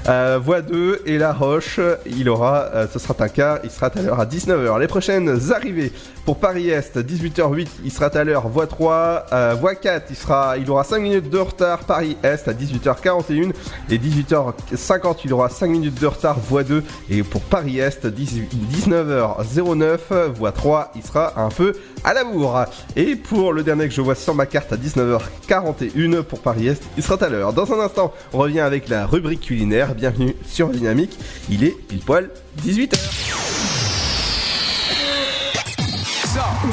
Euh, 0.09 0.38
voie 0.40 0.62
2 0.62 1.02
et 1.07 1.18
La 1.18 1.32
Roche, 1.32 1.80
il 2.07 2.28
aura, 2.28 2.70
euh, 2.74 2.86
ce 2.92 3.00
sera 3.00 3.16
un 3.18 3.28
quart, 3.28 3.59
il 3.64 3.70
sera 3.70 3.86
à 3.88 4.00
l'heure 4.00 4.20
à 4.20 4.24
19h. 4.24 4.78
Les 4.78 4.86
prochaines 4.86 5.36
arrivées 5.50 5.90
pour 6.24 6.38
Paris-Est, 6.38 6.98
18h08, 6.98 7.66
il 7.84 7.90
sera 7.90 8.07
à 8.07 8.22
l'heure. 8.22 8.46
Voie 8.46 8.68
3, 8.68 9.26
euh, 9.32 9.57
voie 9.59 9.74
4, 9.74 10.07
il, 10.11 10.16
sera, 10.16 10.59
il 10.59 10.70
aura 10.70 10.84
5 10.84 11.00
minutes 11.00 11.28
de 11.28 11.38
retard. 11.38 11.80
Paris-Est 11.80 12.46
à 12.46 12.52
18h41 12.52 13.52
et 13.90 13.98
18h50, 13.98 15.16
il 15.24 15.32
aura 15.32 15.48
5 15.48 15.66
minutes 15.68 16.00
de 16.00 16.07
retard. 16.07 16.38
Voie 16.38 16.62
2 16.62 16.84
et 17.11 17.24
pour 17.24 17.40
Paris-Est, 17.42 18.07
19h09, 18.07 19.98
voie 20.36 20.52
3, 20.52 20.92
il 20.94 21.02
sera 21.02 21.32
un 21.40 21.48
peu 21.48 21.72
à 22.04 22.14
la 22.14 22.22
bourre. 22.22 22.66
Et 22.94 23.16
pour 23.16 23.52
le 23.52 23.64
dernier 23.64 23.88
que 23.88 23.94
je 23.94 24.02
vois 24.02 24.14
sur 24.14 24.36
ma 24.36 24.46
carte 24.46 24.72
à 24.72 24.76
19h41 24.76 26.22
pour 26.22 26.38
Paris-Est, 26.38 26.84
il 26.96 27.02
sera 27.02 27.16
à 27.24 27.28
l'heure. 27.28 27.52
Dans 27.52 27.72
un 27.72 27.80
instant, 27.80 28.14
on 28.32 28.38
revient 28.38 28.61
avec 28.61 28.88
la 28.88 29.04
rubrique 29.07 29.40
culinaire. 29.40 29.95
Bienvenue 29.97 30.36
sur 30.47 30.68
Dynamique. 30.68 31.18
Il 31.49 31.64
est 31.64 31.70
pile 31.70 32.01
poil 32.01 32.28
18h. 32.62 32.99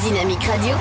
Dynamique 0.04 0.44
Radio. 0.44 0.76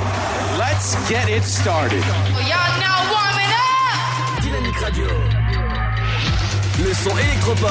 Let's 0.59 0.97
get 1.09 1.29
it 1.29 1.45
started. 1.45 2.03
Y'all 2.49 2.81
now 2.81 3.13
warming 3.13 3.53
up. 3.53 4.43
Dynamique 4.43 4.77
Radio. 4.77 5.07
Le 6.85 6.93
son 6.93 7.17
électropop. 7.17 7.71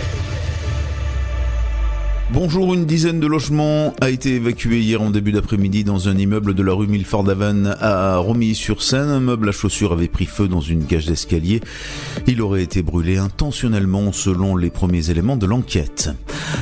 Bonjour, 2.33 2.73
une 2.73 2.85
dizaine 2.85 3.19
de 3.19 3.27
logements 3.27 3.93
a 3.99 4.09
été 4.09 4.35
évacué 4.35 4.79
hier 4.79 5.01
en 5.01 5.09
début 5.09 5.33
d'après-midi 5.33 5.83
dans 5.83 6.07
un 6.07 6.17
immeuble 6.17 6.53
de 6.53 6.63
la 6.63 6.71
rue 6.71 6.87
Milford-Haven 6.87 7.75
à 7.81 8.17
Romilly-sur-Seine. 8.17 9.09
Un 9.09 9.19
meuble 9.19 9.49
à 9.49 9.51
chaussures 9.51 9.91
avait 9.91 10.07
pris 10.07 10.27
feu 10.27 10.47
dans 10.47 10.61
une 10.61 10.85
cage 10.85 11.07
d'escalier. 11.07 11.59
Il 12.27 12.41
aurait 12.41 12.63
été 12.63 12.83
brûlé 12.83 13.17
intentionnellement 13.17 14.13
selon 14.13 14.55
les 14.55 14.69
premiers 14.69 15.09
éléments 15.09 15.35
de 15.35 15.45
l'enquête. 15.45 16.09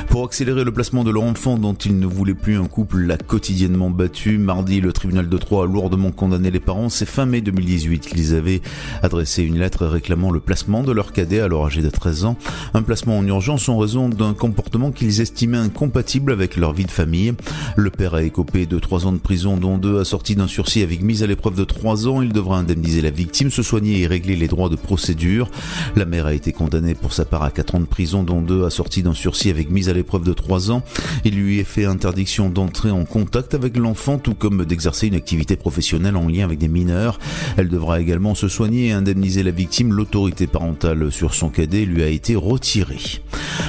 Pour 0.08 0.24
accélérer 0.24 0.64
le 0.64 0.72
placement 0.72 1.04
de 1.04 1.12
leur 1.12 1.22
enfant 1.22 1.56
dont 1.56 1.74
ils 1.74 1.96
ne 1.96 2.06
voulaient 2.06 2.34
plus, 2.34 2.58
un 2.58 2.66
couple 2.66 2.98
l'a 2.98 3.16
quotidiennement 3.16 3.90
battu. 3.90 4.38
Mardi, 4.38 4.80
le 4.80 4.92
tribunal 4.92 5.28
de 5.28 5.36
Troyes 5.38 5.64
a 5.64 5.66
lourdement 5.66 6.10
condamné 6.10 6.50
les 6.50 6.58
parents. 6.58 6.88
C'est 6.88 7.06
fin 7.06 7.26
mai 7.26 7.42
2018 7.42 8.00
qu'ils 8.00 8.34
avaient 8.34 8.60
adressé 9.04 9.44
une 9.44 9.58
lettre 9.58 9.86
réclamant 9.86 10.32
le 10.32 10.40
placement 10.40 10.82
de 10.82 10.90
leur 10.90 11.12
cadet 11.12 11.38
alors 11.38 11.66
âgé 11.66 11.80
de 11.80 11.90
13 11.90 12.24
ans. 12.24 12.36
Un 12.74 12.82
placement 12.82 13.18
en 13.18 13.26
urgence 13.26 13.68
en 13.68 13.78
raison 13.78 14.08
d'un 14.08 14.34
comportement 14.34 14.90
qu'ils 14.90 15.20
estimaient 15.20 15.59
incompatible 15.60 16.32
avec 16.32 16.56
leur 16.56 16.72
vie 16.72 16.84
de 16.84 16.90
famille. 16.90 17.34
Le 17.76 17.90
père 17.90 18.14
a 18.14 18.22
écopé 18.22 18.66
de 18.66 18.78
3 18.78 19.06
ans 19.06 19.12
de 19.12 19.18
prison 19.18 19.56
dont 19.56 19.78
deux 19.78 20.00
assortis 20.00 20.34
d'un 20.34 20.48
sursis 20.48 20.82
avec 20.82 21.02
mise 21.02 21.22
à 21.22 21.26
l'épreuve 21.26 21.54
de 21.54 21.64
3 21.64 22.08
ans. 22.08 22.22
Il 22.22 22.32
devra 22.32 22.58
indemniser 22.58 23.02
la 23.02 23.10
victime, 23.10 23.50
se 23.50 23.62
soigner 23.62 24.00
et 24.00 24.06
régler 24.06 24.36
les 24.36 24.48
droits 24.48 24.68
de 24.68 24.76
procédure. 24.76 25.50
La 25.96 26.04
mère 26.04 26.26
a 26.26 26.34
été 26.34 26.52
condamnée 26.52 26.94
pour 26.94 27.12
sa 27.12 27.24
part 27.24 27.42
à 27.42 27.50
4 27.50 27.74
ans 27.76 27.80
de 27.80 27.86
prison 27.86 28.22
dont 28.22 28.42
deux 28.42 28.64
assortis 28.64 29.02
d'un 29.02 29.14
sursis 29.14 29.50
avec 29.50 29.70
mise 29.70 29.88
à 29.88 29.92
l'épreuve 29.92 30.24
de 30.24 30.32
3 30.32 30.70
ans. 30.70 30.82
Il 31.24 31.36
lui 31.36 31.58
est 31.58 31.64
fait 31.64 31.84
interdiction 31.84 32.50
d'entrer 32.50 32.90
en 32.90 33.04
contact 33.04 33.54
avec 33.54 33.76
l'enfant 33.76 34.18
tout 34.18 34.34
comme 34.34 34.64
d'exercer 34.64 35.06
une 35.06 35.14
activité 35.14 35.56
professionnelle 35.56 36.16
en 36.16 36.28
lien 36.28 36.44
avec 36.44 36.58
des 36.58 36.68
mineurs. 36.68 37.18
Elle 37.56 37.68
devra 37.68 38.00
également 38.00 38.34
se 38.34 38.48
soigner 38.48 38.88
et 38.88 38.92
indemniser 38.92 39.42
la 39.42 39.50
victime. 39.50 39.92
L'autorité 39.92 40.46
parentale 40.46 41.12
sur 41.12 41.34
son 41.34 41.48
cadet 41.48 41.84
lui 41.84 42.02
a 42.02 42.08
été 42.08 42.36
retirée. 42.36 43.20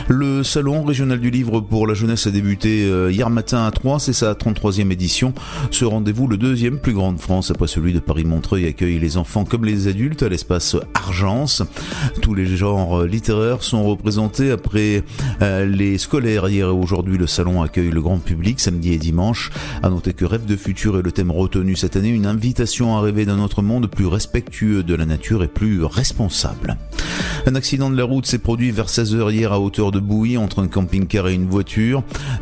Le 0.08 0.44
salon 0.44 0.84
régional 0.84 1.20
du 1.20 1.30
livre 1.30 1.62
pour 1.62 1.81
la 1.88 1.94
jeunesse 1.94 2.28
a 2.28 2.32
débuté 2.32 2.86
euh, 2.86 3.12
hier 3.12 3.30
matin 3.30 3.66
à 3.66 3.72
Troyes, 3.72 4.00
c'est 4.00 4.14
sa 4.14 4.34
33e 4.34 4.92
édition. 4.92 5.34
Ce 5.72 5.86
rendez-vous, 5.86 6.28
le 6.28 6.38
deuxième 6.38 6.80
plus 6.80 6.94
grand 6.94 7.14
de 7.14 7.20
France 7.20 7.52
après 7.52 7.68
celui 7.68 7.94
de 7.94 8.00
Paris-Montreuil, 8.00 8.68
accueille 8.68 9.00
les 9.00 9.18
enfants 9.18 9.46
comme 9.46 9.66
les 9.66 9.88
adultes 9.88 10.24
à 10.24 10.30
l'espace 10.30 10.76
Argence. 10.94 11.64
Tous 12.22 12.34
les 12.34 12.46
genres 12.46 13.04
littéraires 13.04 13.64
sont 13.64 13.84
représentés 13.84 14.52
après 14.52 15.04
euh, 15.42 15.66
les 15.66 15.98
scolaires. 15.98 16.48
Hier 16.48 16.68
et 16.68 16.72
aujourd'hui, 16.72 17.18
le 17.18 17.28
salon 17.28 17.62
accueille 17.62 17.92
le 17.92 18.02
grand 18.02 18.20
public 18.20 18.60
samedi 18.60 18.94
et 18.94 18.98
dimanche. 18.98 19.50
À 19.82 19.90
noter 19.90 20.14
que 20.14 20.26
Rêve 20.26 20.46
de 20.46 20.56
futur 20.56 21.00
est 21.00 21.02
le 21.02 21.12
thème 21.12 21.32
retenu 21.32 21.76
cette 21.76 21.96
année, 21.96 22.10
une 22.10 22.26
invitation 22.26 22.96
à 22.98 23.02
rêver 23.02 23.26
d'un 23.26 23.40
autre 23.40 23.62
monde 23.62 23.88
plus 23.88 24.08
respectueux 24.08 24.84
de 24.84 24.96
la 24.96 25.06
nature 25.06 25.44
et 25.44 25.48
plus 25.48 25.84
responsable. 25.84 26.78
Un 27.48 27.56
accident 27.56 27.90
de 27.90 27.98
la 27.98 28.04
route 28.04 28.28
s'est 28.28 28.38
produit 28.38 28.72
vers 28.72 28.88
16h 28.88 29.32
hier 29.32 29.52
à 29.52 29.60
hauteur 29.60 29.92
de 29.92 30.00
Bouilly 30.00 30.38
entre 30.38 30.60
un 30.60 30.68
camping-car 30.68 31.28
et 31.28 31.34
une 31.34 31.48
voiture. 31.48 31.71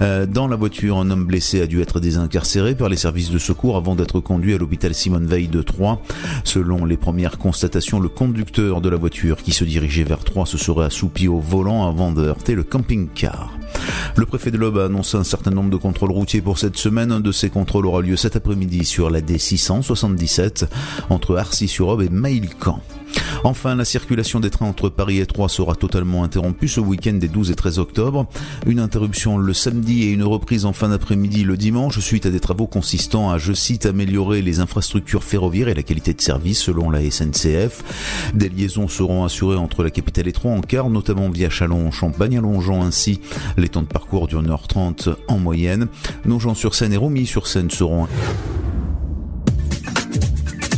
Euh, 0.02 0.26
dans 0.26 0.48
la 0.48 0.56
voiture, 0.56 0.98
un 0.98 1.10
homme 1.10 1.26
blessé 1.26 1.62
a 1.62 1.68
dû 1.68 1.82
être 1.82 2.00
désincarcéré 2.00 2.76
par 2.76 2.90
les 2.90 2.98
services 2.98 3.30
de 3.30 3.38
secours 3.38 3.78
avant 3.78 3.96
d'être 3.96 4.20
conduit 4.20 4.54
à 4.54 4.58
l'hôpital 4.58 4.94
Simone 4.94 5.26
Veil 5.26 5.48
de 5.48 5.62
Troyes. 5.62 6.00
Selon 6.44 6.86
les 6.86 6.98
premières 6.98 7.38
constatations, 7.38 8.00
le 8.00 8.10
conducteur 8.10 8.82
de 8.82 8.90
la 8.90 8.98
voiture 8.98 9.38
qui 9.38 9.52
se 9.52 9.64
dirigeait 9.64 10.04
vers 10.04 10.24
Troyes 10.24 10.46
se 10.46 10.58
serait 10.58 10.86
assoupi 10.86 11.28
au 11.28 11.40
volant 11.40 11.88
avant 11.88 12.12
de 12.12 12.24
heurter 12.24 12.56
le 12.56 12.64
camping-car. 12.64 13.54
Le 14.16 14.26
préfet 14.26 14.52
de 14.52 14.58
l'Aube 14.58 14.78
a 14.78 14.86
annoncé 14.86 15.18
un 15.18 15.24
certain 15.24 15.52
nombre 15.52 15.70
de 15.70 15.78
contrôles 15.78 16.12
routiers 16.12 16.42
pour 16.42 16.58
cette 16.58 16.78
semaine. 16.78 17.12
Un 17.12 17.20
de 17.20 17.32
ces 17.32 17.50
contrôles 17.50 17.86
aura 17.86 18.02
lieu 18.02 18.16
cet 18.16 18.36
après-midi 18.36 18.86
sur 18.86 19.10
la 19.10 19.22
D677 19.22 20.66
entre 21.10 21.38
Arcy-sur-Aube 21.38 22.02
et 22.02 22.10
Mailcan. 22.10 22.82
Enfin, 23.44 23.76
la 23.76 23.86
circulation 23.86 24.40
des 24.40 24.50
trains 24.50 24.66
entre 24.66 24.90
Paris 24.90 25.20
et 25.20 25.26
Troyes 25.26 25.50
sera 25.50 25.76
totalement 25.76 26.24
interrompue 26.24 26.68
ce 26.68 26.80
week-end 26.80 27.14
des 27.14 27.28
12 27.28 27.52
et 27.52 27.56
13 27.56 27.80
octobre. 27.80 28.28
Une 28.66 28.80
interruption 28.80 29.38
le 29.38 29.54
samedi 29.54 30.04
et 30.04 30.12
une 30.12 30.24
reprise 30.24 30.66
en 30.66 30.74
fin 30.74 30.90
d'après-midi 30.90 31.44
le 31.44 31.58
dimanche 31.58 32.00
suite 32.00 32.26
à 32.26 32.30
des 32.30 32.40
travaux 32.40 32.68
consistant 32.68 33.30
à, 33.30 33.38
je 33.38 33.54
cite, 33.54 33.86
améliorer 33.86 34.42
les 34.42 34.60
infrastructures 34.60 35.24
ferroviaires 35.24 35.70
et 35.70 35.74
la 35.74 35.84
qualité 35.84 36.14
de 36.14 36.22
service 36.22 36.60
selon 36.62 36.90
la 36.90 37.00
SNCF. 37.10 37.84
Des 38.34 38.50
liaisons 38.50 38.88
seront 38.88 39.24
assurées 39.24 39.58
entre 39.58 39.84
la 39.84 39.90
capitale 39.90 40.28
et 40.28 40.34
Troyes 40.34 40.54
en 40.54 40.62
car, 40.62 40.90
notamment 40.90 41.30
via 41.30 41.50
Chalon-Champagne, 41.50 42.38
allongeant 42.38 42.84
ainsi 42.84 43.22
les 43.58 43.70
temps 43.70 43.82
de 43.82 43.88
parcours 43.88 44.28
d'une 44.28 44.50
heure 44.50 44.68
30 44.68 45.10
en 45.28 45.38
moyenne. 45.38 45.88
Nogent-sur-Seine 46.26 46.94
et 46.94 46.98
Romilly-sur-Seine 46.98 47.70
seront 47.70 48.08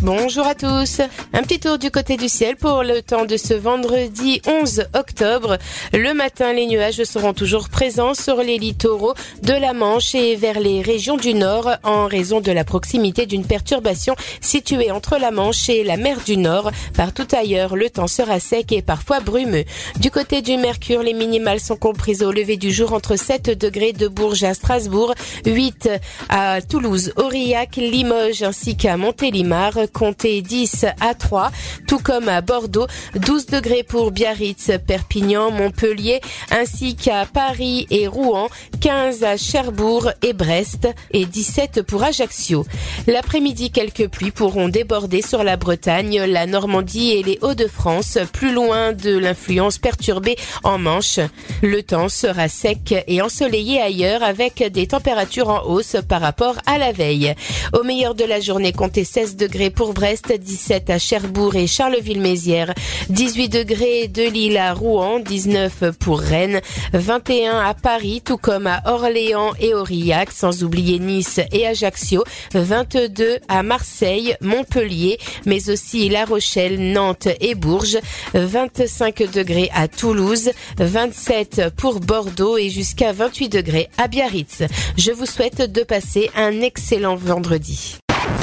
Bonjour 0.03 0.47
à 0.47 0.55
tous. 0.55 0.99
Un 1.31 1.43
petit 1.43 1.59
tour 1.59 1.77
du 1.77 1.91
côté 1.91 2.17
du 2.17 2.27
ciel 2.27 2.55
pour 2.55 2.81
le 2.81 3.03
temps 3.03 3.25
de 3.25 3.37
ce 3.37 3.53
vendredi 3.53 4.41
11 4.47 4.85
octobre. 4.95 5.59
Le 5.93 6.15
matin, 6.15 6.53
les 6.53 6.65
nuages 6.65 7.03
seront 7.03 7.35
toujours 7.35 7.69
présents 7.69 8.15
sur 8.15 8.37
les 8.37 8.57
littoraux 8.57 9.13
de 9.43 9.53
la 9.53 9.73
Manche 9.73 10.15
et 10.15 10.35
vers 10.35 10.59
les 10.59 10.81
régions 10.81 11.17
du 11.17 11.35
nord 11.35 11.69
en 11.83 12.07
raison 12.07 12.41
de 12.41 12.51
la 12.51 12.63
proximité 12.63 13.27
d'une 13.27 13.45
perturbation 13.45 14.15
située 14.41 14.89
entre 14.89 15.19
la 15.19 15.29
Manche 15.29 15.69
et 15.69 15.83
la 15.83 15.97
mer 15.97 16.17
du 16.25 16.35
Nord. 16.35 16.71
Partout 16.97 17.27
ailleurs, 17.31 17.75
le 17.75 17.91
temps 17.91 18.07
sera 18.07 18.39
sec 18.39 18.71
et 18.71 18.81
parfois 18.81 19.19
brumeux. 19.19 19.65
Du 19.99 20.09
côté 20.09 20.41
du 20.41 20.57
Mercure, 20.57 21.03
les 21.03 21.13
minimales 21.13 21.59
sont 21.59 21.77
comprises 21.77 22.23
au 22.23 22.31
lever 22.31 22.57
du 22.57 22.71
jour 22.71 22.93
entre 22.93 23.17
7 23.17 23.51
degrés 23.51 23.93
de 23.93 24.07
Bourges 24.07 24.45
à 24.45 24.55
Strasbourg, 24.55 25.13
8 25.45 25.89
à 26.29 26.59
Toulouse, 26.63 27.13
Aurillac, 27.17 27.75
Limoges 27.75 28.41
ainsi 28.41 28.75
qu'à 28.75 28.97
Montélimar, 28.97 29.73
comptez 29.93 30.41
10 30.41 30.85
à 30.99 31.13
3, 31.13 31.51
tout 31.87 31.99
comme 31.99 32.29
à 32.29 32.41
Bordeaux, 32.41 32.87
12 33.15 33.45
degrés 33.47 33.83
pour 33.83 34.11
Biarritz, 34.11 34.71
Perpignan, 34.85 35.51
Montpellier, 35.51 36.21
ainsi 36.51 36.95
qu'à 36.95 37.25
Paris 37.25 37.87
et 37.89 38.07
Rouen, 38.07 38.49
15 38.79 39.23
à 39.23 39.37
Cherbourg 39.37 40.11
et 40.21 40.33
Brest 40.33 40.87
et 41.11 41.25
17 41.25 41.81
pour 41.83 42.03
Ajaccio. 42.03 42.65
L'après-midi, 43.07 43.71
quelques 43.71 44.07
pluies 44.07 44.31
pourront 44.31 44.69
déborder 44.69 45.21
sur 45.21 45.43
la 45.43 45.57
Bretagne, 45.57 46.23
la 46.23 46.45
Normandie 46.45 47.11
et 47.11 47.23
les 47.23 47.39
Hauts-de-France, 47.41 48.19
plus 48.31 48.53
loin 48.53 48.93
de 48.93 49.17
l'influence 49.17 49.77
perturbée 49.77 50.37
en 50.63 50.77
Manche. 50.77 51.19
Le 51.61 51.83
temps 51.83 52.09
sera 52.09 52.47
sec 52.47 52.93
et 53.07 53.21
ensoleillé 53.21 53.81
ailleurs 53.81 54.23
avec 54.23 54.63
des 54.71 54.87
températures 54.87 55.49
en 55.49 55.63
hausse 55.63 55.97
par 56.07 56.21
rapport 56.21 56.55
à 56.65 56.77
la 56.77 56.91
veille. 56.91 57.35
Au 57.73 57.83
meilleur 57.83 58.15
de 58.15 58.23
la 58.23 58.39
journée, 58.39 58.71
comptez 58.71 59.03
16 59.03 59.35
degrés 59.35 59.69
pour 59.69 59.80
pour 59.81 59.95
Brest, 59.95 60.31
17 60.31 60.91
à 60.91 60.99
Cherbourg 60.99 61.55
et 61.55 61.65
Charleville-Mézières, 61.65 62.75
18 63.09 63.49
degrés 63.49 64.07
de 64.07 64.21
Lille 64.21 64.59
à 64.59 64.75
Rouen, 64.75 65.17
19 65.17 65.93
pour 65.99 66.19
Rennes, 66.19 66.61
21 66.93 67.57
à 67.57 67.73
Paris, 67.73 68.21
tout 68.23 68.37
comme 68.37 68.67
à 68.67 68.83
Orléans 68.85 69.53
et 69.59 69.73
Aurillac, 69.73 70.29
sans 70.31 70.63
oublier 70.63 70.99
Nice 70.99 71.39
et 71.51 71.65
Ajaccio, 71.65 72.23
22 72.53 73.39
à 73.47 73.63
Marseille, 73.63 74.35
Montpellier, 74.39 75.17
mais 75.47 75.71
aussi 75.71 76.09
La 76.09 76.25
Rochelle, 76.25 76.79
Nantes 76.79 77.29
et 77.39 77.55
Bourges, 77.55 77.97
25 78.35 79.31
degrés 79.33 79.71
à 79.73 79.87
Toulouse, 79.87 80.51
27 80.77 81.71
pour 81.75 82.01
Bordeaux 82.01 82.55
et 82.55 82.69
jusqu'à 82.69 83.13
28 83.13 83.49
degrés 83.49 83.89
à 83.97 84.07
Biarritz. 84.07 84.61
Je 84.95 85.11
vous 85.11 85.25
souhaite 85.25 85.71
de 85.71 85.81
passer 85.81 86.29
un 86.35 86.61
excellent 86.61 87.15
vendredi. 87.15 87.97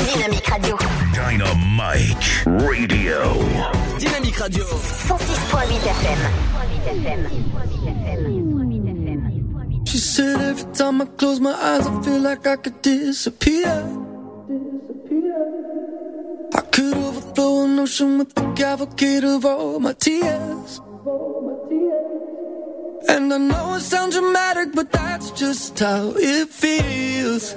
Dynamique 0.06 0.48
Radio. 0.48 0.76
Dynamite 1.12 2.44
Radio. 2.46 3.34
Dynamique 3.98 4.40
Radio. 4.40 4.64
106.8 4.64 5.82
FM. 6.00 6.20
She 9.86 9.98
said 9.98 10.40
every 10.40 10.72
time 10.72 11.02
I 11.02 11.06
close 11.06 11.40
my 11.40 11.52
eyes, 11.52 11.86
I 11.86 12.02
feel 12.02 12.20
like 12.20 12.46
I 12.46 12.56
could 12.56 12.80
disappear. 12.82 13.66
I 16.54 16.60
could 16.72 16.96
overflow 16.96 17.64
an 17.64 17.78
ocean 17.78 18.18
with 18.18 18.34
the 18.34 18.52
cavalcade 18.54 19.24
of 19.24 19.44
all 19.44 19.80
my 19.80 19.94
tears. 19.94 20.80
And 23.08 23.32
I 23.32 23.38
know 23.38 23.74
it 23.74 23.80
sounds 23.80 24.14
dramatic, 24.14 24.74
but 24.74 24.92
that's 24.92 25.30
just 25.32 25.78
how 25.78 26.12
it 26.16 26.48
feels. 26.48 27.56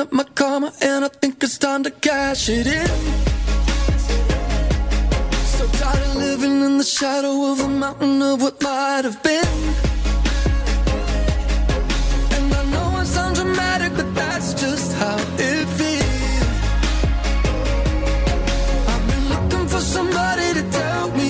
up 0.00 0.12
my 0.12 0.24
karma, 0.34 0.72
and 0.80 1.04
I 1.04 1.08
think 1.08 1.42
it's 1.44 1.58
time 1.58 1.82
to 1.84 1.90
cash 1.90 2.48
it 2.48 2.66
in. 2.66 2.86
So 5.56 5.66
tired 5.78 6.02
of 6.08 6.16
living 6.16 6.62
in 6.62 6.78
the 6.78 6.84
shadow 6.84 7.52
of 7.52 7.60
a 7.60 7.68
mountain 7.68 8.22
of 8.22 8.40
what 8.40 8.62
might 8.62 9.04
have 9.04 9.22
been. 9.22 9.52
And 12.36 12.54
I 12.60 12.62
know 12.72 13.00
it 13.00 13.06
sounds 13.06 13.38
dramatic, 13.40 13.92
but 13.94 14.14
that's 14.14 14.54
just 14.54 14.96
how 14.96 15.18
it 15.48 15.66
feels. 15.78 16.48
I've 18.92 19.04
been 19.10 19.26
looking 19.34 19.66
for 19.68 19.80
somebody 19.96 20.48
to 20.58 20.62
tell 20.70 21.10
me 21.10 21.29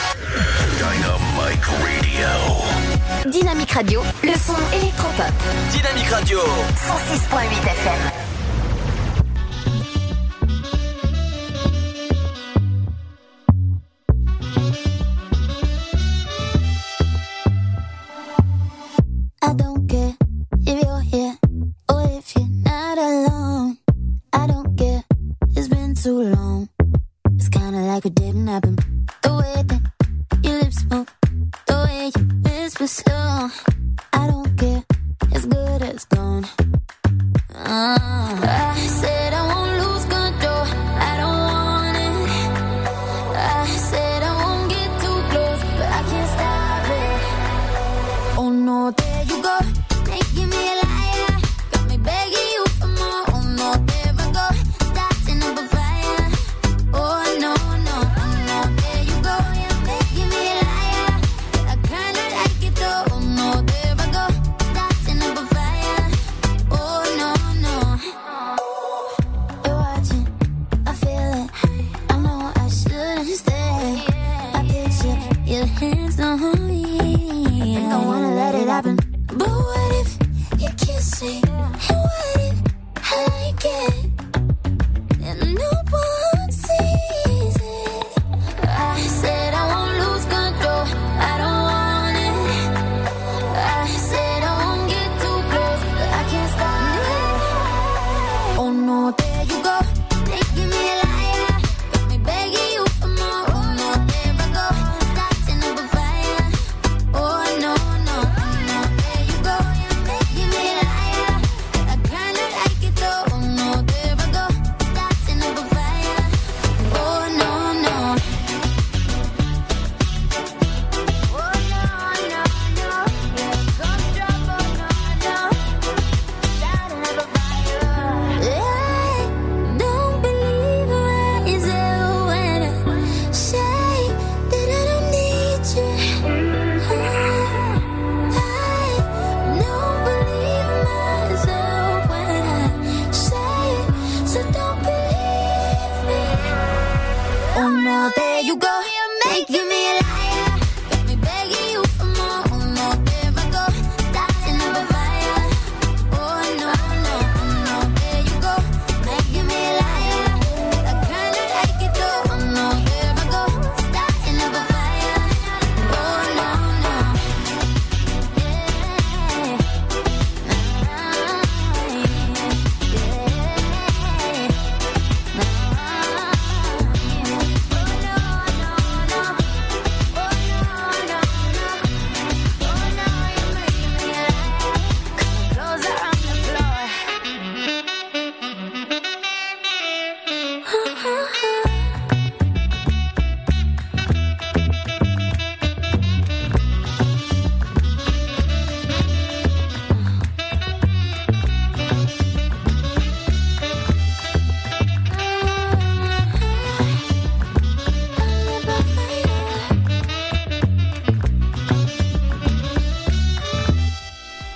Dynamite 0.41 1.65
Radio. 1.65 3.31
Dynamique 3.31 3.71
Radio, 3.71 4.01
le 4.23 4.33
son 4.33 4.55
électropop. 4.73 5.33
Dynamique 5.71 6.09
Radio. 6.09 6.39
106.8 6.39 7.71
FM. 7.71 8.20
happen. 78.81 78.97
But 79.27 79.47
what 79.47 79.95
if 80.01 80.61
you 80.61 80.69
kiss 80.77 81.21
me? 81.21 81.41
And 81.43 81.73
what 81.73 82.37
if 82.37 82.61
I 82.97 83.25
like 83.27 83.65
it? 83.65 84.10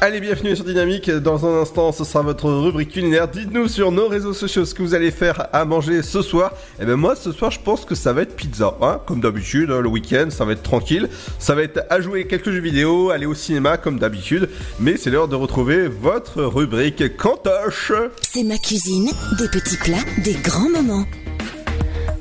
Allez, 0.05 0.19
bienvenue 0.19 0.55
sur 0.55 0.65
Dynamique. 0.65 1.09
Dans 1.09 1.47
un 1.47 1.61
instant, 1.61 1.91
ce 1.91 2.03
sera 2.03 2.21
votre 2.21 2.47
rubrique 2.47 2.91
culinaire. 2.91 3.27
Dites-nous 3.27 3.67
sur 3.67 3.91
nos 3.91 4.07
réseaux 4.07 4.33
sociaux 4.33 4.63
ce 4.63 4.75
que 4.75 4.83
vous 4.83 4.93
allez 4.93 5.09
faire 5.09 5.47
à 5.51 5.65
manger 5.65 6.03
ce 6.03 6.21
soir. 6.21 6.53
Et 6.79 6.85
ben 6.85 6.95
moi, 6.95 7.15
ce 7.15 7.31
soir, 7.31 7.49
je 7.49 7.59
pense 7.59 7.85
que 7.85 7.95
ça 7.95 8.13
va 8.13 8.21
être 8.21 8.35
pizza, 8.35 8.77
hein, 8.83 8.99
comme 9.07 9.19
d'habitude. 9.19 9.71
hein, 9.71 9.81
le 9.81 9.89
week-end, 9.89 10.27
ça 10.29 10.45
va 10.45 10.51
être 10.51 10.61
tranquille. 10.61 11.09
Ça 11.39 11.55
va 11.55 11.63
être 11.63 11.87
à 11.89 12.01
jouer 12.01 12.27
quelques 12.27 12.51
jeux 12.51 12.59
vidéo, 12.59 13.09
aller 13.09 13.25
au 13.25 13.33
cinéma 13.33 13.77
comme 13.77 13.97
d'habitude. 13.97 14.47
Mais 14.79 14.95
c'est 14.95 15.09
l'heure 15.09 15.27
de 15.27 15.35
retrouver 15.35 15.87
votre 15.87 16.43
rubrique 16.43 17.17
Cantoche. 17.17 17.91
C'est 18.21 18.43
ma 18.43 18.59
cuisine, 18.59 19.09
des 19.39 19.49
petits 19.49 19.77
plats, 19.77 20.05
des 20.23 20.35
grands 20.35 20.69
moments. 20.69 21.05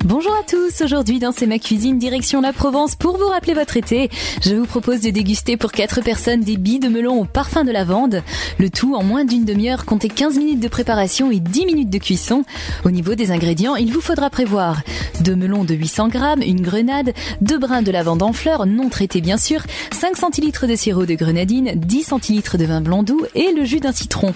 Bonjour 0.04 0.34
à 0.34 0.42
tous, 0.42 0.82
aujourd'hui 0.82 1.18
dans 1.18 1.32
C'est 1.32 1.46
ma 1.46 1.58
cuisine 1.58 1.98
direction 1.98 2.42
la 2.42 2.52
Provence 2.52 2.94
pour 2.94 3.16
vous 3.16 3.28
rappeler 3.28 3.54
votre 3.54 3.78
été. 3.78 4.10
Je 4.42 4.54
vous 4.54 4.66
propose 4.66 5.00
de 5.00 5.08
déguster 5.08 5.56
pour 5.56 5.72
4 5.72 6.02
personnes 6.02 6.42
des 6.42 6.58
billes 6.58 6.78
de 6.78 6.90
melon 6.90 7.22
au 7.22 7.24
parfum 7.24 7.64
de 7.64 7.72
lavande. 7.72 8.22
Le 8.58 8.68
tout 8.68 8.96
en 8.96 9.02
moins 9.02 9.24
d'une 9.24 9.46
demi-heure, 9.46 9.86
comptez 9.86 10.10
15 10.10 10.36
minutes 10.36 10.60
de 10.60 10.68
préparation 10.68 11.30
et 11.30 11.40
10 11.40 11.64
minutes 11.64 11.88
de 11.88 11.96
cuisson. 11.96 12.44
Au 12.84 12.90
niveau 12.90 13.14
des 13.14 13.30
ingrédients, 13.30 13.76
il 13.76 13.94
vous 13.94 14.02
faudra 14.02 14.28
prévoir 14.28 14.82
deux 15.20 15.36
melons 15.36 15.64
de 15.64 15.74
800 15.74 16.08
grammes, 16.08 16.42
une 16.42 16.60
grenade, 16.60 17.14
deux 17.40 17.58
brins 17.58 17.80
de 17.80 17.90
lavande 17.90 18.22
en 18.22 18.34
fleurs, 18.34 18.66
non 18.66 18.90
traités 18.90 19.22
bien 19.22 19.38
sûr, 19.38 19.62
5 19.92 20.18
centilitres 20.18 20.66
de 20.66 20.76
sirop 20.76 21.06
de 21.06 21.14
grenadine, 21.14 21.72
10 21.76 22.02
centilitres 22.02 22.58
de 22.58 22.66
vin 22.66 22.82
blanc 22.82 23.04
doux 23.04 23.24
et 23.34 23.52
le 23.56 23.64
jus 23.64 23.80
d'un 23.80 23.92
citron. 23.92 24.34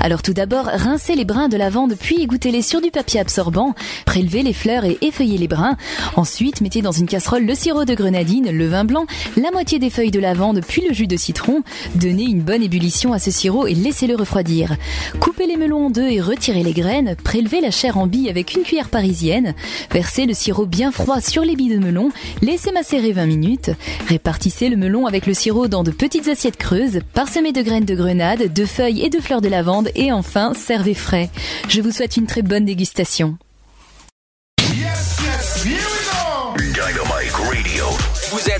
Alors 0.00 0.22
tout 0.22 0.32
d'abord, 0.32 0.64
rincez 0.64 1.14
les 1.14 1.26
brins 1.26 1.48
de 1.48 1.58
lavande 1.58 1.94
puis 2.00 2.22
égouttez-les 2.22 2.62
sur 2.62 2.80
du 2.80 2.90
papier 2.90 3.20
absorbant, 3.20 3.74
prélevez 4.06 4.42
les 4.42 4.54
fleurs 4.54 4.84
et 4.84 5.09
effeuillez 5.10 5.36
les 5.36 5.48
brins. 5.48 5.76
Ensuite, 6.16 6.62
mettez 6.62 6.80
dans 6.80 6.92
une 6.92 7.06
casserole 7.06 7.44
le 7.44 7.54
sirop 7.54 7.84
de 7.84 7.94
grenadine, 7.94 8.50
le 8.50 8.66
vin 8.66 8.84
blanc, 8.84 9.06
la 9.36 9.50
moitié 9.50 9.78
des 9.78 9.90
feuilles 9.90 10.10
de 10.10 10.20
lavande 10.20 10.62
puis 10.66 10.82
le 10.86 10.94
jus 10.94 11.06
de 11.06 11.16
citron. 11.16 11.62
Donnez 11.96 12.24
une 12.24 12.40
bonne 12.40 12.62
ébullition 12.62 13.12
à 13.12 13.18
ce 13.18 13.30
sirop 13.30 13.66
et 13.66 13.74
laissez-le 13.74 14.16
refroidir. 14.16 14.76
Coupez 15.20 15.46
les 15.46 15.56
melons 15.56 15.86
en 15.86 15.90
deux 15.90 16.08
et 16.08 16.20
retirez 16.20 16.62
les 16.62 16.72
graines. 16.72 17.16
Prélevez 17.22 17.60
la 17.60 17.70
chair 17.70 17.98
en 17.98 18.06
billes 18.06 18.30
avec 18.30 18.54
une 18.54 18.62
cuillère 18.62 18.88
parisienne. 18.88 19.54
Versez 19.90 20.26
le 20.26 20.34
sirop 20.34 20.66
bien 20.66 20.92
froid 20.92 21.20
sur 21.20 21.44
les 21.44 21.56
billes 21.56 21.74
de 21.74 21.78
melon. 21.78 22.10
Laissez 22.40 22.72
macérer 22.72 23.12
20 23.12 23.26
minutes. 23.26 23.70
Répartissez 24.08 24.68
le 24.68 24.76
melon 24.76 25.06
avec 25.06 25.26
le 25.26 25.34
sirop 25.34 25.68
dans 25.68 25.82
de 25.82 25.90
petites 25.90 26.28
assiettes 26.28 26.56
creuses. 26.56 27.00
Parsemez 27.14 27.52
de 27.52 27.62
graines 27.62 27.84
de 27.84 27.94
grenade, 27.94 28.52
de 28.52 28.64
feuilles 28.64 29.02
et 29.02 29.10
de 29.10 29.18
fleurs 29.18 29.40
de 29.40 29.48
lavande. 29.48 29.90
Et 29.94 30.12
enfin, 30.12 30.52
servez 30.54 30.94
frais. 30.94 31.30
Je 31.68 31.80
vous 31.80 31.90
souhaite 31.90 32.16
une 32.16 32.26
très 32.26 32.42
bonne 32.42 32.64
dégustation. 32.64 33.36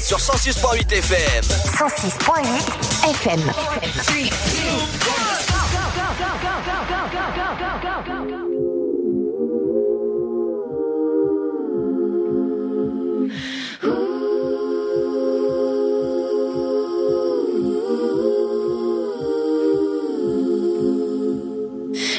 Sur 0.00 0.18
106.8 0.18 0.92
FM. 0.92 1.44
106.8 1.44 3.04
FM. 3.10 3.40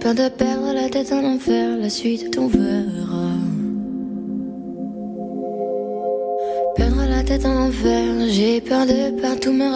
Peur 0.00 0.14
de 0.14 0.28
perdre 0.30 0.72
la 0.72 0.88
tête 0.88 1.12
en 1.12 1.22
enfer, 1.24 1.76
la 1.76 1.90
suite 1.90 2.36
on 2.38 2.46
verra. 2.46 3.28
Perdre 6.76 7.04
la 7.08 7.22
tête 7.22 7.44
en 7.44 7.68
enfer, 7.68 8.04
j'ai 8.28 8.60
peur 8.62 8.86
de 8.86 9.20
perdre 9.20 9.40
tous 9.40 9.52
mes 9.52 9.66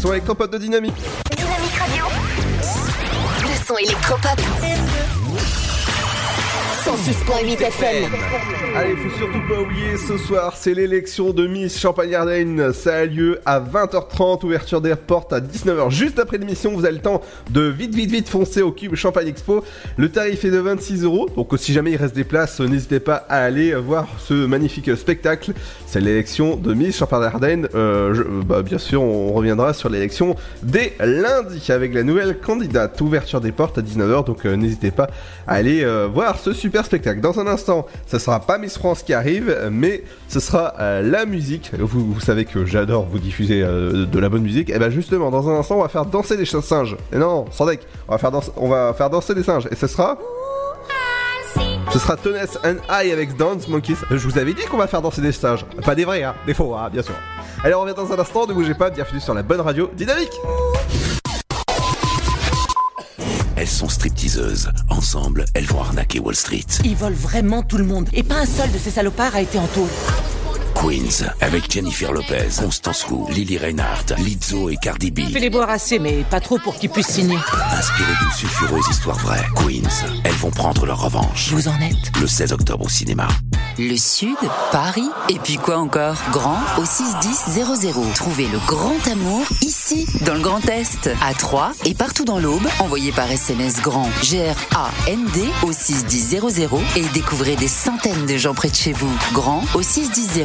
son 0.00 0.12
électropop 0.12 0.50
de 0.50 0.58
Dynamique. 0.58 0.94
Dynamique 1.36 1.74
Radio. 1.78 2.04
Le 3.42 3.66
son 3.66 3.76
électropop. 3.76 4.40
106.8 6.84 7.62
FM. 7.62 8.10
Allez, 8.76 8.96
faut 8.96 9.16
surtout 9.18 9.40
pas 9.46 9.60
oublier, 9.60 9.96
ce 9.98 10.16
soir, 10.16 10.56
c'est 10.60 10.74
l'élection 10.74 11.32
de 11.32 11.46
Miss 11.46 11.78
Champagne-Ardenne. 11.78 12.74
Ça 12.74 12.96
a 12.96 13.04
lieu 13.06 13.40
à 13.46 13.60
20h30, 13.60 14.44
ouverture 14.44 14.82
des 14.82 14.94
portes 14.94 15.32
à 15.32 15.40
19h. 15.40 15.90
Juste 15.90 16.18
après 16.18 16.36
l'émission, 16.36 16.72
vous 16.72 16.84
avez 16.84 16.96
le 16.96 17.00
temps 17.00 17.22
de 17.50 17.62
vite, 17.62 17.94
vite, 17.94 18.10
vite 18.10 18.28
foncer 18.28 18.60
au 18.60 18.70
Cube 18.70 18.94
Champagne 18.94 19.28
Expo. 19.28 19.64
Le 19.96 20.10
tarif 20.10 20.44
est 20.44 20.50
de 20.50 20.58
26 20.58 21.04
euros. 21.04 21.30
Donc, 21.34 21.48
si 21.56 21.72
jamais 21.72 21.92
il 21.92 21.96
reste 21.96 22.14
des 22.14 22.24
places, 22.24 22.60
n'hésitez 22.60 23.00
pas 23.00 23.24
à 23.30 23.38
aller 23.42 23.74
voir 23.74 24.06
ce 24.18 24.34
magnifique 24.34 24.94
spectacle. 24.98 25.52
C'est 25.86 26.00
l'élection 26.00 26.56
de 26.56 26.74
Miss 26.74 26.98
Champagne-Ardenne. 26.98 27.66
Euh, 27.74 28.12
je- 28.12 28.22
bah, 28.22 28.60
bien 28.60 28.76
sûr, 28.78 29.00
on 29.02 29.32
reviendra 29.32 29.72
sur 29.72 29.88
l'élection 29.88 30.36
dès 30.62 30.92
lundi 31.00 31.72
avec 31.72 31.94
la 31.94 32.02
nouvelle 32.02 32.38
candidate. 32.38 33.00
Ouverture 33.00 33.40
des 33.40 33.52
portes 33.52 33.78
à 33.78 33.82
19h. 33.82 34.24
Donc, 34.26 34.44
euh, 34.44 34.56
n'hésitez 34.56 34.90
pas 34.90 35.08
à 35.46 35.54
aller 35.54 35.84
euh, 35.84 36.06
voir 36.06 36.38
ce 36.38 36.52
super 36.52 36.84
spectacle. 36.84 37.22
Dans 37.22 37.40
un 37.40 37.46
instant, 37.46 37.86
ce 38.06 38.18
sera 38.18 38.40
pas 38.40 38.58
Miss 38.58 38.76
France 38.76 39.02
qui 39.02 39.14
arrive, 39.14 39.56
mais 39.72 40.04
ce 40.28 40.38
sera 40.38 40.49
euh, 40.54 41.02
la 41.02 41.26
musique. 41.26 41.72
Vous, 41.78 42.12
vous 42.12 42.20
savez 42.20 42.44
que 42.44 42.64
j'adore 42.64 43.06
vous 43.06 43.18
diffuser 43.18 43.62
euh, 43.62 44.06
de 44.06 44.18
la 44.18 44.28
bonne 44.28 44.42
musique. 44.42 44.70
Et 44.70 44.78
ben 44.78 44.90
justement, 44.90 45.30
dans 45.30 45.48
un 45.48 45.58
instant, 45.58 45.76
on 45.76 45.82
va 45.82 45.88
faire 45.88 46.06
danser 46.06 46.36
des 46.36 46.44
singes. 46.44 46.96
Et 47.12 47.18
non, 47.18 47.46
sans 47.50 47.66
deck, 47.66 47.80
on 48.08 48.12
va 48.12 48.18
faire 48.18 48.30
danser, 48.30 48.50
on 48.56 48.68
va 48.68 48.94
faire 48.94 49.10
danser 49.10 49.34
des 49.34 49.42
singes. 49.42 49.68
Et 49.70 49.76
ce 49.76 49.86
sera? 49.86 50.18
Ce 51.92 51.98
sera 51.98 52.16
Toness 52.16 52.58
and 52.64 52.76
I 52.88 53.10
avec 53.10 53.36
Dance 53.36 53.66
Monkeys. 53.68 53.96
Je 54.10 54.16
vous 54.16 54.38
avais 54.38 54.54
dit 54.54 54.62
qu'on 54.70 54.76
va 54.76 54.86
faire 54.86 55.02
danser 55.02 55.20
des 55.20 55.32
singes. 55.32 55.64
Pas 55.84 55.94
des 55.94 56.04
vrais, 56.04 56.22
hein, 56.22 56.34
des 56.46 56.54
faux, 56.54 56.74
hein, 56.74 56.88
bien 56.92 57.02
sûr. 57.02 57.14
Allez, 57.64 57.74
on 57.74 57.80
revient 57.80 57.94
dans 57.96 58.12
un 58.12 58.18
instant, 58.18 58.46
ne 58.46 58.52
bougez 58.52 58.74
pas, 58.74 58.90
bienvenue 58.90 59.20
sur 59.20 59.34
la 59.34 59.42
bonne 59.42 59.60
radio 59.60 59.90
dynamique. 59.96 60.32
Elles 63.56 63.68
sont 63.68 63.88
stripteaseuses. 63.88 64.70
Ensemble, 64.88 65.44
elles 65.52 65.66
vont 65.66 65.80
arnaquer 65.80 66.18
Wall 66.18 66.34
Street. 66.34 66.64
Ils 66.84 66.96
volent 66.96 67.14
vraiment 67.14 67.62
tout 67.62 67.76
le 67.76 67.84
monde. 67.84 68.08
Et 68.14 68.22
pas 68.22 68.36
un 68.36 68.46
seul 68.46 68.72
de 68.72 68.78
ces 68.78 68.90
salopards 68.90 69.34
a 69.34 69.42
été 69.42 69.58
en 69.58 69.66
taule. 69.66 69.88
Queens, 70.80 71.28
avec 71.42 71.70
Jennifer 71.70 72.10
Lopez, 72.10 72.48
Constance 72.58 73.06
Wu, 73.10 73.30
Lily 73.30 73.58
Reinhardt, 73.58 74.14
Lizzo 74.16 74.70
et 74.70 74.76
Cardi 74.76 75.10
B. 75.10 75.20
Fais 75.30 75.38
les 75.38 75.50
boire 75.50 75.68
assez, 75.68 75.98
mais 75.98 76.24
pas 76.30 76.40
trop 76.40 76.58
pour 76.58 76.74
qu'ils 76.74 76.88
puissent 76.88 77.08
signer. 77.08 77.36
Inspirées 77.72 78.14
d'une 78.18 78.30
sulfureuse 78.30 78.88
histoire 78.88 79.18
vraie, 79.18 79.44
Queens, 79.56 80.06
elles 80.24 80.32
vont 80.32 80.50
prendre 80.50 80.86
leur 80.86 81.02
revanche. 81.02 81.50
Vous 81.52 81.68
en 81.68 81.78
êtes 81.82 82.18
Le 82.18 82.26
16 82.26 82.52
octobre 82.52 82.86
au 82.86 82.88
cinéma. 82.88 83.28
Le 83.82 83.96
Sud, 83.96 84.36
Paris, 84.72 85.08
et 85.30 85.38
puis 85.38 85.56
quoi 85.56 85.78
encore? 85.78 86.16
Grand 86.32 86.58
au 86.76 86.84
61000. 86.84 88.12
Trouvez 88.14 88.46
le 88.48 88.58
grand 88.66 88.98
amour 89.10 89.46
ici, 89.62 90.06
dans 90.26 90.34
le 90.34 90.40
Grand 90.40 90.62
Est, 90.68 91.08
à 91.22 91.32
Troyes 91.32 91.72
et 91.86 91.94
partout 91.94 92.26
dans 92.26 92.38
l'Aube. 92.38 92.68
Envoyez 92.80 93.10
par 93.10 93.30
SMS 93.30 93.80
grand 93.80 94.06
G-R-A-N-D 94.22 95.48
au 95.62 95.72
61000 95.72 96.42
et 96.96 97.04
découvrez 97.14 97.56
des 97.56 97.68
centaines 97.68 98.26
de 98.26 98.36
gens 98.36 98.52
près 98.52 98.68
de 98.68 98.74
chez 98.74 98.92
vous. 98.92 99.16
Grand 99.32 99.64
au 99.74 99.80
61000. 99.80 100.44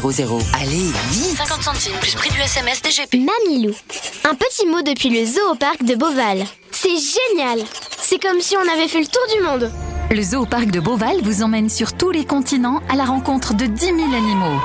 Allez, 0.54 0.90
vite 1.10 1.36
50 1.36 1.62
centimes 1.62 2.00
plus 2.00 2.16
prix 2.16 2.30
du 2.30 2.40
SMS 2.40 2.82
DGP. 2.82 3.16
Mamilou. 3.16 3.76
Un 4.24 4.36
petit 4.36 4.66
mot 4.66 4.82
depuis 4.82 5.10
le 5.10 5.26
zoo 5.26 5.52
au 5.52 5.56
parc 5.56 5.84
de 5.84 5.96
Beauval. 5.96 6.46
C'est 6.72 6.88
génial 6.88 7.66
C'est 8.02 8.22
comme 8.22 8.40
si 8.40 8.56
on 8.56 8.74
avait 8.74 8.88
fait 8.88 9.02
le 9.02 9.08
tour 9.08 9.24
du 9.36 9.44
monde. 9.44 9.72
Le 10.12 10.22
zoo 10.22 10.42
au 10.42 10.46
parc 10.46 10.70
de 10.70 10.80
Beauval 10.80 11.18
vous 11.24 11.42
emmène 11.42 11.70
sur 11.70 11.94
tous 11.94 12.12
les 12.12 12.26
continents 12.26 12.82
à 12.90 12.96
la 12.96 13.06
rencontre 13.06 13.54
de 13.56 13.66
10 13.66 13.86
000 13.86 13.98
animaux. 14.14 14.60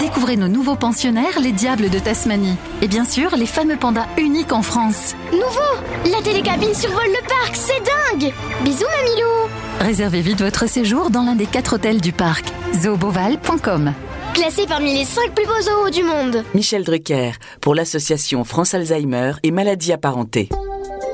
Découvrez 0.00 0.36
nos 0.36 0.48
nouveaux 0.48 0.74
pensionnaires, 0.74 1.38
les 1.40 1.52
diables 1.52 1.88
de 1.88 1.98
Tasmanie. 1.98 2.56
Et 2.82 2.88
bien 2.88 3.04
sûr, 3.04 3.36
les 3.36 3.46
fameux 3.46 3.76
pandas 3.76 4.06
uniques 4.18 4.52
en 4.52 4.62
France. 4.62 5.14
Nouveau 5.32 6.10
La 6.10 6.20
télécabine 6.22 6.74
survole 6.74 7.06
le 7.06 7.28
parc, 7.28 7.54
c'est 7.54 7.80
dingue 8.20 8.32
Bisous 8.64 8.84
Mamilou 8.84 9.48
Réservez 9.80 10.20
vite 10.20 10.42
votre 10.42 10.68
séjour 10.68 11.10
dans 11.10 11.22
l'un 11.22 11.36
des 11.36 11.46
quatre 11.46 11.74
hôtels 11.74 12.00
du 12.00 12.12
parc. 12.12 12.46
zooboval.com 12.74 13.92
Classé 14.34 14.66
parmi 14.66 14.94
les 14.98 15.04
5 15.04 15.32
plus 15.34 15.46
beaux 15.46 15.62
zoos 15.62 15.90
du 15.90 16.02
monde. 16.02 16.44
Michel 16.54 16.84
Drucker, 16.84 17.32
pour 17.60 17.74
l'association 17.74 18.44
France 18.44 18.74
Alzheimer 18.74 19.32
et 19.44 19.50
maladies 19.52 19.92
apparentées. 19.92 20.48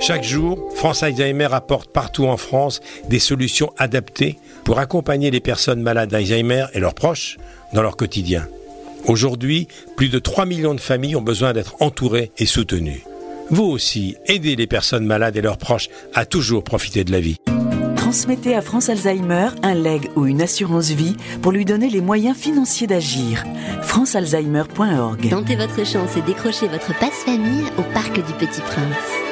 Chaque 0.03 0.25
jour, 0.25 0.59
France 0.75 1.05
Alzheimer 1.05 1.47
apporte 1.53 1.93
partout 1.93 2.27
en 2.27 2.37
France 2.37 2.81
des 3.09 3.21
solutions 3.21 3.73
adaptées 3.79 4.37
pour 4.65 4.81
accompagner 4.81 5.31
les 5.31 5.39
personnes 5.39 5.81
malades 5.81 6.11
d'Alzheimer 6.11 6.67
et 6.75 6.81
leurs 6.81 6.95
proches 6.95 7.39
dans 7.73 7.83
leur 7.83 7.97
quotidien. 7.97 8.49
Aujourd'hui, 9.07 9.69
plus 9.97 10.09
de 10.09 10.19
3 10.19 10.45
millions 10.45 10.75
de 10.75 10.81
familles 10.81 11.15
ont 11.15 11.23
besoin 11.23 11.53
d'être 11.53 11.77
entourées 11.79 12.33
et 12.39 12.47
soutenues. 12.47 13.05
Vous 13.51 13.63
aussi, 13.63 14.17
aidez 14.27 14.57
les 14.57 14.67
personnes 14.67 15.07
malades 15.07 15.37
et 15.37 15.41
leurs 15.41 15.59
proches 15.59 15.89
à 16.15 16.27
toujours 16.27 16.65
profiter 16.65 17.05
de 17.05 17.13
la 17.13 17.21
vie. 17.21 17.39
Transmettez 17.95 18.57
à 18.57 18.61
France 18.61 18.89
Alzheimer 18.89 19.51
un 19.63 19.75
leg 19.75 20.11
ou 20.17 20.27
une 20.27 20.43
assurance 20.43 20.91
vie 20.91 21.17
pour 21.43 21.53
lui 21.53 21.65
donner 21.65 21.89
les 21.89 22.01
moyens 22.01 22.37
financiers 22.37 22.89
d'agir. 22.89 23.45
francealzheimer.org. 23.83 25.31
Tentez 25.31 25.55
votre 25.55 25.87
chance 25.87 26.17
et 26.17 26.23
décrochez 26.23 26.67
votre 26.67 26.93
passe-famille 26.99 27.67
au 27.79 27.83
Parc 27.95 28.17
du 28.17 28.33
Petit 28.33 28.61
Prince. 28.63 29.32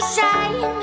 shine. 0.00 0.79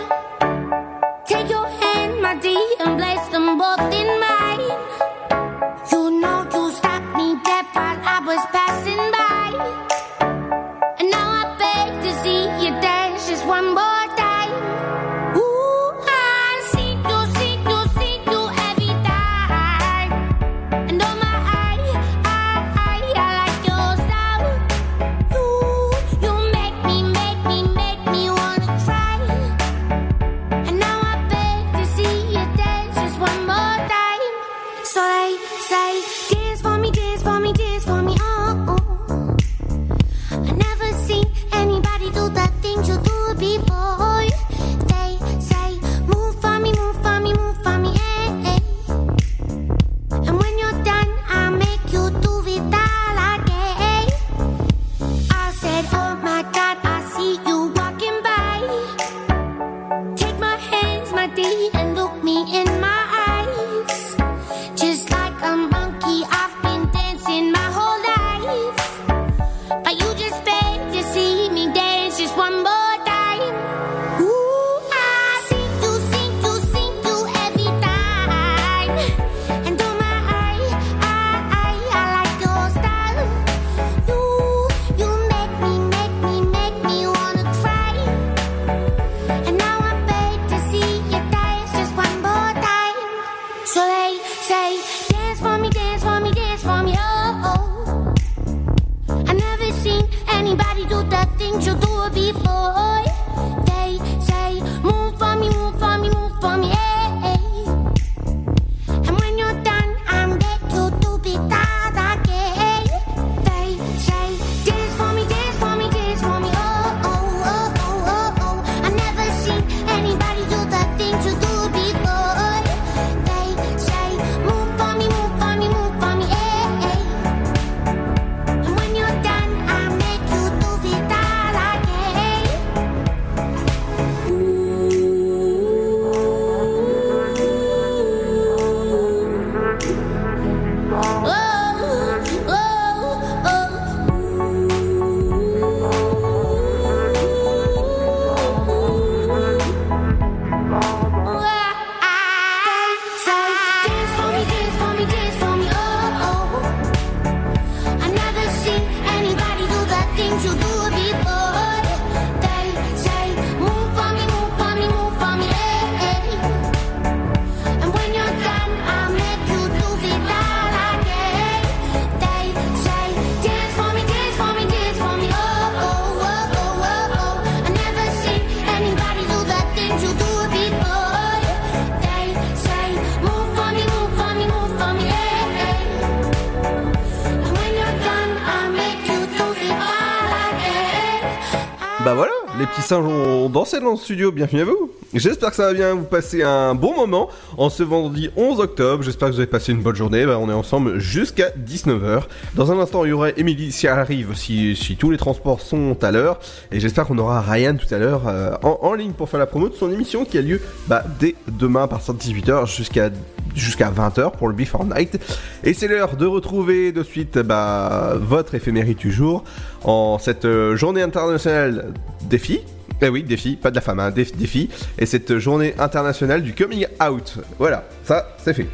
Ont 192.95 193.49
dansé 193.49 193.80
dans 193.80 193.91
le 193.91 193.97
studio, 193.97 194.31
bienvenue 194.31 194.61
à 194.61 194.65
vous. 194.65 194.91
J'espère 195.14 195.49
que 195.49 195.55
ça 195.55 195.68
va 195.68 195.73
bien, 195.73 195.93
vous 195.95 196.03
passez 196.03 196.43
un 196.43 196.76
bon 196.76 196.95
moment 196.95 197.30
en 197.57 197.69
ce 197.69 197.84
vendredi 197.84 198.30
11 198.35 198.59
octobre. 198.59 199.03
J'espère 199.03 199.30
que 199.30 199.34
vous 199.34 199.39
avez 199.39 199.47
passé 199.47 199.72
une 199.72 199.81
bonne 199.81 199.95
journée. 199.95 200.26
Bah, 200.26 200.38
on 200.39 200.49
est 200.49 200.53
ensemble 200.53 200.99
jusqu'à 200.99 201.49
19h. 201.49 202.23
Dans 202.55 202.72
un 202.72 202.80
instant, 202.80 203.03
il 203.05 203.09
y 203.09 203.11
aura 203.11 203.30
Émilie 203.31 203.72
si 203.72 203.88
elle 203.88 203.93
arrive, 203.93 204.35
si, 204.35 204.76
si 204.76 204.95
tous 204.95 205.11
les 205.11 205.18
transports 205.18 205.61
sont 205.61 205.97
à 206.03 206.11
l'heure. 206.11 206.39
Et 206.72 206.80
j'espère 206.80 207.07
qu'on 207.07 207.18
aura 207.18 207.41
Ryan 207.41 207.76
tout 207.76 207.93
à 207.93 207.97
l'heure 207.97 208.23
euh, 208.27 208.55
en, 208.64 208.80
en 208.81 208.93
ligne 208.93 209.11
pour 209.11 209.30
faire 209.30 209.39
la 209.39 209.47
promo 209.47 209.69
de 209.69 209.76
son 209.76 209.91
émission 209.91 210.23
qui 210.26 210.38
a 210.38 210.41
lieu 210.41 210.61
bah, 210.88 211.03
dès 211.19 211.35
demain 211.47 211.84
à 211.84 211.88
partir 211.88 212.14
de 212.14 212.19
18h 212.19 212.68
jusqu'à 212.73 213.09
jusqu'à 213.55 213.91
20h 213.91 214.31
pour 214.38 214.47
le 214.47 214.53
Before 214.53 214.85
Night. 214.85 215.18
Et 215.64 215.73
c'est 215.73 215.88
l'heure 215.88 216.15
de 216.15 216.26
retrouver 216.26 216.91
de 216.91 217.03
suite 217.03 217.39
bah, 217.39 218.14
votre 218.19 218.55
éphémérite 218.55 218.99
du 218.99 219.11
jour 219.11 219.43
en 219.84 220.19
cette 220.19 220.45
euh, 220.45 220.76
journée 220.76 221.01
internationale 221.01 221.93
des 222.30 222.38
filles. 222.38 222.61
Eh 223.02 223.10
oui, 223.10 223.24
filles, 223.38 223.57
pas 223.57 223.69
de 223.69 223.76
la 223.76 223.82
femme, 223.82 223.99
hein, 223.99 224.11
filles. 224.45 224.69
Et 224.98 225.06
cette 225.06 225.38
journée 225.38 225.76
internationale 225.78 226.41
du 226.41 226.53
coming 226.53 226.88
out. 227.02 227.36
Voilà, 227.60 227.88
ça, 228.03 228.36
c'est 228.44 228.53
fait. 228.53 228.68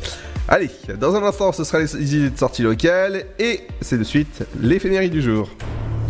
Allez, 0.48 0.70
dans 1.00 1.16
un 1.16 1.24
instant, 1.24 1.52
ce 1.52 1.64
sera 1.64 1.80
les 1.80 2.16
idées 2.16 2.30
de 2.30 2.38
sortie 2.38 2.64
locale. 2.64 3.26
Et 3.40 3.62
c'est 3.82 3.98
de 3.98 4.04
suite 4.04 4.44
l'éphémérite 4.60 5.12
du 5.12 5.22
jour. 5.22 5.50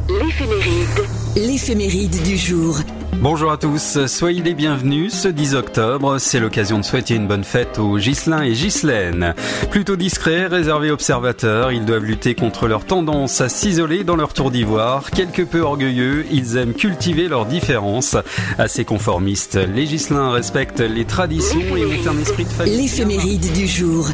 L'éphéméride. 0.10 1.08
L'éphéméride 1.36 2.24
du 2.24 2.38
jour. 2.38 2.80
Bonjour 3.22 3.52
à 3.52 3.58
tous, 3.58 4.06
soyez 4.08 4.42
les 4.42 4.54
bienvenus. 4.54 5.14
Ce 5.14 5.28
10 5.28 5.56
octobre, 5.56 6.18
c'est 6.18 6.40
l'occasion 6.40 6.80
de 6.80 6.84
souhaiter 6.84 7.16
une 7.16 7.28
bonne 7.28 7.44
fête 7.44 7.80
aux 7.80 7.98
Ghislain 7.98 8.42
et 8.42 8.52
Ghislaine. 8.52 9.34
Plutôt 9.72 9.96
discrets, 9.96 10.48
réservés 10.48 10.92
observateurs, 10.92 11.72
ils 11.72 11.86
doivent 11.86 12.04
lutter 12.04 12.36
contre 12.36 12.68
leur 12.68 12.86
tendance 12.86 13.40
à 13.42 13.50
s'isoler 13.50 14.04
dans 14.04 14.16
leur 14.16 14.34
tour 14.34 14.52
d'ivoire. 14.52 15.12
Quelque 15.12 15.42
peu 15.42 15.62
orgueilleux, 15.62 16.26
ils 16.32 16.58
aiment 16.58 16.74
cultiver 16.74 17.28
leurs 17.28 17.46
différences. 17.46 18.18
Assez 18.58 18.84
conformistes, 18.84 19.56
les 19.56 19.86
Ghislain 19.86 20.32
respectent 20.32 20.82
les 20.82 21.06
traditions 21.06 21.76
et 21.78 21.86
ont 21.86 22.12
un 22.12 22.20
esprit 22.20 22.46
de 22.46 22.50
famille. 22.50 22.78
L'éphéméride 22.78 23.54
du 23.54 23.68
jour. 23.68 24.10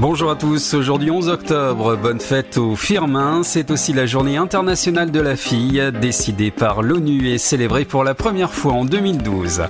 Bonjour 0.00 0.30
à 0.30 0.34
tous, 0.34 0.72
aujourd'hui 0.72 1.10
11 1.10 1.28
octobre, 1.28 1.94
bonne 1.94 2.20
fête 2.20 2.56
aux 2.56 2.74
Firmin, 2.74 3.42
c'est 3.42 3.70
aussi 3.70 3.92
la 3.92 4.06
journée 4.06 4.38
internationale 4.38 5.10
de 5.10 5.20
la 5.20 5.36
fille, 5.36 5.82
décidée 6.00 6.50
par 6.50 6.80
l'ONU 6.80 7.28
et 7.28 7.36
célébrée 7.36 7.84
pour 7.84 8.02
la 8.02 8.14
première 8.14 8.29
fois 8.48 8.74
en 8.74 8.84
2012. 8.84 9.62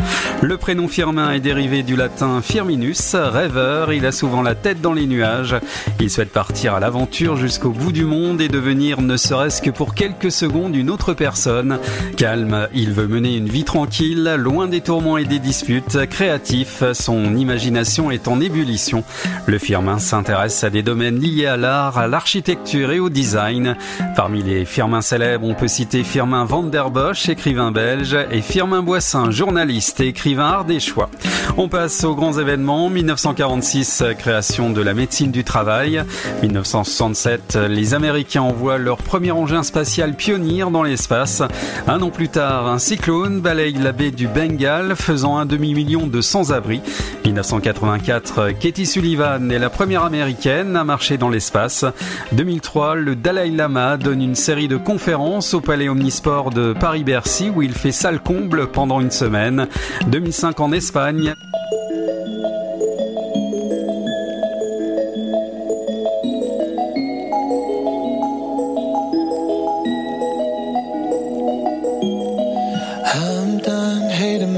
Le 0.43 0.57
prénom 0.59 0.87
Firmin 0.87 1.33
est 1.33 1.41
dérivé 1.41 1.83
du 1.83 1.97
latin 1.97 2.43
Firminus, 2.43 3.15
rêveur, 3.15 3.93
il 3.93 4.05
a 4.05 4.13
souvent 4.13 4.43
la 4.43 4.55
tête 4.55 4.83
dans 4.83 4.93
les 4.93 5.07
nuages, 5.07 5.57
il 5.99 6.11
souhaite 6.11 6.31
partir 6.31 6.75
à 6.75 6.81
l'aventure 6.81 7.37
jusqu'au 7.37 7.71
bout 7.71 7.93
du 7.93 8.05
monde 8.05 8.41
et 8.41 8.49
devenir 8.49 9.01
ne 9.01 9.17
serait-ce 9.17 9.63
que 9.63 9.71
pour 9.71 9.95
quelques 9.95 10.31
secondes 10.31 10.77
une 10.77 10.91
autre 10.91 11.15
personne. 11.15 11.79
Calme, 12.17 12.69
il 12.75 12.93
veut 12.93 13.09
mener 13.09 13.35
une 13.37 13.49
vie 13.49 13.65
tranquille, 13.65 14.35
loin 14.39 14.69
des 14.69 14.83
tourments 14.83 15.17
et 15.17 15.25
des 15.25 15.39
disputes, 15.39 16.07
créatif, 16.07 16.83
son 16.93 17.37
imagination 17.37 18.11
est 18.11 18.29
en 18.29 18.41
ébullition. 18.41 19.05
Le 19.47 19.59
Firmin 19.59 19.99
s'intéresse 19.99 20.65
à 20.65 20.71
des 20.71 20.83
domaines 20.83 21.19
liés 21.19 21.47
à 21.47 21.57
l'art, 21.57 21.97
à 21.97 22.09
l'architecture 22.09 22.93
et 22.93 23.01
au 23.01 23.09
design. 23.09 23.77
Parmi 24.17 24.43
les 24.43 24.67
Firmins 24.67 25.01
célèbres, 25.01 25.47
on 25.47 25.55
peut 25.55 25.69
citer 25.69 26.05
Firmin 26.05 26.45
van 26.45 26.63
der 26.63 26.91
Bosch, 26.91 27.29
écrivain 27.31 27.73
belge, 27.73 28.17
et 28.31 28.43
Firmin 28.51 28.83
Boissin, 28.83 29.31
journaliste 29.31 30.01
et 30.01 30.09
écrivain 30.09 30.49
ardéchois. 30.49 31.09
On 31.57 31.69
passe 31.69 32.03
aux 32.03 32.17
grands 32.17 32.37
événements. 32.37 32.91
1946, 32.91 34.03
création 34.19 34.71
de 34.71 34.81
la 34.83 34.93
médecine 34.93 35.31
du 35.31 35.45
travail. 35.45 36.03
1967, 36.43 37.57
les 37.69 37.95
Américains 37.95 38.43
envoient 38.43 38.79
leur 38.79 38.99
premier 38.99 39.31
engin 39.31 39.63
spatial 39.63 40.15
Pioneer 40.15 40.71
dans 40.73 40.83
l'espace. 40.83 41.43
Un 41.87 42.01
an 42.03 42.11
plus 42.11 42.29
tard, 42.29 42.67
un 42.67 42.79
cyclone 42.79 43.41
balaye 43.41 43.75
la 43.75 43.93
baie 43.93 44.11
du 44.11 44.27
Bengale, 44.27 44.97
faisant 44.97 45.37
un 45.37 45.47
demi-million 45.47 46.09
de 46.09 46.21
sans-abri. 46.21 46.81
1984, 47.25 48.51
Katie 48.59 48.87
Sullivan 48.87 49.51
est 49.51 49.59
la 49.59 49.71
première 49.71 50.05
américaine 50.05 50.77
à 50.77 50.83
marcher 50.83 51.19
dans 51.19 51.29
l'espace. 51.29 51.85
2003, 52.33 52.97
le 52.97 53.15
Dalai 53.15 53.51
Lama 53.51 53.97
donne 53.97 54.23
une 54.23 54.35
série 54.35 54.69
de 54.69 54.77
conférences 54.77 55.55
au 55.55 55.61
Palais 55.61 55.89
Omnisport 55.89 56.51
de 56.51 56.73
Paris-Bercy 56.73 57.51
où 57.55 57.63
il 57.63 57.75
fait 57.75 57.93
salle 57.93 58.21
comble 58.41 58.69
pendant 58.69 59.01
une 59.01 59.11
semaine. 59.11 59.69
2005 60.09 60.61
en 60.61 60.73
Espagne. 60.73 61.35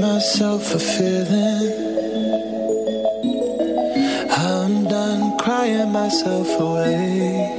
Myself 0.01 0.63
for 0.63 0.79
feeling. 0.79 1.71
I'm 4.31 4.85
done 4.85 5.37
crying 5.37 5.91
myself 5.91 6.47
away. 6.59 7.51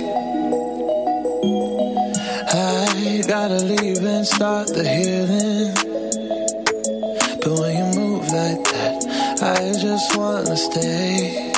I 2.49 3.23
gotta 3.29 3.61
leave 3.65 4.03
and 4.05 4.27
start 4.27 4.69
the 4.69 4.85
healing. 4.85 5.84
I 9.47 9.75
just 9.79 10.17
wanna 10.17 10.57
stay. 10.57 11.54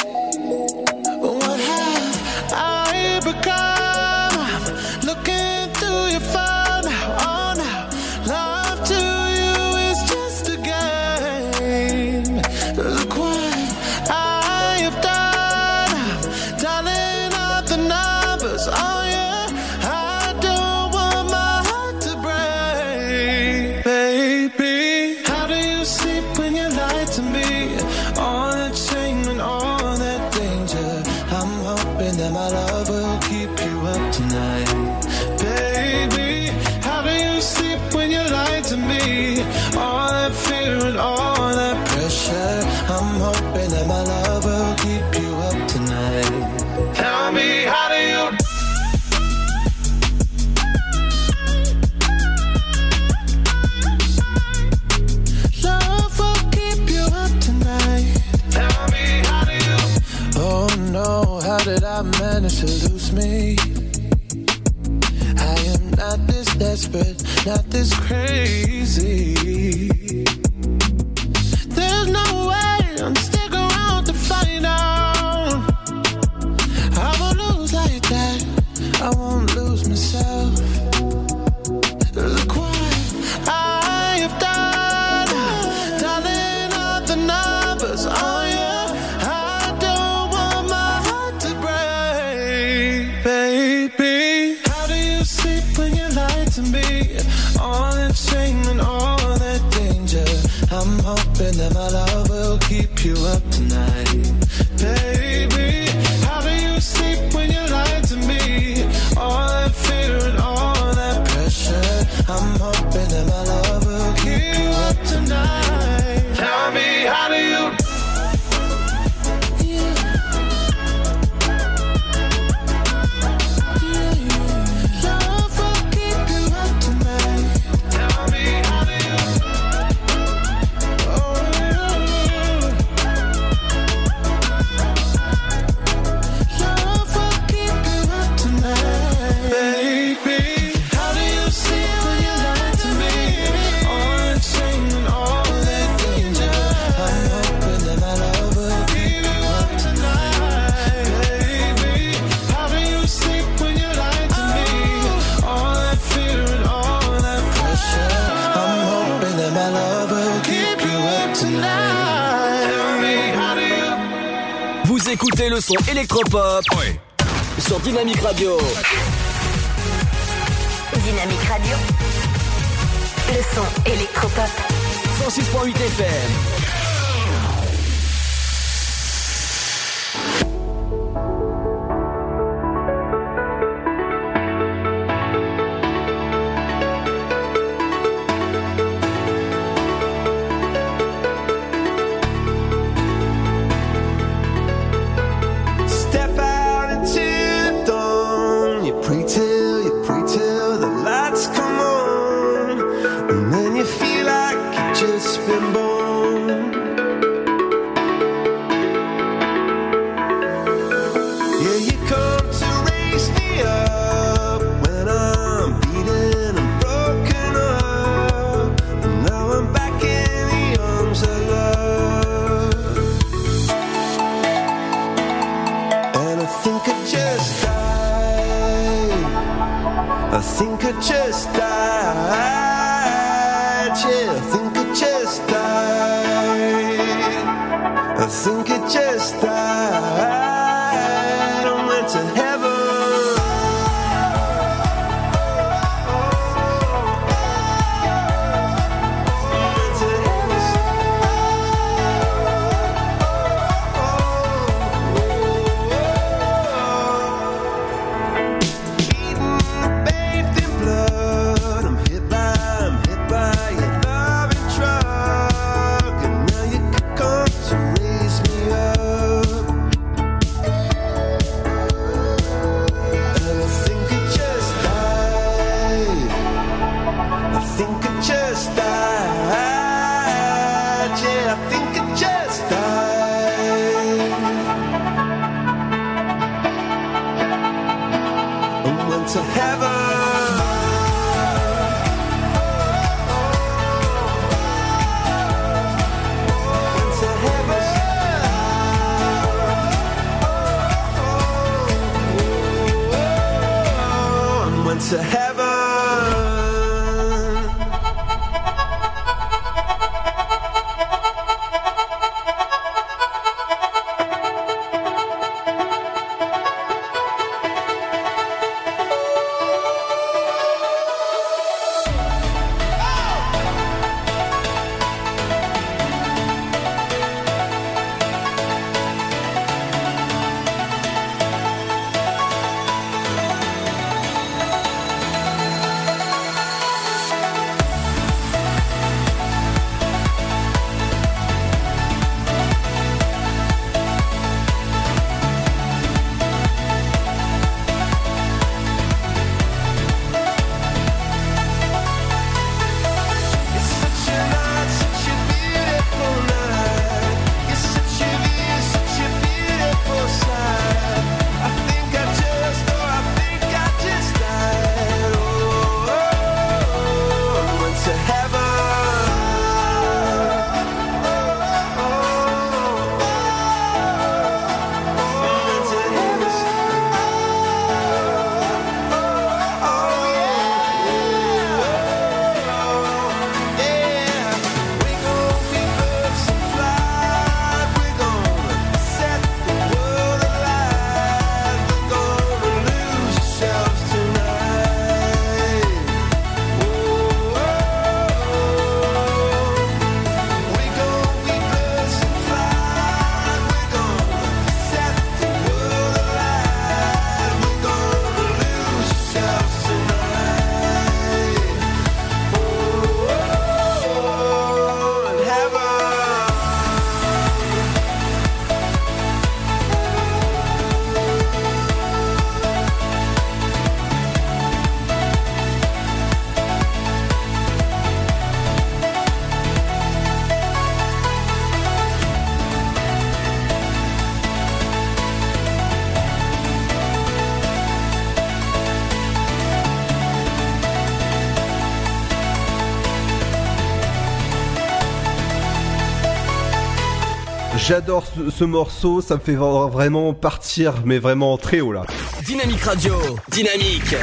J'adore 447.87 448.25
ce, 448.27 448.51
ce 448.51 448.65
morceau, 448.65 449.21
ça 449.21 449.35
me 449.35 449.41
fait 449.41 449.55
vra- 449.55 449.91
vraiment 449.91 450.33
partir, 450.35 450.95
mais 451.05 451.19
vraiment 451.19 451.57
très 451.59 451.81
haut 451.81 451.93
là. 451.93 452.05
Dynamique 452.45 452.83
Radio, 452.83 453.15
dynamique. 453.51 454.15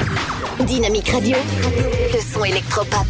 Dynamique 0.60 1.10
Radio, 1.10 1.38
le 2.14 2.20
son 2.20 2.44
électropop. 2.44 3.08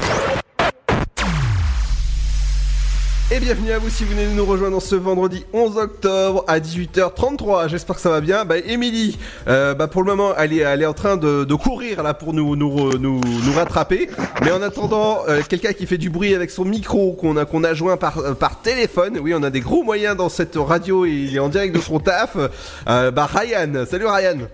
Et 3.36 3.40
bienvenue 3.40 3.72
à 3.72 3.80
vous 3.80 3.90
si 3.90 4.04
vous 4.04 4.12
venez 4.12 4.28
de 4.28 4.32
nous 4.34 4.46
rejoindre 4.46 4.80
ce 4.80 4.94
vendredi 4.94 5.44
11 5.54 5.78
octobre 5.78 6.46
à 6.48 6.60
18h33. 6.60 7.68
J'espère 7.68 7.96
que 7.96 8.02
ça 8.04 8.12
va 8.12 8.22
bien. 8.22 8.46
Bah, 8.46 8.60
Émilie, 8.60 9.18
euh, 9.48 9.74
bah, 9.74 9.88
pour 9.88 10.04
le 10.04 10.12
moment, 10.16 10.36
elle 10.38 10.54
est, 10.54 10.58
elle 10.58 10.84
est 10.84 10.86
en 10.86 10.94
train 10.94 11.18
de, 11.18 11.44
de 11.44 11.56
courir 11.56 12.04
là 12.04 12.14
pour 12.14 12.36
nous, 12.36 12.56
nous, 12.56 12.96
nous, 13.00 13.22
nous 13.22 13.54
rattraper. 13.56 14.08
Mais 14.44 14.52
en 14.52 14.62
attendant, 14.62 15.22
euh, 15.28 15.42
quelqu'un 15.50 15.74
qui 15.74 15.88
fait 15.88 15.98
du 15.98 16.12
bruit 16.12 16.36
avec 16.36 16.52
son 16.52 16.64
micro 16.64 17.14
qu'on 17.14 17.36
a, 17.36 17.46
qu'on 17.46 17.64
a 17.64 17.74
joint 17.74 17.98
par, 17.98 18.20
euh, 18.20 18.36
par 18.36 18.62
téléphone. 18.62 19.18
Oui, 19.20 19.34
on 19.36 19.42
a 19.42 19.50
des 19.50 19.62
gros 19.62 19.82
moyens 19.82 20.16
dans 20.16 20.30
cette 20.30 20.56
radio 20.56 21.04
et 21.08 21.10
il 21.10 21.36
est 21.36 21.40
en 21.40 21.50
direct 21.50 21.74
de 21.74 21.82
son 21.82 22.00
taf. 22.00 22.38
Bah, 22.86 23.26
Ryan. 23.34 23.86
Salut 23.90 24.06
Ryan. 24.06 24.48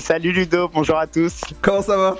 Salut 0.00 0.32
Ludo, 0.32 0.68
bonjour 0.74 0.98
à 0.98 1.06
tous. 1.06 1.40
Comment 1.62 1.82
ça 1.82 1.96
va? 1.96 2.16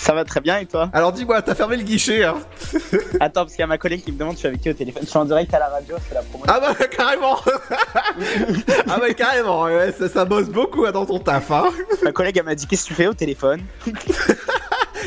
Ça 0.00 0.14
va 0.14 0.24
très 0.24 0.40
bien 0.40 0.58
et 0.58 0.66
toi 0.66 0.88
Alors 0.94 1.12
dis-moi, 1.12 1.42
t'as 1.42 1.54
fermé 1.54 1.76
le 1.76 1.82
guichet 1.82 2.24
hein 2.24 2.36
Attends, 3.20 3.42
parce 3.42 3.50
qu'il 3.52 3.60
y 3.60 3.62
a 3.62 3.66
ma 3.66 3.76
collègue 3.76 4.02
qui 4.02 4.12
me 4.12 4.18
demande 4.18 4.32
je 4.34 4.38
suis 4.38 4.48
avec 4.48 4.60
qui 4.62 4.70
au 4.70 4.72
téléphone? 4.72 5.02
Je 5.04 5.08
suis 5.10 5.18
en 5.18 5.26
direct 5.26 5.52
à 5.52 5.58
la 5.58 5.68
radio, 5.68 5.96
je 5.98 6.02
fais 6.04 6.14
la 6.14 6.22
promo. 6.22 6.44
Ah 6.48 6.58
bah 6.58 6.74
carrément 6.90 7.36
Ah 8.88 8.98
bah 8.98 9.12
carrément, 9.14 9.64
ouais, 9.64 9.92
ça, 9.92 10.08
ça 10.08 10.24
bosse 10.24 10.48
beaucoup 10.48 10.86
hein, 10.86 10.90
dans 10.92 11.04
ton 11.04 11.18
taf 11.18 11.50
hein. 11.50 11.64
Ma 12.02 12.12
collègue 12.12 12.38
elle 12.38 12.44
m'a 12.44 12.54
dit 12.54 12.66
qu'est-ce 12.66 12.84
que 12.84 12.88
tu 12.88 12.94
fais 12.94 13.06
au 13.08 13.14
téléphone? 13.14 13.60
Et 13.86 13.92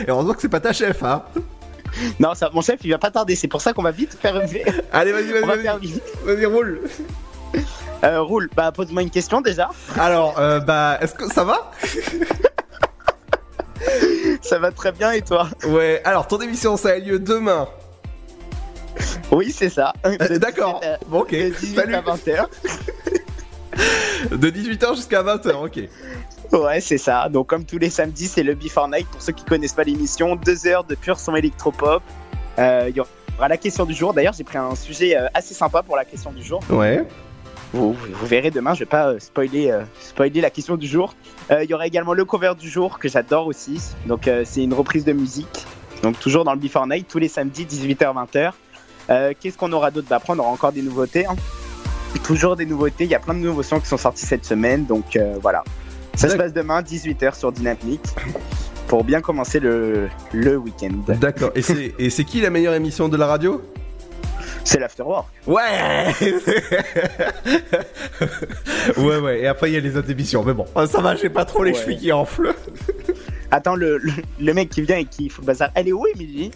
heureusement 0.09 0.33
que 0.33 0.41
c'est 0.41 0.47
pas 0.49 0.59
ta 0.59 0.73
chef 0.73 1.01
hein 1.03 1.23
Non, 2.19 2.35
ça, 2.35 2.51
mon 2.53 2.61
chef 2.61 2.79
il 2.83 2.91
va 2.91 2.99
pas 2.99 3.11
tarder, 3.11 3.35
c'est 3.35 3.47
pour 3.47 3.61
ça 3.61 3.73
qu'on 3.73 3.83
va 3.83 3.91
vite 3.91 4.15
faire 4.21 4.35
Allez 4.91 5.11
vas-y, 5.11 5.31
vas-y, 5.31 5.41
vas-y. 5.41 6.01
Vas-y, 6.23 6.45
roule 6.45 6.81
Euh, 8.03 8.21
roule, 8.21 8.49
bah 8.55 8.71
pose-moi 8.71 9.01
une 9.01 9.09
question 9.09 9.41
déjà. 9.41 9.69
Alors, 9.97 10.37
euh, 10.37 10.59
bah, 10.59 10.97
est-ce 11.01 11.13
que 11.15 11.25
ça 11.27 11.43
va? 11.43 11.71
Ça 14.49 14.59
va 14.59 14.71
très 14.71 14.91
bien 14.91 15.11
et 15.11 15.21
toi? 15.21 15.47
Ouais, 15.67 16.01
alors 16.03 16.27
ton 16.27 16.39
émission 16.39 16.77
ça 16.77 16.89
a 16.89 16.97
lieu 16.97 17.17
demain. 17.19 17.67
Oui, 19.31 19.51
c'est 19.51 19.69
ça. 19.69 19.93
Euh, 20.05 20.37
D'accord, 20.37 20.81
bon 21.07 21.21
ok, 21.21 21.31
De 21.31 21.49
18 21.49 21.75
salut 21.75 21.95
à 21.95 22.01
20h. 22.01 22.45
De 24.31 24.49
18h 24.51 24.95
jusqu'à 24.95 25.23
20h, 25.23 25.65
ok. 25.65 26.59
Ouais, 26.59 26.79
c'est 26.79 26.99
ça. 26.99 27.27
Donc, 27.29 27.47
comme 27.47 27.65
tous 27.65 27.79
les 27.79 27.89
samedis, 27.89 28.27
c'est 28.27 28.43
le 28.43 28.53
Before 28.53 28.87
Night. 28.87 29.07
Pour 29.07 29.21
ceux 29.21 29.33
qui 29.33 29.43
connaissent 29.43 29.73
pas 29.73 29.83
l'émission, 29.83 30.35
deux 30.35 30.67
heures 30.67 30.83
de 30.83 30.93
pur 30.95 31.19
son 31.19 31.35
électropop. 31.35 32.03
Euh, 32.59 32.85
Il 32.89 32.95
y 32.95 32.99
aura 32.99 33.47
la 33.47 33.57
question 33.57 33.85
du 33.85 33.93
jour. 33.95 34.13
D'ailleurs, 34.13 34.33
j'ai 34.33 34.43
pris 34.43 34.59
un 34.59 34.75
sujet 34.75 35.17
euh, 35.17 35.27
assez 35.33 35.55
sympa 35.55 35.81
pour 35.81 35.95
la 35.95 36.05
question 36.05 36.31
du 36.31 36.43
jour. 36.43 36.59
Ouais. 36.69 37.03
Vous, 37.73 37.93
vous 37.93 38.25
verrez 38.27 38.51
demain, 38.51 38.73
je 38.75 38.79
vais 38.79 38.85
pas 38.85 39.07
euh, 39.07 39.19
spoiler, 39.19 39.71
euh, 39.71 39.81
spoiler 39.99 40.41
la 40.41 40.49
question 40.51 40.77
du 40.77 40.85
jour. 40.87 41.15
Euh, 41.51 41.63
Il 41.63 41.69
y 41.69 41.73
aura 41.73 41.87
également 41.87 42.13
le 42.13 42.23
cover 42.23 42.53
du 42.59 42.69
jour 42.69 42.99
que 42.99 43.09
j'adore 43.09 43.47
aussi. 43.47 43.81
Donc, 44.05 44.27
euh, 44.27 44.43
c'est 44.45 44.63
une 44.63 44.73
reprise 44.75 45.05
de 45.05 45.13
musique. 45.13 45.65
Donc, 46.03 46.19
toujours 46.19 46.43
dans 46.43 46.53
le 46.53 46.59
Before 46.59 46.85
Night, 46.85 47.07
tous 47.07 47.17
les 47.19 47.27
samedis, 47.29 47.65
18h-20h. 47.65 48.51
Euh, 49.09 49.33
Qu'est-ce 49.39 49.57
qu'on 49.57 49.71
aura 49.73 49.89
d'autre? 49.89 50.07
D'apprendre 50.07 50.41
On 50.43 50.45
aura 50.45 50.53
encore 50.53 50.71
des 50.71 50.81
nouveautés. 50.83 51.25
hein. 51.25 51.35
Toujours 52.23 52.55
des 52.55 52.65
nouveautés. 52.65 53.05
Il 53.05 53.09
y 53.09 53.15
a 53.15 53.19
plein 53.19 53.33
de 53.33 53.39
nouveaux 53.39 53.63
sons 53.63 53.79
qui 53.79 53.87
sont 53.87 53.97
sortis 53.97 54.25
cette 54.25 54.45
semaine. 54.45 54.85
Donc, 54.85 55.17
voilà. 55.41 55.63
Ça 56.15 56.29
se 56.29 56.35
passe 56.37 56.53
demain, 56.53 56.81
18h 56.81 57.35
sur 57.37 57.51
Dynamique. 57.51 58.05
Pour 58.87 59.03
bien 59.03 59.19
commencer 59.21 59.59
le, 59.59 60.07
le 60.31 60.57
week-end. 60.57 60.91
D'accord, 61.07 61.49
et 61.55 62.09
c'est 62.09 62.23
qui 62.23 62.39
la 62.41 62.51
meilleure 62.51 62.75
émission 62.75 63.09
de 63.09 63.17
la 63.17 63.25
radio? 63.25 63.61
C'est 64.65 64.79
l'Afterwork. 64.79 65.27
Ouais 65.47 66.13
Ouais, 68.97 69.17
ouais, 69.17 69.41
et 69.41 69.47
après 69.47 69.69
il 69.69 69.73
y 69.73 69.77
a 69.77 69.79
les 69.79 69.95
autres 69.97 70.09
émissions, 70.11 70.43
mais 70.43 70.53
bon, 70.53 70.65
ça 70.87 71.01
va, 71.01 71.15
j'ai 71.15 71.29
pas 71.29 71.45
trop 71.45 71.63
les 71.63 71.71
Ouais. 71.71 71.77
chevilles 71.79 71.97
qui 71.99 72.11
enflent. 72.11 72.53
Attends, 73.51 73.75
le, 73.75 73.97
le, 73.99 74.11
le 74.39 74.53
mec 74.55 74.69
qui 74.69 74.81
vient 74.81 74.97
et 74.97 75.05
qui 75.05 75.29
fout 75.29 75.43
le 75.43 75.47
bazar, 75.47 75.69
elle 75.75 75.87
est 75.87 75.91
où, 75.91 76.03
Émilie? 76.15 76.49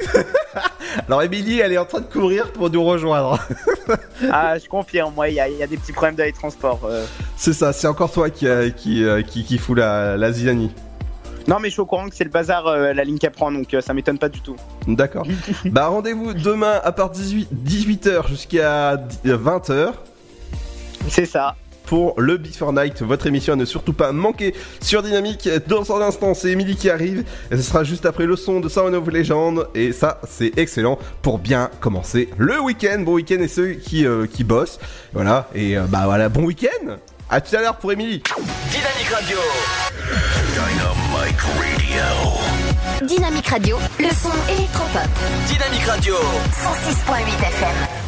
Alors, 1.08 1.22
Émilie, 1.22 1.60
elle 1.60 1.72
est 1.74 1.78
en 1.78 1.86
train 1.86 2.00
de 2.00 2.06
courir 2.12 2.52
pour 2.52 2.72
nous 2.72 2.84
rejoindre. 2.84 3.38
Ah, 4.32 4.58
je 4.58 4.68
confirme, 4.68 5.14
moi, 5.14 5.30
il 5.30 5.36
y, 5.36 5.40
a- 5.40 5.48
il 5.48 5.58
y 5.58 5.62
a 5.64 5.68
des 5.68 5.78
petits 5.78 5.92
problèmes 5.92 6.16
dans 6.16 6.24
les 6.24 6.32
transports. 6.34 6.80
euh. 6.86 7.06
C'est 7.36 7.54
ça, 7.54 7.72
c'est 7.72 7.86
encore 7.86 8.12
toi 8.12 8.32
qui, 8.32 8.48
euh, 8.48 8.72
qui, 8.72 9.04
euh, 9.04 9.22
qui, 9.22 9.44
qui 9.44 9.60
fout 9.60 9.78
la, 9.78 10.18
la 10.18 10.32
zizanie. 10.32 10.72
Non, 11.48 11.60
mais 11.62 11.70
je 11.70 11.74
suis 11.74 11.82
au 11.82 11.86
courant 11.86 12.10
que 12.10 12.16
c'est 12.16 12.26
le 12.26 12.30
bazar 12.30 12.68
euh, 12.68 12.94
la 12.94 13.04
ligne 13.06 13.18
qu'elle 13.18 13.32
prend, 13.32 13.52
donc 13.52 13.74
euh, 13.74 13.80
ça 13.80 13.94
m'étonne 13.94 14.20
pas 14.20 14.28
du 14.28 14.42
tout. 14.42 14.58
D'accord. 14.86 15.26
bah, 15.66 15.88
rendez-vous 15.88 16.34
demain 16.34 16.82
à 16.84 16.92
partir 16.92 17.24
18, 17.24 17.50
18h 17.66 18.28
jusqu'à 18.28 18.98
20h. 19.26 19.94
C'est 21.08 21.26
ça. 21.26 21.56
Pour 21.86 22.20
le 22.20 22.36
Before 22.36 22.74
Night, 22.74 23.02
votre 23.02 23.28
émission 23.28 23.54
à 23.54 23.56
ne 23.56 23.64
surtout 23.64 23.94
pas 23.94 24.12
manquer 24.12 24.54
sur 24.82 25.02
Dynamique. 25.02 25.48
Dans 25.68 25.96
un 25.96 26.02
instant, 26.02 26.34
c'est 26.34 26.50
Emily 26.50 26.76
qui 26.76 26.90
arrive. 26.90 27.24
Et 27.50 27.56
ce 27.56 27.62
sera 27.62 27.86
juste 27.86 28.06
après 28.06 28.26
le 28.26 28.36
son 28.36 28.60
de 28.60 28.68
Sound 28.68 28.94
of 28.94 29.08
Legend. 29.08 29.68
Et 29.74 29.94
ça, 29.94 30.20
c'est 30.28 30.58
excellent 30.58 31.00
pour 31.22 31.40
bien 31.40 31.70
commencer 31.80 32.28
le 32.38 32.60
week-end. 32.60 33.00
Bon 33.06 33.14
week-end 33.14 33.40
et 33.40 33.48
ceux 33.48 33.78
euh, 34.04 34.28
qui, 34.28 34.44
bossent. 34.44 34.80
Voilà. 35.14 35.48
Et 35.56 35.78
bah 35.88 36.02
voilà, 36.04 36.28
bon 36.28 36.44
week-end. 36.44 36.98
À 37.30 37.40
tout 37.40 37.56
à 37.56 37.62
l'heure 37.62 37.78
pour 37.78 37.94
Emily. 37.94 38.22
Dynamique 38.70 39.10
Radio. 39.10 39.38
Dynamic 41.28 41.42
Radio. 41.60 43.06
Dynamic 43.06 43.48
Radio, 43.48 43.78
le 44.00 44.10
son 44.10 44.32
électropop. 44.50 45.10
Dynamic 45.50 45.82
Radio. 45.86 46.16
106.8 46.16 47.44
FM. 47.44 48.08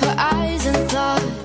her 0.00 0.14
eyes 0.18 0.66
and 0.66 0.90
thought. 0.90 1.44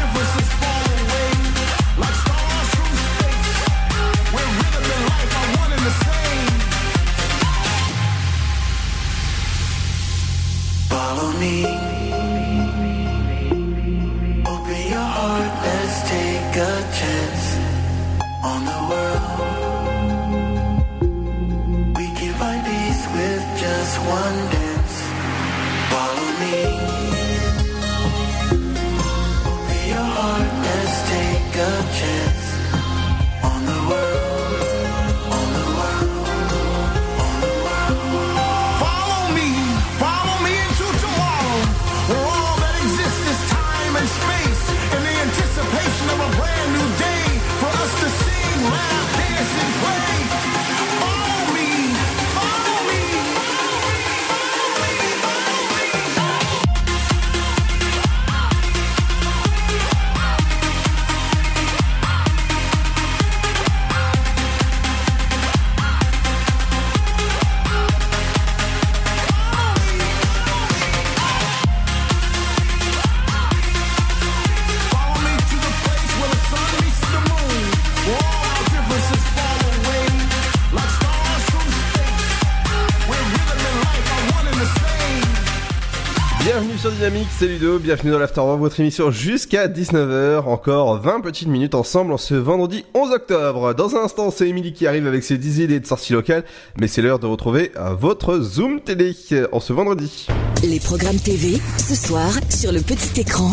Ludo, 87.47 87.79
bienvenue 87.79 88.11
dans 88.11 88.19
l'Afterwork, 88.19 88.59
votre 88.59 88.79
émission 88.79 89.09
jusqu'à 89.09 89.67
19h, 89.67 90.43
encore 90.45 91.01
20 91.01 91.21
petites 91.21 91.47
minutes 91.47 91.73
ensemble 91.73 92.13
en 92.13 92.17
ce 92.17 92.35
vendredi 92.35 92.85
11 92.93 93.11
octobre. 93.11 93.73
Dans 93.73 93.95
un 93.95 94.03
instant, 94.03 94.29
c'est 94.29 94.47
Émilie 94.47 94.73
qui 94.73 94.85
arrive 94.85 95.07
avec 95.07 95.23
ses 95.23 95.39
10 95.39 95.59
idées 95.59 95.79
de 95.79 95.87
sorties 95.87 96.13
locales, 96.13 96.43
mais 96.77 96.87
c'est 96.87 97.01
l'heure 97.01 97.17
de 97.17 97.25
retrouver 97.25 97.71
euh, 97.77 97.95
votre 97.95 98.39
Zoom 98.39 98.79
télé 98.79 99.15
euh, 99.31 99.47
en 99.51 99.59
ce 99.59 99.73
vendredi. 99.73 100.27
Les 100.63 100.79
programmes 100.79 101.17
TV, 101.17 101.59
ce 101.77 101.95
soir, 101.95 102.31
sur 102.49 102.71
le 102.71 102.81
petit 102.81 103.19
écran. 103.19 103.51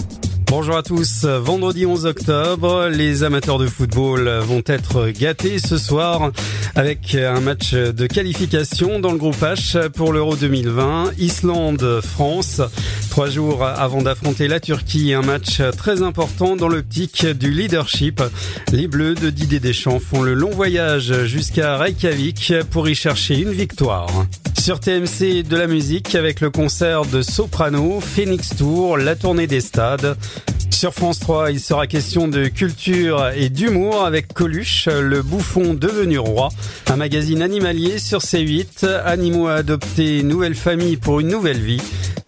Bonjour 0.51 0.79
à 0.79 0.83
tous, 0.83 1.27
vendredi 1.27 1.85
11 1.85 2.07
octobre, 2.07 2.89
les 2.91 3.23
amateurs 3.23 3.59
de 3.59 3.67
football 3.67 4.31
vont 4.41 4.63
être 4.67 5.11
gâtés 5.11 5.59
ce 5.59 5.77
soir 5.77 6.33
avec 6.75 7.15
un 7.15 7.41
match 7.41 7.75
de 7.75 8.07
qualification 8.07 8.99
dans 8.99 9.13
le 9.13 9.19
groupe 9.19 9.43
H 9.43 9.91
pour 9.91 10.11
l'Euro 10.11 10.37
2020, 10.37 11.13
Islande-France, 11.19 12.63
trois 13.11 13.29
jours 13.29 13.63
avant 13.63 14.01
d'affronter 14.01 14.49
la 14.49 14.59
Turquie, 14.59 15.13
un 15.13 15.21
match 15.21 15.61
très 15.77 16.03
important 16.03 16.57
dans 16.57 16.69
l'optique 16.69 17.27
du 17.27 17.51
leadership. 17.51 18.23
Les 18.73 18.89
Bleus 18.89 19.17
de 19.17 19.29
Didier 19.29 19.61
Deschamps 19.61 20.01
font 20.01 20.23
le 20.23 20.33
long 20.33 20.51
voyage 20.51 21.25
jusqu'à 21.25 21.77
Reykjavik 21.77 22.55
pour 22.71 22.89
y 22.89 22.95
chercher 22.95 23.39
une 23.39 23.51
victoire. 23.51 24.09
Sur 24.59 24.81
TMC 24.81 25.45
de 25.45 25.57
la 25.57 25.67
musique 25.67 26.15
avec 26.15 26.41
le 26.41 26.51
concert 26.51 27.07
de 27.07 27.23
Soprano, 27.23 28.01
Phoenix 28.01 28.55
Tour, 28.55 28.99
la 28.99 29.17
tournée 29.17 29.47
des 29.47 29.61
stades. 29.61 30.17
Sur 30.71 30.95
France 30.95 31.19
3, 31.19 31.51
il 31.51 31.59
sera 31.59 31.89
question 31.89 32.29
de 32.29 32.47
culture 32.47 33.31
et 33.35 33.49
d'humour 33.49 34.05
avec 34.05 34.33
Coluche, 34.33 34.87
le 34.87 35.23
bouffon 35.23 35.75
devenu 35.75 36.19
roi. 36.19 36.51
Un 36.89 36.97
magazine 36.97 37.43
animalier 37.43 37.99
sur 37.99 38.21
C8, 38.21 38.87
Animaux 39.05 39.49
à 39.49 39.55
adopter, 39.55 40.23
nouvelle 40.23 40.55
famille 40.55 40.97
pour 40.97 41.19
une 41.19 41.29
nouvelle 41.29 41.61
vie. 41.61 41.83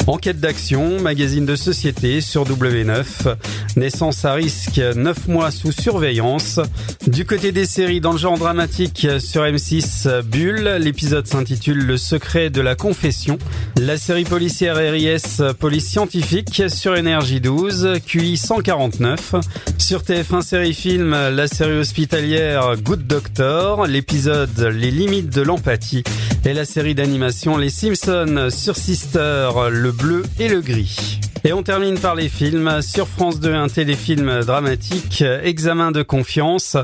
Enquête 0.07 0.41
d'action, 0.41 0.99
magazine 0.99 1.47
de 1.47 1.55
société 1.55 2.21
sur 2.21 2.45
W9. 2.45 3.37
Naissance 3.77 4.25
à 4.25 4.33
risque, 4.33 4.79
9 4.79 5.29
mois 5.29 5.53
sous 5.53 5.71
surveillance. 5.71 6.59
Du 7.07 7.25
côté 7.25 7.53
des 7.53 7.67
séries 7.67 8.01
dans 8.01 8.11
le 8.11 8.19
genre 8.19 8.37
dramatique 8.37 9.07
sur 9.21 9.43
M6, 9.43 10.23
Bulle, 10.23 10.79
l'épisode 10.81 11.29
s'intitule 11.29 11.87
Le 11.87 11.97
secret 11.97 12.51
de 12.51 12.61
la 12.61 12.75
confession. 12.75 13.39
La 13.79 13.99
série 13.99 14.25
policière 14.25 14.77
RIS, 14.77 15.43
police 15.59 15.89
scientifique 15.89 16.65
sur 16.69 16.97
Énergie 16.97 17.41
12, 17.41 18.00
QI 18.05 18.37
149. 18.37 19.35
Sur 19.79 20.03
TF1 20.03 20.43
série 20.43 20.75
film, 20.75 21.11
la 21.11 21.47
série 21.47 21.79
hospitalière 21.79 22.77
Good 22.77 23.07
Doctor, 23.07 23.87
l'épisode 23.87 24.59
Les 24.59 24.91
limites 24.91 25.31
de 25.31 25.43
l'empathie 25.43 26.03
et 26.45 26.53
la 26.53 26.65
série 26.65 26.95
d'animation 26.95 27.57
Les 27.57 27.71
Simpsons 27.71 28.49
sur 28.51 28.77
Sister, 28.77 29.51
le 29.71 29.93
bleu 29.93 30.23
et 30.39 30.49
le 30.49 30.61
gris. 30.61 31.21
Et 31.43 31.55
on 31.55 31.63
termine 31.63 31.99
par 31.99 32.15
les 32.15 32.29
films. 32.29 32.83
Sur 32.83 33.09
France 33.09 33.41
2, 33.41 33.55
un 33.55 33.69
téléfilm 33.69 34.41
dramatique, 34.43 35.25
Examen 35.43 35.91
de 35.91 36.03
confiance. 36.03 36.77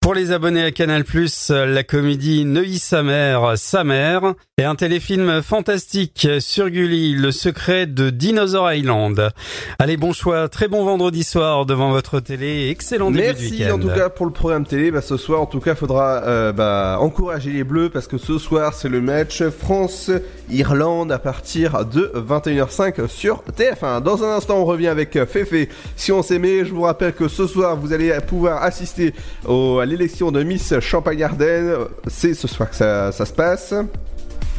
Pour 0.00 0.12
les 0.12 0.32
abonnés 0.32 0.64
à 0.64 0.70
Canal+, 0.70 1.04
la 1.48 1.82
comédie 1.82 2.44
Neuilly 2.44 2.78
sa 2.78 3.02
mère, 3.02 3.52
sa 3.56 3.84
mère. 3.84 4.34
Et 4.58 4.64
un 4.64 4.74
téléfilm 4.74 5.40
fantastique 5.40 6.28
sur 6.40 6.68
Gulli, 6.68 7.14
Le 7.14 7.30
secret 7.30 7.86
de 7.86 8.10
Dinosaur 8.10 8.70
Island. 8.70 9.30
Allez, 9.78 9.96
bon 9.96 10.12
choix, 10.12 10.48
très 10.48 10.68
bon 10.68 10.84
vendredi 10.84 11.24
soir 11.24 11.64
devant 11.64 11.90
votre 11.90 12.20
télé. 12.20 12.68
Excellent 12.68 13.10
début 13.10 13.24
Merci 13.24 13.70
en 13.70 13.78
tout 13.78 13.88
cas 13.88 14.10
pour 14.10 14.26
le 14.26 14.32
programme 14.32 14.66
télé. 14.66 14.90
Bah, 14.90 15.00
ce 15.00 15.16
soir, 15.16 15.40
en 15.40 15.46
tout 15.46 15.60
cas, 15.60 15.74
faudra 15.74 16.22
euh, 16.24 16.52
bah, 16.52 16.98
encourager 17.00 17.50
les 17.50 17.64
Bleus 17.64 17.88
parce 17.88 18.08
que 18.08 18.18
ce 18.18 18.36
soir, 18.36 18.74
c'est 18.74 18.90
le 18.90 19.00
match 19.00 19.42
France-Irlande 19.42 21.12
à 21.12 21.18
partir 21.18 21.86
de 21.86 22.12
21h05 22.14 23.08
sur 23.08 23.42
TF1. 23.56 24.01
Dans 24.02 24.22
un 24.24 24.36
instant, 24.36 24.58
on 24.58 24.64
revient 24.64 24.88
avec 24.88 25.16
euh, 25.16 25.26
Féfé. 25.26 25.68
Si 25.96 26.12
on 26.12 26.22
s'aimait, 26.22 26.64
je 26.64 26.72
vous 26.72 26.82
rappelle 26.82 27.12
que 27.12 27.28
ce 27.28 27.46
soir, 27.46 27.76
vous 27.76 27.92
allez 27.92 28.12
pouvoir 28.26 28.62
assister 28.62 29.14
à 29.48 29.84
l'élection 29.84 30.30
de 30.30 30.42
Miss 30.42 30.78
Champagne-Ardenne. 30.80 31.74
C'est 32.08 32.34
ce 32.34 32.48
soir 32.48 32.68
que 32.70 32.76
ça 32.76 33.12
se 33.12 33.32
passe. 33.32 33.74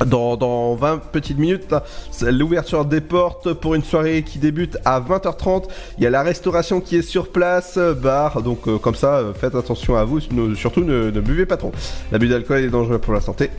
Dans, 0.05 0.35
dans 0.37 0.75
20 0.75 0.97
petites 1.11 1.37
minutes, 1.37 1.73
l'ouverture 2.21 2.83
des 2.83 2.99
portes 2.99 3.53
pour 3.53 3.75
une 3.75 3.83
soirée 3.83 4.23
qui 4.23 4.39
débute 4.39 4.77
à 4.85 4.99
20h30. 4.99 5.65
Il 5.97 6.03
y 6.03 6.07
a 6.07 6.09
la 6.09 6.23
restauration 6.23 6.81
qui 6.81 6.97
est 6.97 7.01
sur 7.01 7.31
place, 7.31 7.75
euh, 7.77 7.93
bar, 7.93 8.41
donc 8.41 8.67
euh, 8.67 8.77
comme 8.77 8.95
ça, 8.95 9.17
euh, 9.17 9.33
faites 9.33 9.55
attention 9.55 9.95
à 9.95 10.03
vous, 10.03 10.19
surtout 10.55 10.83
ne, 10.83 11.11
buvez 11.11 11.45
pas 11.45 11.57
trop. 11.57 11.71
L'abus 12.11 12.27
d'alcool 12.27 12.59
est 12.59 12.69
dangereux 12.69 12.97
pour 12.97 13.13
la 13.13 13.21
santé, 13.21 13.49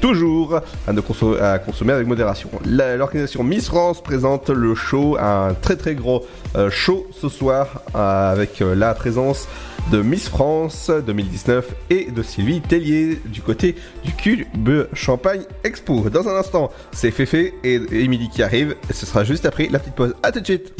toujours 0.00 0.60
à, 0.86 1.58
consommer 1.58 1.92
avec 1.92 2.06
modération. 2.06 2.48
L'organisation 2.66 3.44
Miss 3.44 3.68
France 3.68 4.02
présente 4.02 4.50
le 4.50 4.74
show, 4.74 5.16
un 5.20 5.54
très 5.54 5.76
très 5.76 5.94
gros 5.94 6.26
show 6.70 7.06
ce 7.12 7.28
soir, 7.28 7.82
avec 7.94 8.60
la 8.60 8.94
présence 8.94 9.46
de 9.90 10.02
Miss 10.02 10.28
France 10.28 10.90
2019 11.06 11.74
et 11.90 12.10
de 12.10 12.22
Sylvie 12.22 12.60
Tellier 12.60 13.20
du 13.26 13.42
côté 13.42 13.74
du 14.04 14.12
Cube 14.12 14.46
Champagne 14.92 15.42
Expo. 15.64 16.08
Dans 16.10 16.28
un 16.28 16.36
instant, 16.36 16.70
c'est 16.92 17.10
Féfé 17.10 17.54
et 17.64 17.80
et 17.90 18.04
Émilie 18.04 18.28
qui 18.28 18.42
arrivent. 18.42 18.76
Et 18.88 18.92
ce 18.92 19.06
sera 19.06 19.24
juste 19.24 19.46
après 19.46 19.68
la 19.68 19.78
petite 19.78 19.94
pause. 19.94 20.14
À 20.22 20.32
tout 20.32 20.40
de 20.40 20.44
suite. 20.44 20.72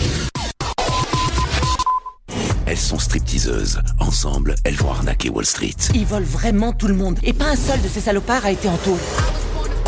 Elles 2.67 2.77
sont 2.77 2.99
stripteaseuses. 2.99 3.81
Ensemble, 3.99 4.55
elles 4.65 4.77
vont 4.77 4.91
arnaquer 4.91 5.29
Wall 5.29 5.45
Street. 5.45 5.75
Ils 5.95 6.07
volent 6.07 6.25
vraiment 6.25 6.73
tout 6.73 6.87
le 6.87 6.95
monde. 6.95 7.19
Et 7.23 7.33
pas 7.33 7.47
un 7.47 7.57
seul 7.57 7.81
de 7.83 7.89
ces 7.89 8.01
salopards 8.01 8.45
a 8.45 8.53
été 8.53 8.69
en 8.69 8.77
taule. 8.77 8.99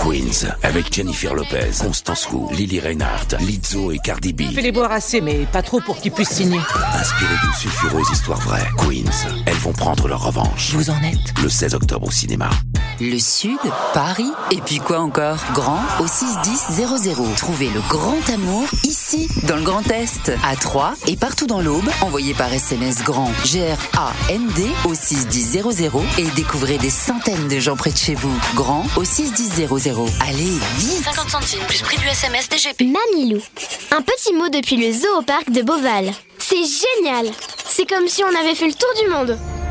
Queens, 0.02 0.48
avec 0.64 0.92
Jennifer 0.92 1.32
Lopez, 1.32 1.70
Constance 1.80 2.28
Wu, 2.32 2.52
Lily 2.56 2.80
Reinhardt, 2.80 3.36
Lizzo 3.38 3.92
et 3.92 3.98
Cardi 3.98 4.32
B. 4.32 4.42
Fais-les 4.52 4.72
boire 4.72 4.90
assez, 4.90 5.20
mais 5.20 5.46
pas 5.52 5.62
trop 5.62 5.80
pour 5.80 5.96
qu'ils 5.96 6.10
puissent 6.10 6.30
signer. 6.32 6.58
Inspirées 6.94 7.36
d'une 7.40 7.52
sulfureuse 7.52 8.10
histoire 8.10 8.40
vraie, 8.40 8.66
Queens, 8.78 9.28
elles 9.46 9.54
vont 9.54 9.72
prendre 9.72 10.08
leur 10.08 10.24
revanche. 10.24 10.72
Vous 10.74 10.90
en 10.90 11.00
êtes 11.04 11.40
Le 11.40 11.48
16 11.48 11.74
octobre 11.74 12.08
au 12.08 12.10
cinéma. 12.10 12.50
Le 13.00 13.18
Sud, 13.18 13.58
Paris, 13.94 14.30
et 14.50 14.60
puis 14.60 14.78
quoi 14.78 15.00
encore? 15.00 15.38
Grand 15.54 15.80
au 16.00 16.06
61000. 16.06 17.34
Trouvez 17.36 17.68
le 17.70 17.80
grand 17.88 18.18
amour 18.32 18.66
ici, 18.84 19.28
dans 19.48 19.56
le 19.56 19.62
Grand 19.62 19.88
Est, 19.90 20.32
à 20.44 20.56
Troyes 20.56 20.94
et 21.06 21.16
partout 21.16 21.46
dans 21.46 21.60
l'Aube. 21.60 21.88
Envoyez 22.02 22.34
par 22.34 22.52
SMS 22.52 23.02
grand 23.02 23.30
G-R-A-N-D 23.44 24.66
au 24.88 24.94
61000 24.94 25.62
et 26.18 26.24
découvrez 26.36 26.78
des 26.78 26.90
centaines 26.90 27.48
de 27.48 27.58
gens 27.58 27.76
près 27.76 27.90
de 27.90 27.96
chez 27.96 28.14
vous. 28.14 28.38
Grand 28.54 28.86
au 28.96 29.04
61000. 29.04 29.68
Allez, 30.20 30.58
vite 30.76 31.04
50 31.04 31.30
centimes 31.30 31.64
plus 31.66 31.82
prix 31.82 31.96
du 31.96 32.06
SMS 32.06 32.48
DGP. 32.48 32.82
Mamilou. 32.82 33.40
Un 33.90 34.02
petit 34.02 34.32
mot 34.34 34.48
depuis 34.48 34.76
le 34.76 34.92
zoo 34.92 35.18
au 35.18 35.22
parc 35.22 35.50
de 35.50 35.62
Beauval. 35.62 36.12
C'est 36.38 36.56
génial 36.56 37.32
C'est 37.68 37.88
comme 37.88 38.06
si 38.06 38.22
on 38.22 38.40
avait 38.40 38.54
fait 38.54 38.66
le 38.66 38.74
tour 38.74 38.88
du 39.02 39.10
monde. 39.10 39.38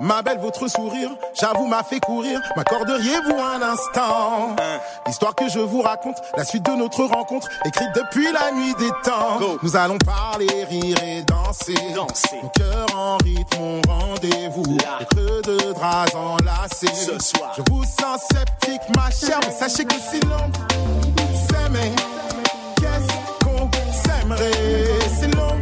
Ma 0.00 0.22
belle, 0.22 0.38
votre 0.38 0.68
sourire, 0.68 1.10
j'avoue, 1.38 1.66
m'a 1.66 1.82
fait 1.82 1.98
courir. 2.00 2.40
M'accorderiez-vous 2.56 3.36
un 3.36 3.62
instant? 3.62 4.54
L'histoire 5.06 5.34
que 5.34 5.48
je 5.48 5.58
vous 5.58 5.82
raconte, 5.82 6.16
la 6.36 6.44
suite 6.44 6.64
de 6.64 6.72
notre 6.72 7.04
rencontre, 7.04 7.48
écrite 7.64 7.90
depuis 7.94 8.30
la 8.32 8.52
nuit 8.52 8.74
des 8.78 8.90
temps. 9.02 9.38
Nous 9.62 9.76
allons 9.76 9.98
parler, 9.98 10.46
rire 10.70 10.96
et 11.02 11.22
danser. 11.22 11.74
Mon 11.96 12.48
cœur 12.50 12.86
en 12.94 13.16
rythme, 13.18 13.58
mon 13.58 13.80
rendez-vous. 13.88 14.76
Creux 15.10 15.42
de 15.42 15.72
draps 15.72 16.14
enlacés. 16.14 16.86
Ce 16.94 17.18
soir. 17.18 17.52
Je 17.56 17.62
vous 17.72 17.82
sens 17.82 18.20
sceptique, 18.30 18.82
ma 18.96 19.10
chère, 19.10 19.40
mais 19.44 19.52
sachez 19.52 19.84
que 19.84 19.94
si 19.94 20.20
l'on 20.20 20.50
s'aimait, 21.48 21.92
qu'est-ce 22.76 23.44
qu'on 23.44 23.68
s'aimerait? 23.92 24.98
C'est 25.18 25.34
long, 25.34 25.56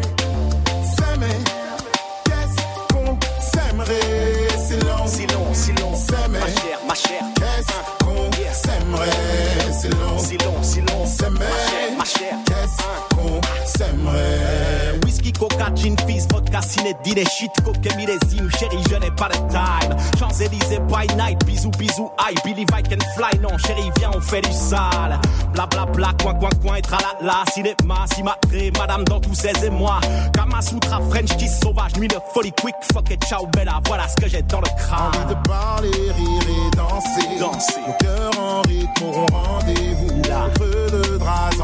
si 5.07 5.27
l'on, 5.28 5.55
si 5.55 5.73
l'on 5.73 5.95
s'aimait, 5.95 6.41
ma 6.41 6.47
chère, 6.47 6.81
ma 6.87 6.95
chère, 6.95 7.23
qu'est-ce 7.37 7.73
hein. 7.73 7.85
qu'on 8.05 8.31
s'aimerait, 8.53 9.73
si 9.73 9.89
l'on, 9.89 10.19
si 10.19 10.39
l'on, 10.39 10.62
si 10.62 10.81
l'on 10.81 11.07
s'aimait 11.07 11.76
chère. 12.07 12.39
Qu'est-ce 12.47 13.16
qu'on 13.16 13.41
s'aimerait? 13.66 15.01
Whisky, 15.05 15.33
coca, 15.33 15.70
gin, 15.74 15.97
fizz, 16.07 16.27
vodka, 16.33 16.61
ciné, 16.62 16.95
dîner, 17.03 17.24
shit, 17.24 17.51
coke, 17.65 17.97
millésime, 17.97 18.49
chérie, 18.59 18.83
je 18.91 18.97
n'ai 18.97 19.11
pas 19.11 19.28
de 19.28 19.37
time. 19.51 19.97
Champs-Élysées 20.19 20.81
by 20.89 21.07
night, 21.16 21.45
bisous, 21.45 21.70
bisous, 21.78 22.11
aïe, 22.27 22.35
believe 22.45 22.69
I 22.73 22.83
can 22.83 23.03
fly, 23.16 23.39
non, 23.41 23.57
chérie, 23.59 23.91
viens, 23.99 24.11
on 24.15 24.20
fait 24.20 24.43
du 24.43 24.53
sale. 24.53 25.19
Bla 25.53 25.66
bla 25.66 25.87
bla, 25.87 26.11
coin, 26.23 26.35
coin, 26.35 26.51
coin, 26.62 26.77
et 26.77 26.83
tralala, 26.83 27.45
cinéma, 27.53 28.07
cimatré, 28.15 28.73
madame 28.78 29.05
dans 29.05 29.20
tous 29.20 29.35
ses 29.35 29.65
émois. 29.65 30.01
Kama 30.33 30.62
Sutra, 30.62 31.01
French 31.11 31.37
kiss 31.37 31.59
sauvage, 31.61 31.97
nuit 31.97 32.09
de 32.09 32.16
folie, 32.33 32.53
quick, 32.61 32.77
fuck 32.93 33.11
it, 33.11 33.24
ciao, 33.24 33.47
bella, 33.49 33.81
voilà 33.87 34.07
ce 34.09 34.16
que 34.16 34.28
j'ai 34.28 34.43
dans 34.43 34.61
le 34.61 34.69
crâne. 34.78 35.11
Envie 35.24 35.35
de 35.35 35.49
parler, 35.49 35.91
rire 35.91 36.43
et 36.49 36.77
danser. 36.77 37.41
Danser. 37.41 37.81
Mon 37.87 37.93
cœur 37.95 38.31
en 38.39 38.62
rythme, 38.62 39.05
auront 39.05 39.27
rendez-vous. 39.31 40.23
Là. 40.28 40.49
Creux 40.55 40.89
de 40.91 41.19
draps 41.19 41.61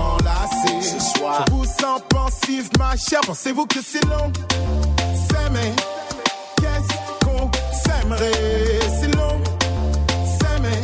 enlacés. 0.70 0.98
Ce 0.98 1.18
soir. 1.18 1.44
Je 1.48 1.52
vous 1.52 1.64
sens 1.64 2.00
pensive, 2.08 2.68
ma 2.78 2.96
chère. 2.96 3.20
Pensez-vous 3.26 3.66
que 3.66 3.78
c'est 3.84 4.04
long? 4.06 4.32
S'aimer. 5.28 5.72
Qu'est-ce 6.56 7.26
qu'on 7.26 7.50
s'aimerait? 7.72 8.80
C'est 9.00 9.14
long. 9.16 9.40
S'aimer. 10.38 10.80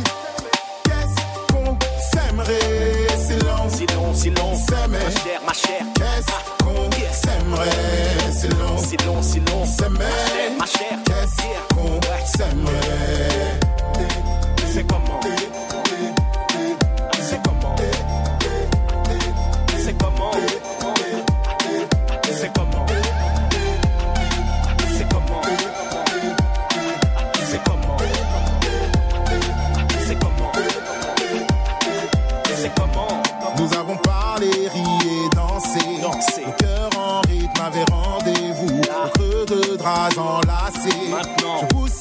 Qu'est-ce 0.83 1.53
qu'on 1.53 1.77
s'aimerait? 2.11 3.07
C'est 3.27 3.43
long. 3.43 3.69
Si 3.69 3.85
long, 3.87 4.13
si 4.13 4.29
long, 4.31 4.55
S'aimer. 4.55 4.97
ma 5.05 5.11
chère, 5.11 5.41
ma 5.45 5.53
chère. 5.53 5.85
Qu'est-ce 5.95 6.63
qu'on 6.63 6.89
s'aimerait? 7.13 8.31
C'est 8.33 8.59
long. 8.59 8.77
Si 8.77 8.97
long, 9.05 9.21
si 9.21 9.39
long, 9.39 9.65
S'aimer. 9.65 10.57
ma 10.57 10.65
chère. 10.65 10.97
Qu'est-ce 11.05 11.75
qu'on 11.75 11.99
s'aimerait? 12.37 13.68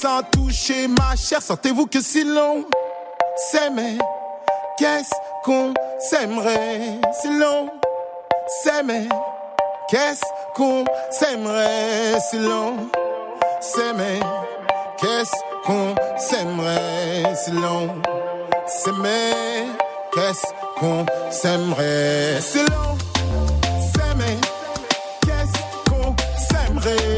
Sens 0.00 0.22
toucher, 0.30 0.86
ma 0.86 1.16
chère. 1.16 1.42
Sentez-vous 1.42 1.86
que 1.86 2.00
si 2.00 2.22
l'on 2.22 2.64
s'aimait, 3.50 3.98
qu'est-ce 4.78 5.10
qu'on 5.42 5.74
s'aimerait? 5.98 7.00
Si 7.20 7.28
l'on 7.36 7.68
s'aimait, 8.62 9.08
qu'est-ce 9.88 10.22
qu'on 10.54 10.84
s'aimerait? 11.10 12.20
Si 12.30 12.38
l'on 12.38 12.76
s'aimait, 13.60 14.20
qu'est-ce 14.98 15.34
qu'on 15.66 15.96
s'aimerait? 16.16 17.34
Si 17.44 17.50
l'on 17.50 17.88
s'aimait, 18.68 19.66
qu'est-ce 20.14 20.46
qu'on 20.78 21.04
s'aimerait? 21.32 22.40
Si 22.40 22.58
l'on 22.58 22.96
s'aimait, 23.96 24.38
qu'est-ce 25.22 25.90
qu'on 25.90 26.14
s'aimerait? 26.38 27.17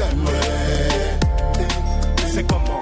S'aimerait 0.00 1.18
C'est 2.32 2.46
comment 2.46 2.80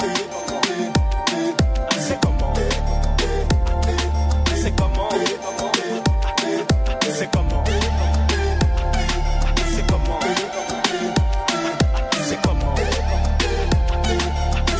C'est 1.98 2.20
comment 2.20 2.54
C'est 4.56 4.76
comment 4.76 5.08
C'est 7.10 7.30
comment 7.30 7.64
C'est 9.66 9.86
comment 9.86 10.20
C'est 12.24 12.38
comment 12.42 12.74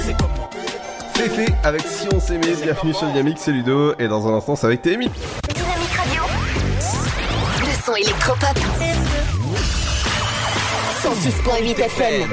C'est 0.05 0.17
comment 0.17 0.51
Féfé 1.15 1.47
avec 1.65 1.83
Si 1.83 2.07
on 2.15 2.21
s'aimait, 2.21 2.55
bienvenue 2.63 2.95
sur 2.95 3.09
Dynamique, 3.09 3.39
c'est 3.41 3.51
Ludo, 3.51 3.95
et 3.99 4.07
dans 4.07 4.29
un 4.29 4.37
instant, 4.37 4.55
va 4.55 4.73
être 4.73 4.87
Amy. 4.87 5.11
Dynamique 5.55 5.93
Radio. 5.97 6.23
Le 7.61 7.85
son 7.85 7.95
électropop. 7.97 8.78
106.8 11.19 11.81
FM. 11.81 12.31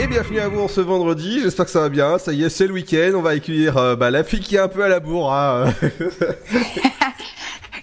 Et 0.00 0.06
bienvenue 0.08 0.40
à 0.40 0.48
vous 0.48 0.62
en 0.62 0.68
ce 0.68 0.80
vendredi, 0.80 1.40
j'espère 1.40 1.66
que 1.66 1.70
ça 1.70 1.78
va 1.80 1.88
bien, 1.88 2.18
ça 2.18 2.32
y 2.32 2.42
est, 2.42 2.48
c'est 2.48 2.66
le 2.66 2.72
week-end, 2.72 3.12
on 3.14 3.22
va 3.22 3.30
accueillir 3.30 3.76
euh, 3.76 3.94
bah, 3.94 4.10
la 4.10 4.24
fille 4.24 4.40
qui 4.40 4.56
est 4.56 4.60
un 4.60 4.66
peu 4.66 4.82
à 4.82 4.88
la 4.88 4.98
bourre. 4.98 5.32
hein. 5.32 5.72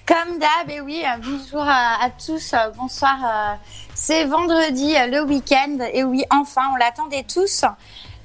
Comme 0.05 0.39
d'hab, 0.39 0.69
et 0.69 0.81
oui, 0.81 1.01
euh, 1.05 1.17
bonjour 1.23 1.61
à, 1.61 2.03
à 2.03 2.09
tous, 2.09 2.53
euh, 2.53 2.57
bonsoir. 2.77 3.15
euh, 3.23 3.53
C'est 3.93 4.25
vendredi, 4.25 4.93
le 5.11 5.21
week-end, 5.23 5.77
et 5.93 6.03
oui, 6.03 6.23
enfin, 6.29 6.61
on 6.73 6.75
l'attendait 6.75 7.23
tous. 7.31 7.63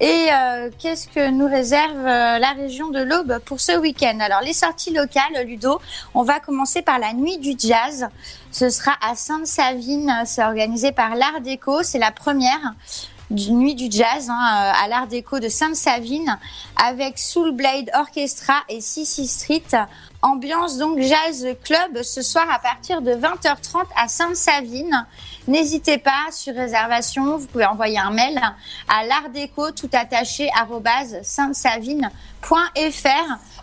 Et 0.00 0.28
euh, 0.32 0.70
qu'est-ce 0.78 1.06
que 1.06 1.30
nous 1.30 1.46
réserve 1.46 1.96
euh, 1.96 2.38
la 2.38 2.52
région 2.52 2.90
de 2.90 3.00
l'Aube 3.00 3.38
pour 3.44 3.60
ce 3.60 3.78
week-end? 3.78 4.18
Alors, 4.20 4.40
les 4.40 4.52
sorties 4.52 4.92
locales, 4.92 5.46
Ludo, 5.46 5.80
on 6.14 6.22
va 6.22 6.40
commencer 6.40 6.82
par 6.82 6.98
la 6.98 7.12
nuit 7.12 7.38
du 7.38 7.54
jazz. 7.58 8.08
Ce 8.50 8.68
sera 8.68 8.92
à 9.00 9.14
Sainte-Savine, 9.14 10.12
c'est 10.24 10.42
organisé 10.42 10.92
par 10.92 11.14
l'Art 11.14 11.40
Déco, 11.40 11.82
c'est 11.82 11.98
la 11.98 12.10
première 12.10 12.74
nuit 13.30 13.74
du 13.74 13.90
jazz 13.90 14.28
hein, 14.28 14.34
euh, 14.34 14.84
à 14.84 14.88
l'Art 14.88 15.06
Déco 15.06 15.38
de 15.40 15.48
Sainte-Savine 15.48 16.38
avec 16.76 17.18
Soul 17.18 17.52
Blade 17.52 17.90
Orchestra 17.94 18.54
et 18.68 18.80
Sissy 18.80 19.26
Street 19.26 19.62
Ambiance 20.24 20.78
donc 20.78 21.00
Jazz 21.00 21.48
Club 21.64 22.02
ce 22.04 22.22
soir 22.22 22.46
à 22.48 22.60
partir 22.60 23.02
de 23.02 23.10
20h30 23.10 23.86
à 23.96 24.06
Sainte-Savine. 24.06 25.04
N'hésitez 25.48 25.98
pas 25.98 26.30
sur 26.30 26.54
réservation, 26.54 27.36
vous 27.36 27.48
pouvez 27.48 27.66
envoyer 27.66 27.98
un 27.98 28.12
mail 28.12 28.40
à 28.88 29.04
l'artdeco 29.04 29.72
tout 29.72 29.90
attaché 29.92 30.48
sainte-savine.fr 31.24 32.48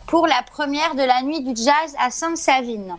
pour 0.06 0.28
la 0.28 0.44
première 0.52 0.96
de 0.96 1.04
la 1.04 1.22
nuit 1.22 1.40
du 1.42 1.56
jazz 1.56 1.96
à 1.98 2.12
Sainte-Savine. 2.12 2.98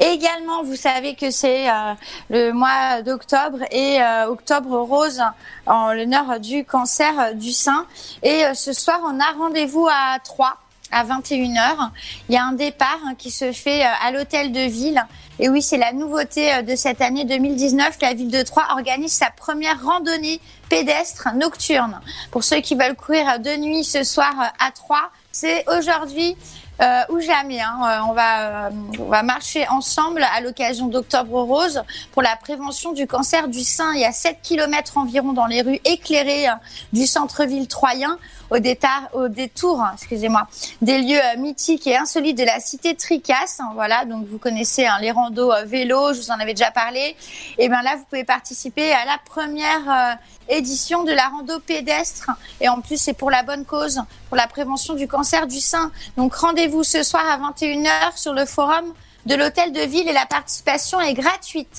Également, 0.00 0.64
vous 0.64 0.76
savez 0.76 1.14
que 1.14 1.30
c'est 1.30 1.70
euh, 1.70 1.94
le 2.28 2.52
mois 2.52 3.00
d'octobre 3.00 3.60
et 3.70 4.02
euh, 4.02 4.26
octobre 4.26 4.76
rose 4.80 5.22
en 5.66 5.92
l'honneur 5.92 6.40
du 6.40 6.64
cancer 6.64 7.34
du 7.34 7.52
sein. 7.52 7.86
Et 8.22 8.44
euh, 8.44 8.54
ce 8.54 8.72
soir, 8.72 9.00
on 9.04 9.18
a 9.20 9.32
rendez-vous 9.38 9.86
à 9.88 10.18
3 10.18 10.58
à 10.94 11.04
21h. 11.04 11.90
Il 12.28 12.34
y 12.34 12.38
a 12.38 12.44
un 12.44 12.52
départ 12.52 13.00
hein, 13.04 13.14
qui 13.18 13.30
se 13.30 13.52
fait 13.52 13.84
euh, 13.84 13.88
à 14.02 14.12
l'hôtel 14.12 14.52
de 14.52 14.60
ville. 14.60 15.04
Et 15.40 15.48
oui, 15.48 15.60
c'est 15.60 15.76
la 15.76 15.92
nouveauté 15.92 16.54
euh, 16.54 16.62
de 16.62 16.76
cette 16.76 17.00
année 17.00 17.24
2019. 17.24 17.98
La 18.00 18.14
ville 18.14 18.30
de 18.30 18.42
Troyes 18.42 18.66
organise 18.70 19.12
sa 19.12 19.30
première 19.30 19.82
randonnée 19.82 20.40
pédestre 20.68 21.28
nocturne. 21.34 22.00
Pour 22.30 22.44
ceux 22.44 22.60
qui 22.60 22.76
veulent 22.76 22.94
courir 22.94 23.40
de 23.40 23.56
nuit 23.56 23.84
ce 23.84 24.04
soir 24.04 24.32
euh, 24.40 24.66
à 24.66 24.70
Troyes, 24.70 25.10
c'est 25.32 25.64
aujourd'hui 25.76 26.36
euh, 26.80 27.00
ou 27.10 27.20
jamais. 27.20 27.60
hein. 27.60 27.78
Euh, 27.84 27.98
on, 28.08 28.12
va, 28.12 28.66
euh, 28.66 28.70
on 28.98 29.04
va 29.04 29.22
marcher 29.22 29.66
ensemble 29.68 30.22
à 30.34 30.40
l'occasion 30.40 30.86
d'Octobre 30.86 31.42
Rose 31.42 31.82
pour 32.12 32.22
la 32.22 32.36
prévention 32.36 32.92
du 32.92 33.06
cancer 33.06 33.48
du 33.48 33.62
sein. 33.62 33.92
Il 33.94 34.00
y 34.00 34.04
a 34.04 34.12
7 34.12 34.38
km 34.42 34.98
environ 34.98 35.32
dans 35.32 35.46
les 35.46 35.62
rues 35.62 35.80
éclairées 35.84 36.48
euh, 36.48 36.52
du 36.92 37.06
centre-ville 37.06 37.68
troyen 37.68 38.18
au, 38.50 38.56
au 38.56 39.28
détour 39.28 39.80
hein, 39.80 39.92
excusez-moi, 39.94 40.46
des 40.82 40.98
lieux 40.98 41.18
euh, 41.18 41.38
mythiques 41.38 41.86
et 41.86 41.96
insolites 41.96 42.36
de 42.38 42.44
la 42.44 42.60
cité 42.60 42.94
Tricasse. 42.94 43.60
hein. 43.60 43.70
Voilà, 43.74 44.04
donc 44.04 44.26
vous 44.26 44.38
connaissez 44.38 44.86
hein, 44.86 44.98
les 45.00 45.10
randos 45.10 45.52
vélo, 45.64 46.12
je 46.12 46.20
vous 46.20 46.30
en 46.30 46.38
avais 46.40 46.54
déjà 46.54 46.70
parlé. 46.70 47.16
Et 47.58 47.68
bien 47.68 47.82
là, 47.82 47.96
vous 47.96 48.04
pouvez 48.04 48.24
participer 48.24 48.92
à 48.92 49.04
la 49.04 49.18
première 49.24 50.18
édition 50.48 51.04
de 51.04 51.12
la 51.12 51.28
rando 51.28 51.58
pédestre. 51.60 52.30
Et 52.60 52.68
en 52.68 52.80
plus, 52.80 52.98
c'est 53.00 53.14
pour 53.14 53.30
la 53.30 53.42
bonne 53.42 53.64
cause, 53.64 54.02
pour 54.28 54.36
la 54.36 54.46
prévention 54.46 54.94
du 54.94 55.08
cancer 55.08 55.46
du 55.46 55.60
sein. 55.60 55.90
Donc 56.16 56.34
rendez-vous 56.64 56.84
ce 56.84 57.02
soir 57.02 57.22
à 57.28 57.36
21h 57.36 58.16
sur 58.16 58.32
le 58.32 58.46
forum 58.46 58.94
de 59.26 59.34
l'hôtel 59.34 59.70
de 59.72 59.80
ville 59.80 60.08
et 60.08 60.14
la 60.14 60.24
participation 60.24 60.98
est 60.98 61.12
gratuite. 61.12 61.78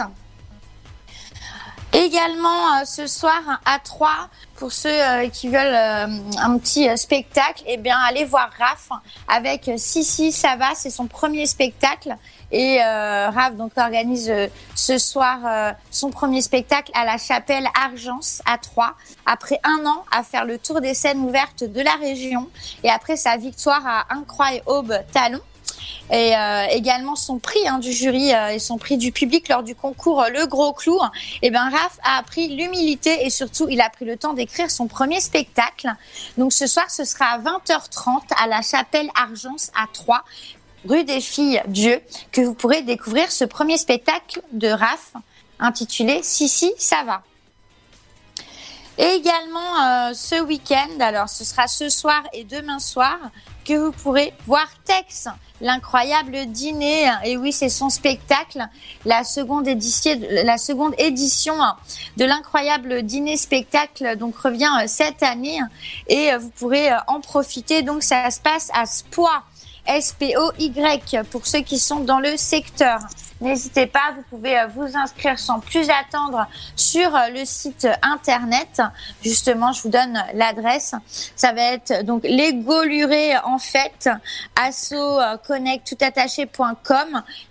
Également 1.92 2.76
euh, 2.76 2.86
ce 2.86 3.08
soir 3.08 3.42
à 3.66 3.80
3 3.80 4.30
pour 4.58 4.72
ceux 4.72 4.90
euh, 4.90 5.28
qui 5.30 5.48
veulent 5.48 5.58
euh, 5.58 6.06
un 6.38 6.58
petit 6.60 6.96
spectacle, 7.00 7.64
eh 7.66 7.78
bien 7.78 7.98
allez 7.98 8.26
voir 8.26 8.52
Raph 8.60 8.90
avec 9.28 9.72
Sissi 9.78 10.32
ça 10.32 10.56
va, 10.56 10.76
c'est 10.76 10.92
son 10.92 11.08
premier 11.08 11.48
spectacle 11.48 12.16
et 12.52 12.80
euh, 12.82 13.30
Raph 13.30 13.56
donc 13.56 13.72
organise 13.78 14.30
euh, 14.30 14.48
ce 14.76 14.98
soir 14.98 15.40
euh, 15.46 15.72
son 15.92 16.10
premier 16.12 16.42
spectacle 16.42 16.92
à 16.94 17.06
la 17.06 17.18
chapelle 17.18 17.68
Argence 17.80 18.42
à 18.46 18.58
Troyes 18.58 18.94
après 19.26 19.60
un 19.64 19.86
an 19.86 20.04
à 20.12 20.24
faire 20.24 20.46
le 20.46 20.58
tour 20.58 20.82
des 20.82 20.94
scènes 20.94 21.20
ouvertes 21.20 21.64
de 21.64 21.82
la 21.82 21.96
région 21.96 22.48
et 22.84 22.90
après 22.90 23.16
sa 23.16 23.38
victoire 23.38 23.86
à 23.86 24.06
Incroyable 24.14 24.64
Aube 24.68 24.96
Talon 25.12 25.42
et 26.12 26.36
euh, 26.36 26.66
également 26.70 27.16
son 27.16 27.40
prix 27.40 27.68
hein, 27.68 27.80
du 27.80 27.92
jury 27.92 28.32
et 28.52 28.60
son 28.60 28.78
prix 28.78 28.98
du 28.98 29.12
public 29.12 29.50
lors 29.50 29.64
du 29.64 29.74
concours 29.76 30.26
Le 30.32 30.46
Gros 30.46 30.74
Clou. 30.74 31.00
Et 31.42 31.50
ben 31.50 31.64
Raph 31.64 32.00
a 32.04 32.20
appris 32.20 32.56
l'humilité 32.56 33.26
et 33.26 33.30
surtout 33.30 33.68
il 33.70 33.82
a 33.82 33.90
pris 33.90 34.06
le 34.06 34.16
temps 34.16 34.34
d'écrire 34.34 34.70
son 34.70 34.88
premier 34.88 35.20
spectacle. 35.20 35.90
Donc 36.38 36.54
ce 36.54 36.68
soir 36.68 36.90
ce 36.92 37.06
sera 37.06 37.26
à 37.26 37.40
20h30 37.40 38.22
à 38.38 38.48
la 38.48 38.62
chapelle 38.62 39.10
Argence 39.16 39.72
à 39.76 39.88
Troyes 39.92 40.24
rue 40.88 41.04
des 41.04 41.22
Filles 41.22 41.62
Dieu 41.68 42.02
que 42.32 42.42
vous 42.42 42.54
pourrez 42.54 42.82
découvrir 42.82 43.32
ce 43.32 43.46
premier 43.46 43.78
spectacle 43.78 44.42
de 44.52 44.68
Raph 44.68 45.14
intitulé 45.60 46.22
Si 46.24 46.50
si 46.50 46.74
ça 46.78 47.04
va. 47.06 47.24
Et 48.98 49.16
également 49.16 49.84
euh, 49.84 50.14
ce 50.14 50.42
week-end, 50.42 51.00
alors 51.02 51.28
ce 51.28 51.44
sera 51.44 51.68
ce 51.68 51.90
soir 51.90 52.24
et 52.32 52.46
demain 52.46 52.80
soir, 52.80 53.18
que 53.66 53.74
vous 53.74 53.92
pourrez 53.92 54.34
voir 54.48 54.68
Tex, 54.86 55.28
l'incroyable 55.60 56.46
dîner. 56.46 57.10
Et 57.26 57.36
oui, 57.36 57.52
c'est 57.52 57.68
son 57.68 57.90
spectacle, 57.90 58.66
la 59.04 59.26
seconde 59.26 59.68
édition, 59.68 61.56
de 62.16 62.26
l'incroyable 62.26 63.04
dîner 63.04 63.36
spectacle, 63.36 64.16
donc 64.16 64.38
revient 64.38 64.72
euh, 64.82 64.86
cette 64.88 65.24
année. 65.24 65.60
Et 66.08 66.32
euh, 66.32 66.38
vous 66.38 66.52
pourrez 66.52 66.90
en 67.08 67.20
profiter. 67.20 67.82
Donc 67.82 68.02
ça 68.02 68.32
se 68.32 68.40
passe 68.40 68.70
à 68.74 68.86
Spois. 68.86 69.44
S-P-O-Y 69.88 71.24
pour 71.32 71.46
ceux 71.46 71.62
qui 71.62 71.80
sont 71.80 72.00
dans 72.00 72.20
le 72.20 72.38
secteur. 72.38 73.00
N'hésitez 73.42 73.86
pas, 73.86 74.14
vous 74.16 74.24
pouvez 74.30 74.58
euh, 74.58 74.68
vous 74.68 74.96
inscrire 74.96 75.38
sans 75.38 75.60
plus 75.60 75.90
attendre 75.90 76.48
sur 76.78 77.14
euh, 77.14 77.28
le 77.34 77.44
site 77.44 77.86
internet. 78.02 78.82
Justement, 79.22 79.74
je 79.74 79.84
vous 79.84 79.90
donne 79.90 80.24
l'adresse. 80.34 80.96
Ça 81.36 81.52
va 81.52 81.74
être 81.74 82.06
donc 82.06 82.24
les 82.24 82.54
Gaulurés 82.54 83.38
en 83.44 83.58
fait, 83.58 84.10
asso 84.56 84.94
euh, 84.94 85.38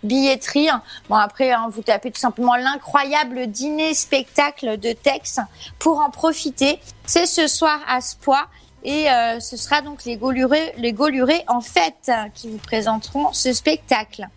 billetterie. 0.03 0.69
Bon 1.11 1.17
après, 1.17 1.53
hein, 1.53 1.69
vous 1.71 1.83
tapez 1.83 2.11
tout 2.11 2.21
simplement 2.21 2.57
l'incroyable 2.57 3.47
dîner 3.49 3.93
spectacle 3.93 4.79
de 4.79 4.93
Tex 4.93 5.39
pour 5.79 6.01
en 6.01 6.09
profiter. 6.11 6.81
C'est 7.05 7.27
ce 7.27 7.47
soir 7.47 7.79
à 7.87 8.01
Spois. 8.01 8.47
Et 8.85 9.11
euh, 9.11 9.41
ce 9.41 9.57
sera 9.57 9.81
donc 9.81 10.05
les 10.05 10.17
Gaulurés 10.17 11.45
en 11.49 11.63
fête 11.63 12.11
qui 12.35 12.51
vous 12.51 12.59
présenteront 12.59 13.33
ce 13.33 13.53
spectacle. 13.55 14.29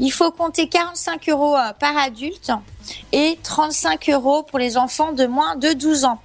Il 0.00 0.10
faut 0.10 0.32
compter 0.32 0.68
45 0.68 1.28
euros 1.28 1.56
euh, 1.56 1.72
par 1.78 1.96
adulte 1.96 2.50
et 3.12 3.38
35 3.44 4.10
euros 4.10 4.42
pour 4.42 4.58
les 4.58 4.76
enfants 4.76 5.12
de 5.12 5.26
moins 5.26 5.54
de 5.54 5.72
12 5.72 6.04
ans. 6.04 6.20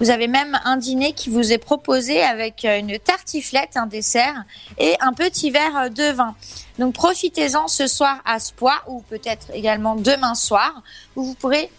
Vous 0.00 0.10
avez 0.10 0.28
même 0.28 0.58
un 0.64 0.76
dîner 0.76 1.12
qui 1.12 1.30
vous 1.30 1.52
est 1.52 1.58
proposé 1.58 2.22
avec 2.22 2.66
euh, 2.66 2.78
une 2.78 2.98
tartiflette, 2.98 3.76
un 3.76 3.86
dessert 3.86 4.44
et 4.76 4.94
un 5.00 5.14
petit 5.14 5.50
verre 5.50 5.90
de 5.90 6.12
vin. 6.12 6.34
Donc 6.78 6.92
profitez-en 6.92 7.68
ce 7.68 7.86
soir 7.86 8.18
à 8.26 8.38
Spois 8.38 8.82
ou 8.86 9.00
peut-être 9.00 9.46
également 9.54 9.96
demain 9.96 10.34
soir 10.34 10.82
où 11.16 11.22
vous 11.22 11.34
pourrez 11.34 11.70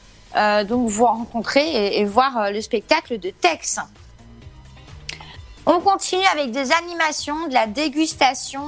donc 0.67 0.87
vous 0.87 1.05
rencontrer 1.07 1.97
et, 1.97 2.05
voir 2.05 2.51
le 2.51 2.61
spectacle 2.61 3.17
de 3.17 3.31
Tex. 3.31 3.79
On 5.71 5.81
continue 5.81 6.25
avec 6.33 6.49
des 6.49 6.71
animations, 6.71 7.47
de 7.47 7.53
la 7.53 7.67
dégustation. 7.67 8.63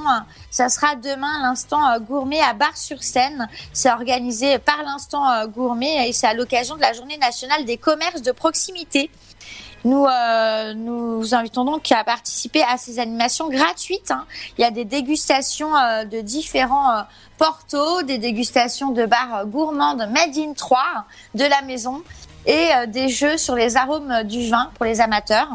Ça 0.52 0.68
sera 0.68 0.94
demain 0.94 1.42
l'instant 1.42 1.84
euh, 1.90 1.98
gourmet 1.98 2.38
à 2.40 2.52
Bar-sur-Seine. 2.52 3.48
C'est 3.72 3.90
organisé 3.90 4.60
par 4.60 4.84
l'instant 4.84 5.28
euh, 5.28 5.48
gourmet 5.48 6.08
et 6.08 6.12
c'est 6.12 6.28
à 6.28 6.34
l'occasion 6.34 6.76
de 6.76 6.80
la 6.80 6.92
journée 6.92 7.18
nationale 7.18 7.64
des 7.64 7.76
commerces 7.76 8.22
de 8.22 8.30
proximité. 8.30 9.10
Nous, 9.84 10.06
euh, 10.06 10.74
nous 10.74 11.18
vous 11.18 11.34
invitons 11.34 11.64
donc 11.64 11.90
à 11.90 12.04
participer 12.04 12.62
à 12.62 12.76
ces 12.76 13.00
animations 13.00 13.48
gratuites. 13.48 14.12
hein. 14.12 14.24
Il 14.56 14.60
y 14.60 14.64
a 14.64 14.70
des 14.70 14.84
dégustations 14.84 15.72
de 16.08 16.20
différents 16.20 17.02
portos, 17.36 18.02
des 18.02 18.18
dégustations 18.18 18.92
de 18.92 19.06
bars 19.06 19.44
gourmandes 19.46 20.08
made 20.12 20.38
in 20.38 20.52
3 20.52 20.78
de 21.34 21.46
la 21.46 21.62
maison 21.62 22.04
et 22.46 22.68
des 22.86 23.08
jeux 23.08 23.38
sur 23.38 23.56
les 23.56 23.76
arômes 23.76 24.22
du 24.22 24.48
vin 24.48 24.70
pour 24.76 24.84
les 24.84 25.00
amateurs. 25.00 25.48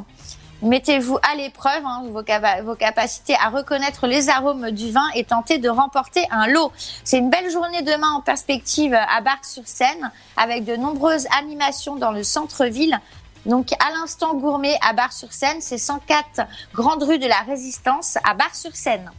Mettez-vous 0.63 1.19
à 1.21 1.35
l'épreuve 1.35 1.85
hein, 1.85 2.03
vos, 2.05 2.23
vos 2.63 2.75
capacités 2.75 3.35
à 3.35 3.49
reconnaître 3.49 4.07
les 4.07 4.29
arômes 4.29 4.71
du 4.71 4.91
vin 4.91 5.07
et 5.13 5.23
tentez 5.23 5.59
de 5.59 5.69
remporter 5.69 6.25
un 6.31 6.47
lot. 6.47 6.71
C'est 7.03 7.19
une 7.19 7.29
belle 7.29 7.51
journée 7.51 7.83
demain 7.83 8.09
en 8.11 8.21
perspective 8.21 8.95
à 8.95 9.21
Bar-sur-Seine 9.21 10.11
avec 10.35 10.65
de 10.65 10.75
nombreuses 10.75 11.27
animations 11.37 11.95
dans 11.95 12.11
le 12.11 12.23
centre-ville. 12.23 12.99
Donc 13.45 13.71
à 13.73 13.91
l'instant 13.91 14.33
gourmet 14.33 14.77
à 14.81 14.93
Bar-sur-Seine, 14.93 15.61
c'est 15.61 15.77
104 15.77 16.41
Grande 16.73 17.03
Rue 17.03 17.19
de 17.19 17.27
la 17.27 17.39
Résistance 17.41 18.17
à 18.23 18.33
Bar-sur-Seine. 18.33 19.11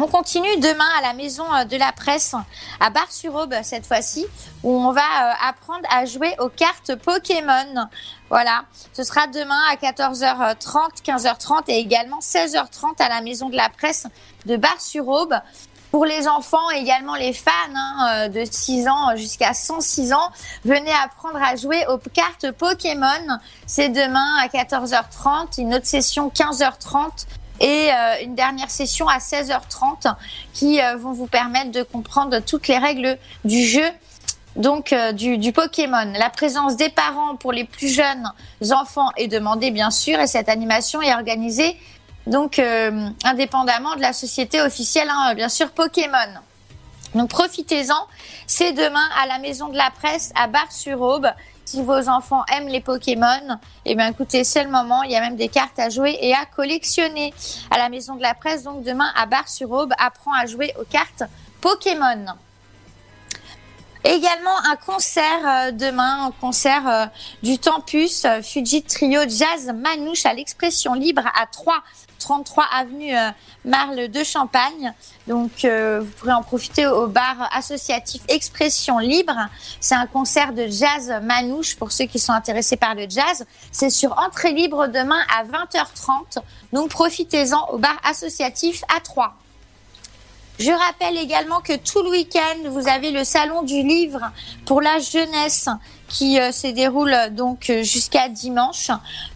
On 0.00 0.06
continue 0.06 0.56
demain 0.58 0.88
à 0.96 1.02
la 1.02 1.12
maison 1.12 1.42
euh, 1.52 1.64
de 1.64 1.76
la 1.76 1.90
presse 1.90 2.36
à 2.78 2.88
Bar-sur-Aube 2.88 3.52
cette 3.64 3.84
fois-ci 3.84 4.26
où 4.62 4.70
on 4.70 4.92
va 4.92 5.00
euh, 5.00 5.32
apprendre 5.48 5.84
à 5.90 6.04
jouer 6.04 6.36
aux 6.38 6.48
cartes 6.48 6.94
Pokémon. 6.94 7.88
Voilà, 8.30 8.62
ce 8.92 9.02
sera 9.02 9.26
demain 9.26 9.60
à 9.68 9.74
14h30, 9.74 11.02
15h30 11.04 11.64
et 11.66 11.78
également 11.78 12.20
16h30 12.20 13.02
à 13.02 13.08
la 13.08 13.22
maison 13.22 13.48
de 13.48 13.56
la 13.56 13.70
presse 13.70 14.06
de 14.46 14.56
Bar-sur-Aube. 14.56 15.34
Pour 15.90 16.04
les 16.04 16.28
enfants 16.28 16.70
et 16.70 16.78
également 16.78 17.16
les 17.16 17.32
fans 17.32 17.50
hein, 17.74 18.08
euh, 18.12 18.28
de 18.28 18.44
6 18.48 18.86
ans 18.86 19.16
jusqu'à 19.16 19.52
106 19.52 20.12
ans, 20.12 20.30
venez 20.64 20.92
apprendre 20.92 21.42
à 21.42 21.56
jouer 21.56 21.84
aux 21.88 21.98
cartes 21.98 22.52
Pokémon. 22.52 23.38
C'est 23.66 23.88
demain 23.88 24.36
à 24.40 24.46
14h30, 24.46 25.60
une 25.60 25.74
autre 25.74 25.86
session 25.86 26.28
15h30 26.28 27.26
et 27.60 27.90
euh, 27.92 28.22
une 28.22 28.34
dernière 28.34 28.70
session 28.70 29.08
à 29.08 29.18
16h30 29.18 30.14
qui 30.52 30.80
euh, 30.80 30.96
vont 30.96 31.12
vous 31.12 31.26
permettre 31.26 31.70
de 31.70 31.82
comprendre 31.82 32.38
toutes 32.40 32.68
les 32.68 32.78
règles 32.78 33.18
du 33.44 33.64
jeu 33.64 33.86
donc 34.56 34.92
euh, 34.92 35.12
du, 35.12 35.52
Pokémon. 35.52 36.12
La 36.18 36.30
présence 36.30 36.76
des 36.76 36.88
parents 36.88 37.36
pour 37.36 37.52
les 37.52 37.64
plus 37.64 37.88
jeunes 37.88 38.32
enfants 38.70 39.10
est 39.16 39.28
demandée 39.28 39.70
bien 39.70 39.90
sûr 39.90 40.18
et 40.18 40.26
cette 40.26 40.48
animation 40.48 41.00
est 41.02 41.14
organisée 41.14 41.76
donc 42.26 42.60
indépendamment 43.24 43.96
de 43.96 44.02
la 44.02 44.12
société 44.12 44.60
officielle, 44.60 45.08
hein, 45.10 45.32
bien 45.34 45.48
sûr 45.48 45.70
Pokémon. 45.70 46.34
Donc 47.14 47.30
profitez-en, 47.30 48.06
c'est 48.46 48.72
demain 48.72 49.08
à 49.22 49.26
la 49.26 49.38
Maison 49.38 49.68
de 49.68 49.76
la 49.78 49.90
Presse 49.90 50.30
à 50.34 50.46
Bar-sur-Aube. 50.46 51.28
Si 51.70 51.82
vos 51.82 52.08
enfants 52.08 52.46
aiment 52.50 52.68
les 52.68 52.80
Pokémon, 52.80 53.58
eh 53.84 53.94
bien 53.94 54.08
écoutez, 54.08 54.42
c'est 54.42 54.64
le 54.64 54.70
moment. 54.70 55.02
Il 55.02 55.10
y 55.10 55.16
a 55.16 55.20
même 55.20 55.36
des 55.36 55.48
cartes 55.48 55.78
à 55.78 55.90
jouer 55.90 56.16
et 56.22 56.32
à 56.32 56.46
collectionner. 56.46 57.34
À 57.70 57.76
la 57.76 57.90
Maison 57.90 58.16
de 58.16 58.22
la 58.22 58.32
Presse, 58.32 58.62
donc 58.62 58.82
demain 58.84 59.12
à 59.14 59.26
Bar-sur-Aube, 59.26 59.92
apprend 59.98 60.32
à 60.32 60.46
jouer 60.46 60.72
aux 60.80 60.84
cartes 60.84 61.24
Pokémon. 61.60 62.24
Également 64.02 64.56
un 64.64 64.76
concert 64.76 65.46
euh, 65.46 65.70
demain, 65.72 66.28
un 66.28 66.30
concert 66.30 66.88
euh, 66.88 67.04
du 67.42 67.58
Tempus 67.58 68.24
euh, 68.24 68.40
Fuji 68.40 68.82
Trio 68.82 69.20
Jazz 69.28 69.70
Manouche 69.74 70.24
à 70.24 70.32
l'expression 70.32 70.94
libre 70.94 71.26
à 71.38 71.44
3 71.44 71.82
33 72.18 72.64
avenue 72.72 73.16
euh, 73.16 73.30
Marle 73.64 74.08
de 74.08 74.24
Champagne. 74.24 74.92
Donc 75.26 75.64
euh, 75.64 76.00
vous 76.00 76.10
pourrez 76.12 76.32
en 76.32 76.42
profiter 76.42 76.86
au 76.86 77.06
bar 77.06 77.48
associatif 77.52 78.22
Expression 78.28 78.98
Libre. 78.98 79.36
C'est 79.80 79.94
un 79.94 80.06
concert 80.06 80.52
de 80.52 80.66
jazz 80.66 81.12
manouche 81.22 81.76
pour 81.76 81.92
ceux 81.92 82.06
qui 82.06 82.18
sont 82.18 82.32
intéressés 82.32 82.76
par 82.76 82.94
le 82.94 83.06
jazz. 83.08 83.46
C'est 83.72 83.90
sur 83.90 84.18
entrée 84.18 84.52
libre 84.52 84.86
demain 84.88 85.20
à 85.36 85.44
20h30. 85.44 86.38
Donc 86.72 86.90
profitez-en 86.90 87.70
au 87.70 87.78
bar 87.78 87.96
associatif 88.04 88.84
à 88.94 89.00
3. 89.00 89.34
Je 90.58 90.72
rappelle 90.72 91.16
également 91.16 91.60
que 91.60 91.76
tout 91.76 92.02
le 92.02 92.10
week-end, 92.10 92.68
vous 92.70 92.88
avez 92.88 93.12
le 93.12 93.22
salon 93.22 93.62
du 93.62 93.82
livre 93.84 94.32
pour 94.66 94.80
la 94.80 94.98
jeunesse 94.98 95.68
qui 96.08 96.40
euh, 96.40 96.50
se 96.50 96.66
déroule 96.66 97.12
euh, 97.12 97.30
donc 97.30 97.70
euh, 97.70 97.84
jusqu'à 97.84 98.28
dimanche. 98.28 98.90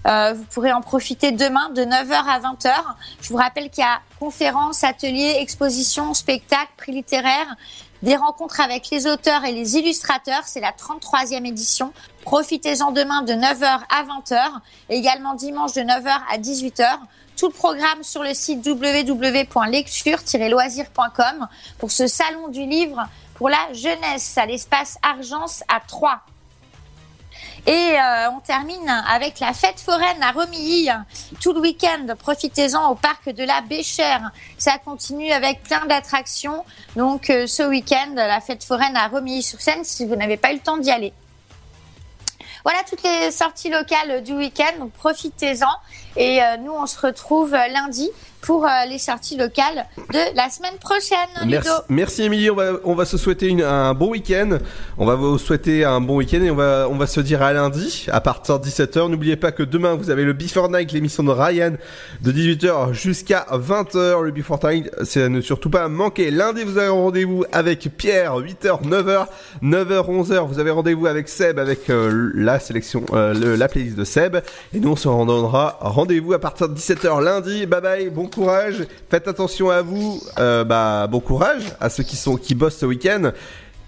Vous 0.05 0.44
pourrez 0.53 0.73
en 0.73 0.81
profiter 0.81 1.31
demain 1.31 1.70
de 1.70 1.82
9h 1.82 2.12
à 2.12 2.40
20h. 2.40 2.73
Je 3.20 3.28
vous 3.28 3.36
rappelle 3.36 3.70
qu'il 3.70 3.85
y 3.85 3.86
a 3.86 4.01
conférences, 4.19 4.82
ateliers, 4.82 5.36
expositions, 5.39 6.12
spectacles, 6.12 6.73
prix 6.77 6.90
littéraires, 6.90 7.55
des 8.03 8.16
rencontres 8.16 8.61
avec 8.61 8.90
les 8.90 9.07
auteurs 9.07 9.44
et 9.44 9.53
les 9.53 9.77
illustrateurs. 9.77 10.43
C'est 10.44 10.61
la 10.61 10.73
33e 10.73 11.47
édition. 11.47 11.93
Profitez-en 12.23 12.90
demain 12.90 13.23
de 13.23 13.32
9h 13.32 13.81
à 13.89 14.05
20h. 14.05 14.40
Et 14.89 14.97
également 14.97 15.35
dimanche 15.35 15.74
de 15.74 15.82
9h 15.82 16.11
à 16.32 16.39
18h. 16.39 16.99
Tout 17.37 17.49
le 17.49 17.53
programme 17.53 18.03
sur 18.03 18.23
le 18.23 18.33
site 18.35 18.67
www.lecture-loisir.com 18.67 21.49
pour 21.79 21.91
ce 21.91 22.07
salon 22.07 22.49
du 22.49 22.67
livre 22.67 23.03
pour 23.35 23.49
la 23.49 23.73
jeunesse 23.73 24.37
à 24.39 24.47
l'espace 24.47 24.99
Argence 25.03 25.65
à 25.69 25.81
3. 25.81 26.23
Et 27.67 27.71
euh, 27.71 28.31
on 28.31 28.41
termine 28.41 28.89
avec 29.09 29.39
la 29.39 29.53
fête 29.53 29.79
foraine 29.79 30.21
à 30.21 30.33
Romilly 30.33 30.89
tout 31.41 31.53
le 31.53 31.61
week-end. 31.61 32.07
Profitez-en 32.19 32.91
au 32.91 32.97
parc 32.97 33.31
de 33.31 33.45
la 33.45 33.61
Béchère. 33.61 34.33
Ça 34.59 34.79
continue 34.85 35.31
avec 35.31 35.63
plein 35.63 35.87
d'attractions. 35.87 36.65
Donc 36.97 37.31
euh, 37.31 37.47
ce 37.47 37.63
week-end, 37.63 38.15
la 38.15 38.41
fête 38.41 38.65
foraine 38.65 38.97
à 38.97 39.07
Romilly-sur-Seine 39.09 39.85
si 39.85 40.07
vous 40.07 40.17
n'avez 40.17 40.37
pas 40.37 40.51
eu 40.51 40.57
le 40.57 40.61
temps 40.61 40.77
d'y 40.77 40.91
aller. 40.91 41.13
Voilà 42.64 42.78
toutes 42.89 43.02
les 43.02 43.30
sorties 43.30 43.70
locales 43.70 44.22
du 44.22 44.34
week-end, 44.34 44.78
donc 44.78 44.93
profitez-en. 44.93 45.70
Et 46.16 46.43
euh, 46.43 46.56
nous, 46.59 46.72
on 46.72 46.86
se 46.86 47.01
retrouve 47.01 47.55
euh, 47.55 47.68
lundi 47.68 48.10
pour 48.43 48.64
euh, 48.64 48.69
les 48.90 48.98
sorties 48.98 49.36
locales 49.36 49.86
de 49.97 50.36
la 50.36 50.51
semaine 50.51 50.77
prochaine. 50.81 51.28
Merci, 51.47 51.70
merci 51.89 52.23
Émilie, 52.24 52.51
on 52.51 52.55
va, 52.56 52.73
on 52.85 52.94
va 52.94 53.05
se 53.05 53.16
souhaiter 53.16 53.47
une- 53.48 53.62
un 53.62 53.94
bon 53.94 54.10
week-end. 54.10 54.59
On 54.98 55.06
va 55.06 55.14
vous 55.14 55.39
souhaiter 55.39 55.85
un 55.85 56.01
bon 56.01 56.16
week-end 56.16 56.43
et 56.43 56.51
on 56.51 56.56
va, 56.56 56.86
on 56.90 56.97
va 56.97 57.06
se 57.06 57.20
dire 57.20 57.40
à 57.43 57.52
lundi 57.52 58.06
à 58.10 58.20
partir 58.20 58.59
de 58.59 58.64
17h. 58.66 59.09
N'oubliez 59.09 59.36
pas 59.36 59.52
que 59.52 59.62
demain 59.62 59.94
vous 59.94 60.10
avez 60.10 60.24
le 60.24 60.32
Before 60.32 60.69
Night, 60.70 60.93
l'émission 60.93 61.23
de 61.23 61.31
Ryan 61.31 61.73
de 62.20 62.32
18h 62.32 62.93
jusqu'à 62.93 63.47
20h. 63.52 64.23
Le 64.23 64.31
Before 64.32 64.59
Night, 64.64 64.90
c'est 65.05 65.23
à 65.24 65.28
ne 65.28 65.40
surtout 65.40 65.70
pas 65.70 65.89
manquer. 65.89 66.31
Lundi 66.31 66.64
vous 66.64 66.78
avez 66.78 66.89
rendez-vous 66.89 67.44
avec 67.52 67.89
Pierre, 67.97 68.36
8h, 68.39 68.82
9h, 68.85 69.27
9h, 69.62 70.10
11h. 70.10 70.47
Vous 70.48 70.59
avez 70.59 70.70
rendez-vous 70.70 71.06
avec 71.06 71.28
Seb 71.28 71.59
avec 71.59 71.89
euh, 71.90 72.31
la 72.35 72.59
sélection, 72.59 73.05
euh, 73.12 73.56
la 73.56 73.69
playlist 73.69 73.97
de 73.97 74.05
Seb. 74.05 74.36
Et 74.74 74.81
nous 74.81 74.90
on 74.90 74.97
se 74.97 75.05
donnera 75.09 75.78
rendez-vous 75.81 76.32
à 76.32 76.40
partir 76.40 76.69
de 76.69 76.74
17h 76.74 77.23
lundi. 77.23 77.66
Bye 77.66 77.81
bye, 77.81 78.10
bon 78.10 78.27
courage. 78.35 78.87
Faites 79.11 79.29
attention 79.29 79.71
à 79.71 79.83
vous. 79.83 80.21
Euh, 80.39 80.65
bah 80.65 81.07
bon 81.11 81.21
courage 81.21 81.65
à 81.81 81.91
ceux 81.91 82.03
qui 82.03 82.17
sont 82.17 82.37
qui 82.37 82.55
bossent 82.55 82.79
ce 82.79 82.87
week-end. 82.87 83.33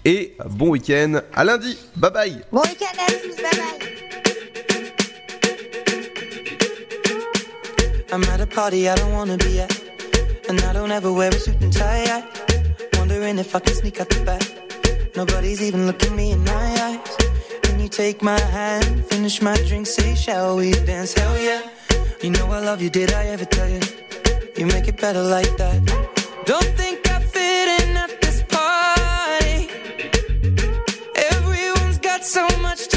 Et 0.05 0.35
bon 0.49 0.69
week-end 0.69 1.21
à 1.33 1.43
lundi. 1.43 1.77
Bye 1.95 2.11
bye. 2.11 2.41
Bon 2.51 2.61
week-end 2.61 2.85
à 2.97 3.11
tous, 3.11 3.35
bye 3.41 3.51
bye. 3.51 3.91
I'm 8.13 8.23
at 8.33 8.39
a 8.39 8.45
party 8.45 8.87
I 8.87 8.95
don't 8.95 9.13
wanna 9.13 9.37
be 9.37 9.59
at. 9.59 9.71
And 10.47 10.59
I 10.61 10.73
don't 10.73 10.91
ever 10.91 11.11
wear 11.11 11.31
a 11.31 11.39
suit 11.39 11.61
and 11.61 11.73
tie. 11.73 12.05
I 12.05 12.23
wondering 13.05 13.37
if 13.37 13.55
I 13.55 13.59
can 13.59 13.73
sneak 13.75 13.99
out 14.01 14.09
the 14.09 14.23
back. 14.25 14.43
Nobody's 15.15 15.61
even 15.61 15.85
looking 15.85 16.15
me 16.15 16.31
in 16.31 16.43
my 16.43 16.67
eyes. 16.87 17.17
When 17.67 17.79
you 17.79 17.87
take 17.87 18.21
my 18.21 18.39
hand, 18.39 19.05
finish 19.05 19.41
my 19.41 19.55
drink, 19.67 19.87
say, 19.87 20.15
shall 20.15 20.57
we 20.57 20.71
dance? 20.71 21.13
Hell 21.13 21.37
yeah. 21.39 21.61
You 22.21 22.31
know 22.31 22.47
I 22.47 22.59
love 22.59 22.81
you, 22.81 22.89
did 22.89 23.13
I 23.13 23.25
ever 23.27 23.45
tell 23.45 23.69
you? 23.69 23.79
You 24.57 24.65
make 24.67 24.87
it 24.87 24.95
better 25.01 25.21
like 25.21 25.57
that. 25.57 25.79
Don't 26.45 26.63
think 26.77 27.09
I 27.11 27.19
fit 27.19 27.67
in 27.81 27.97
at 27.97 28.21
this 28.21 28.41
party. 28.43 29.69
Everyone's 31.31 31.97
got 31.97 32.23
so 32.23 32.47
much 32.61 32.87
to 32.87 32.94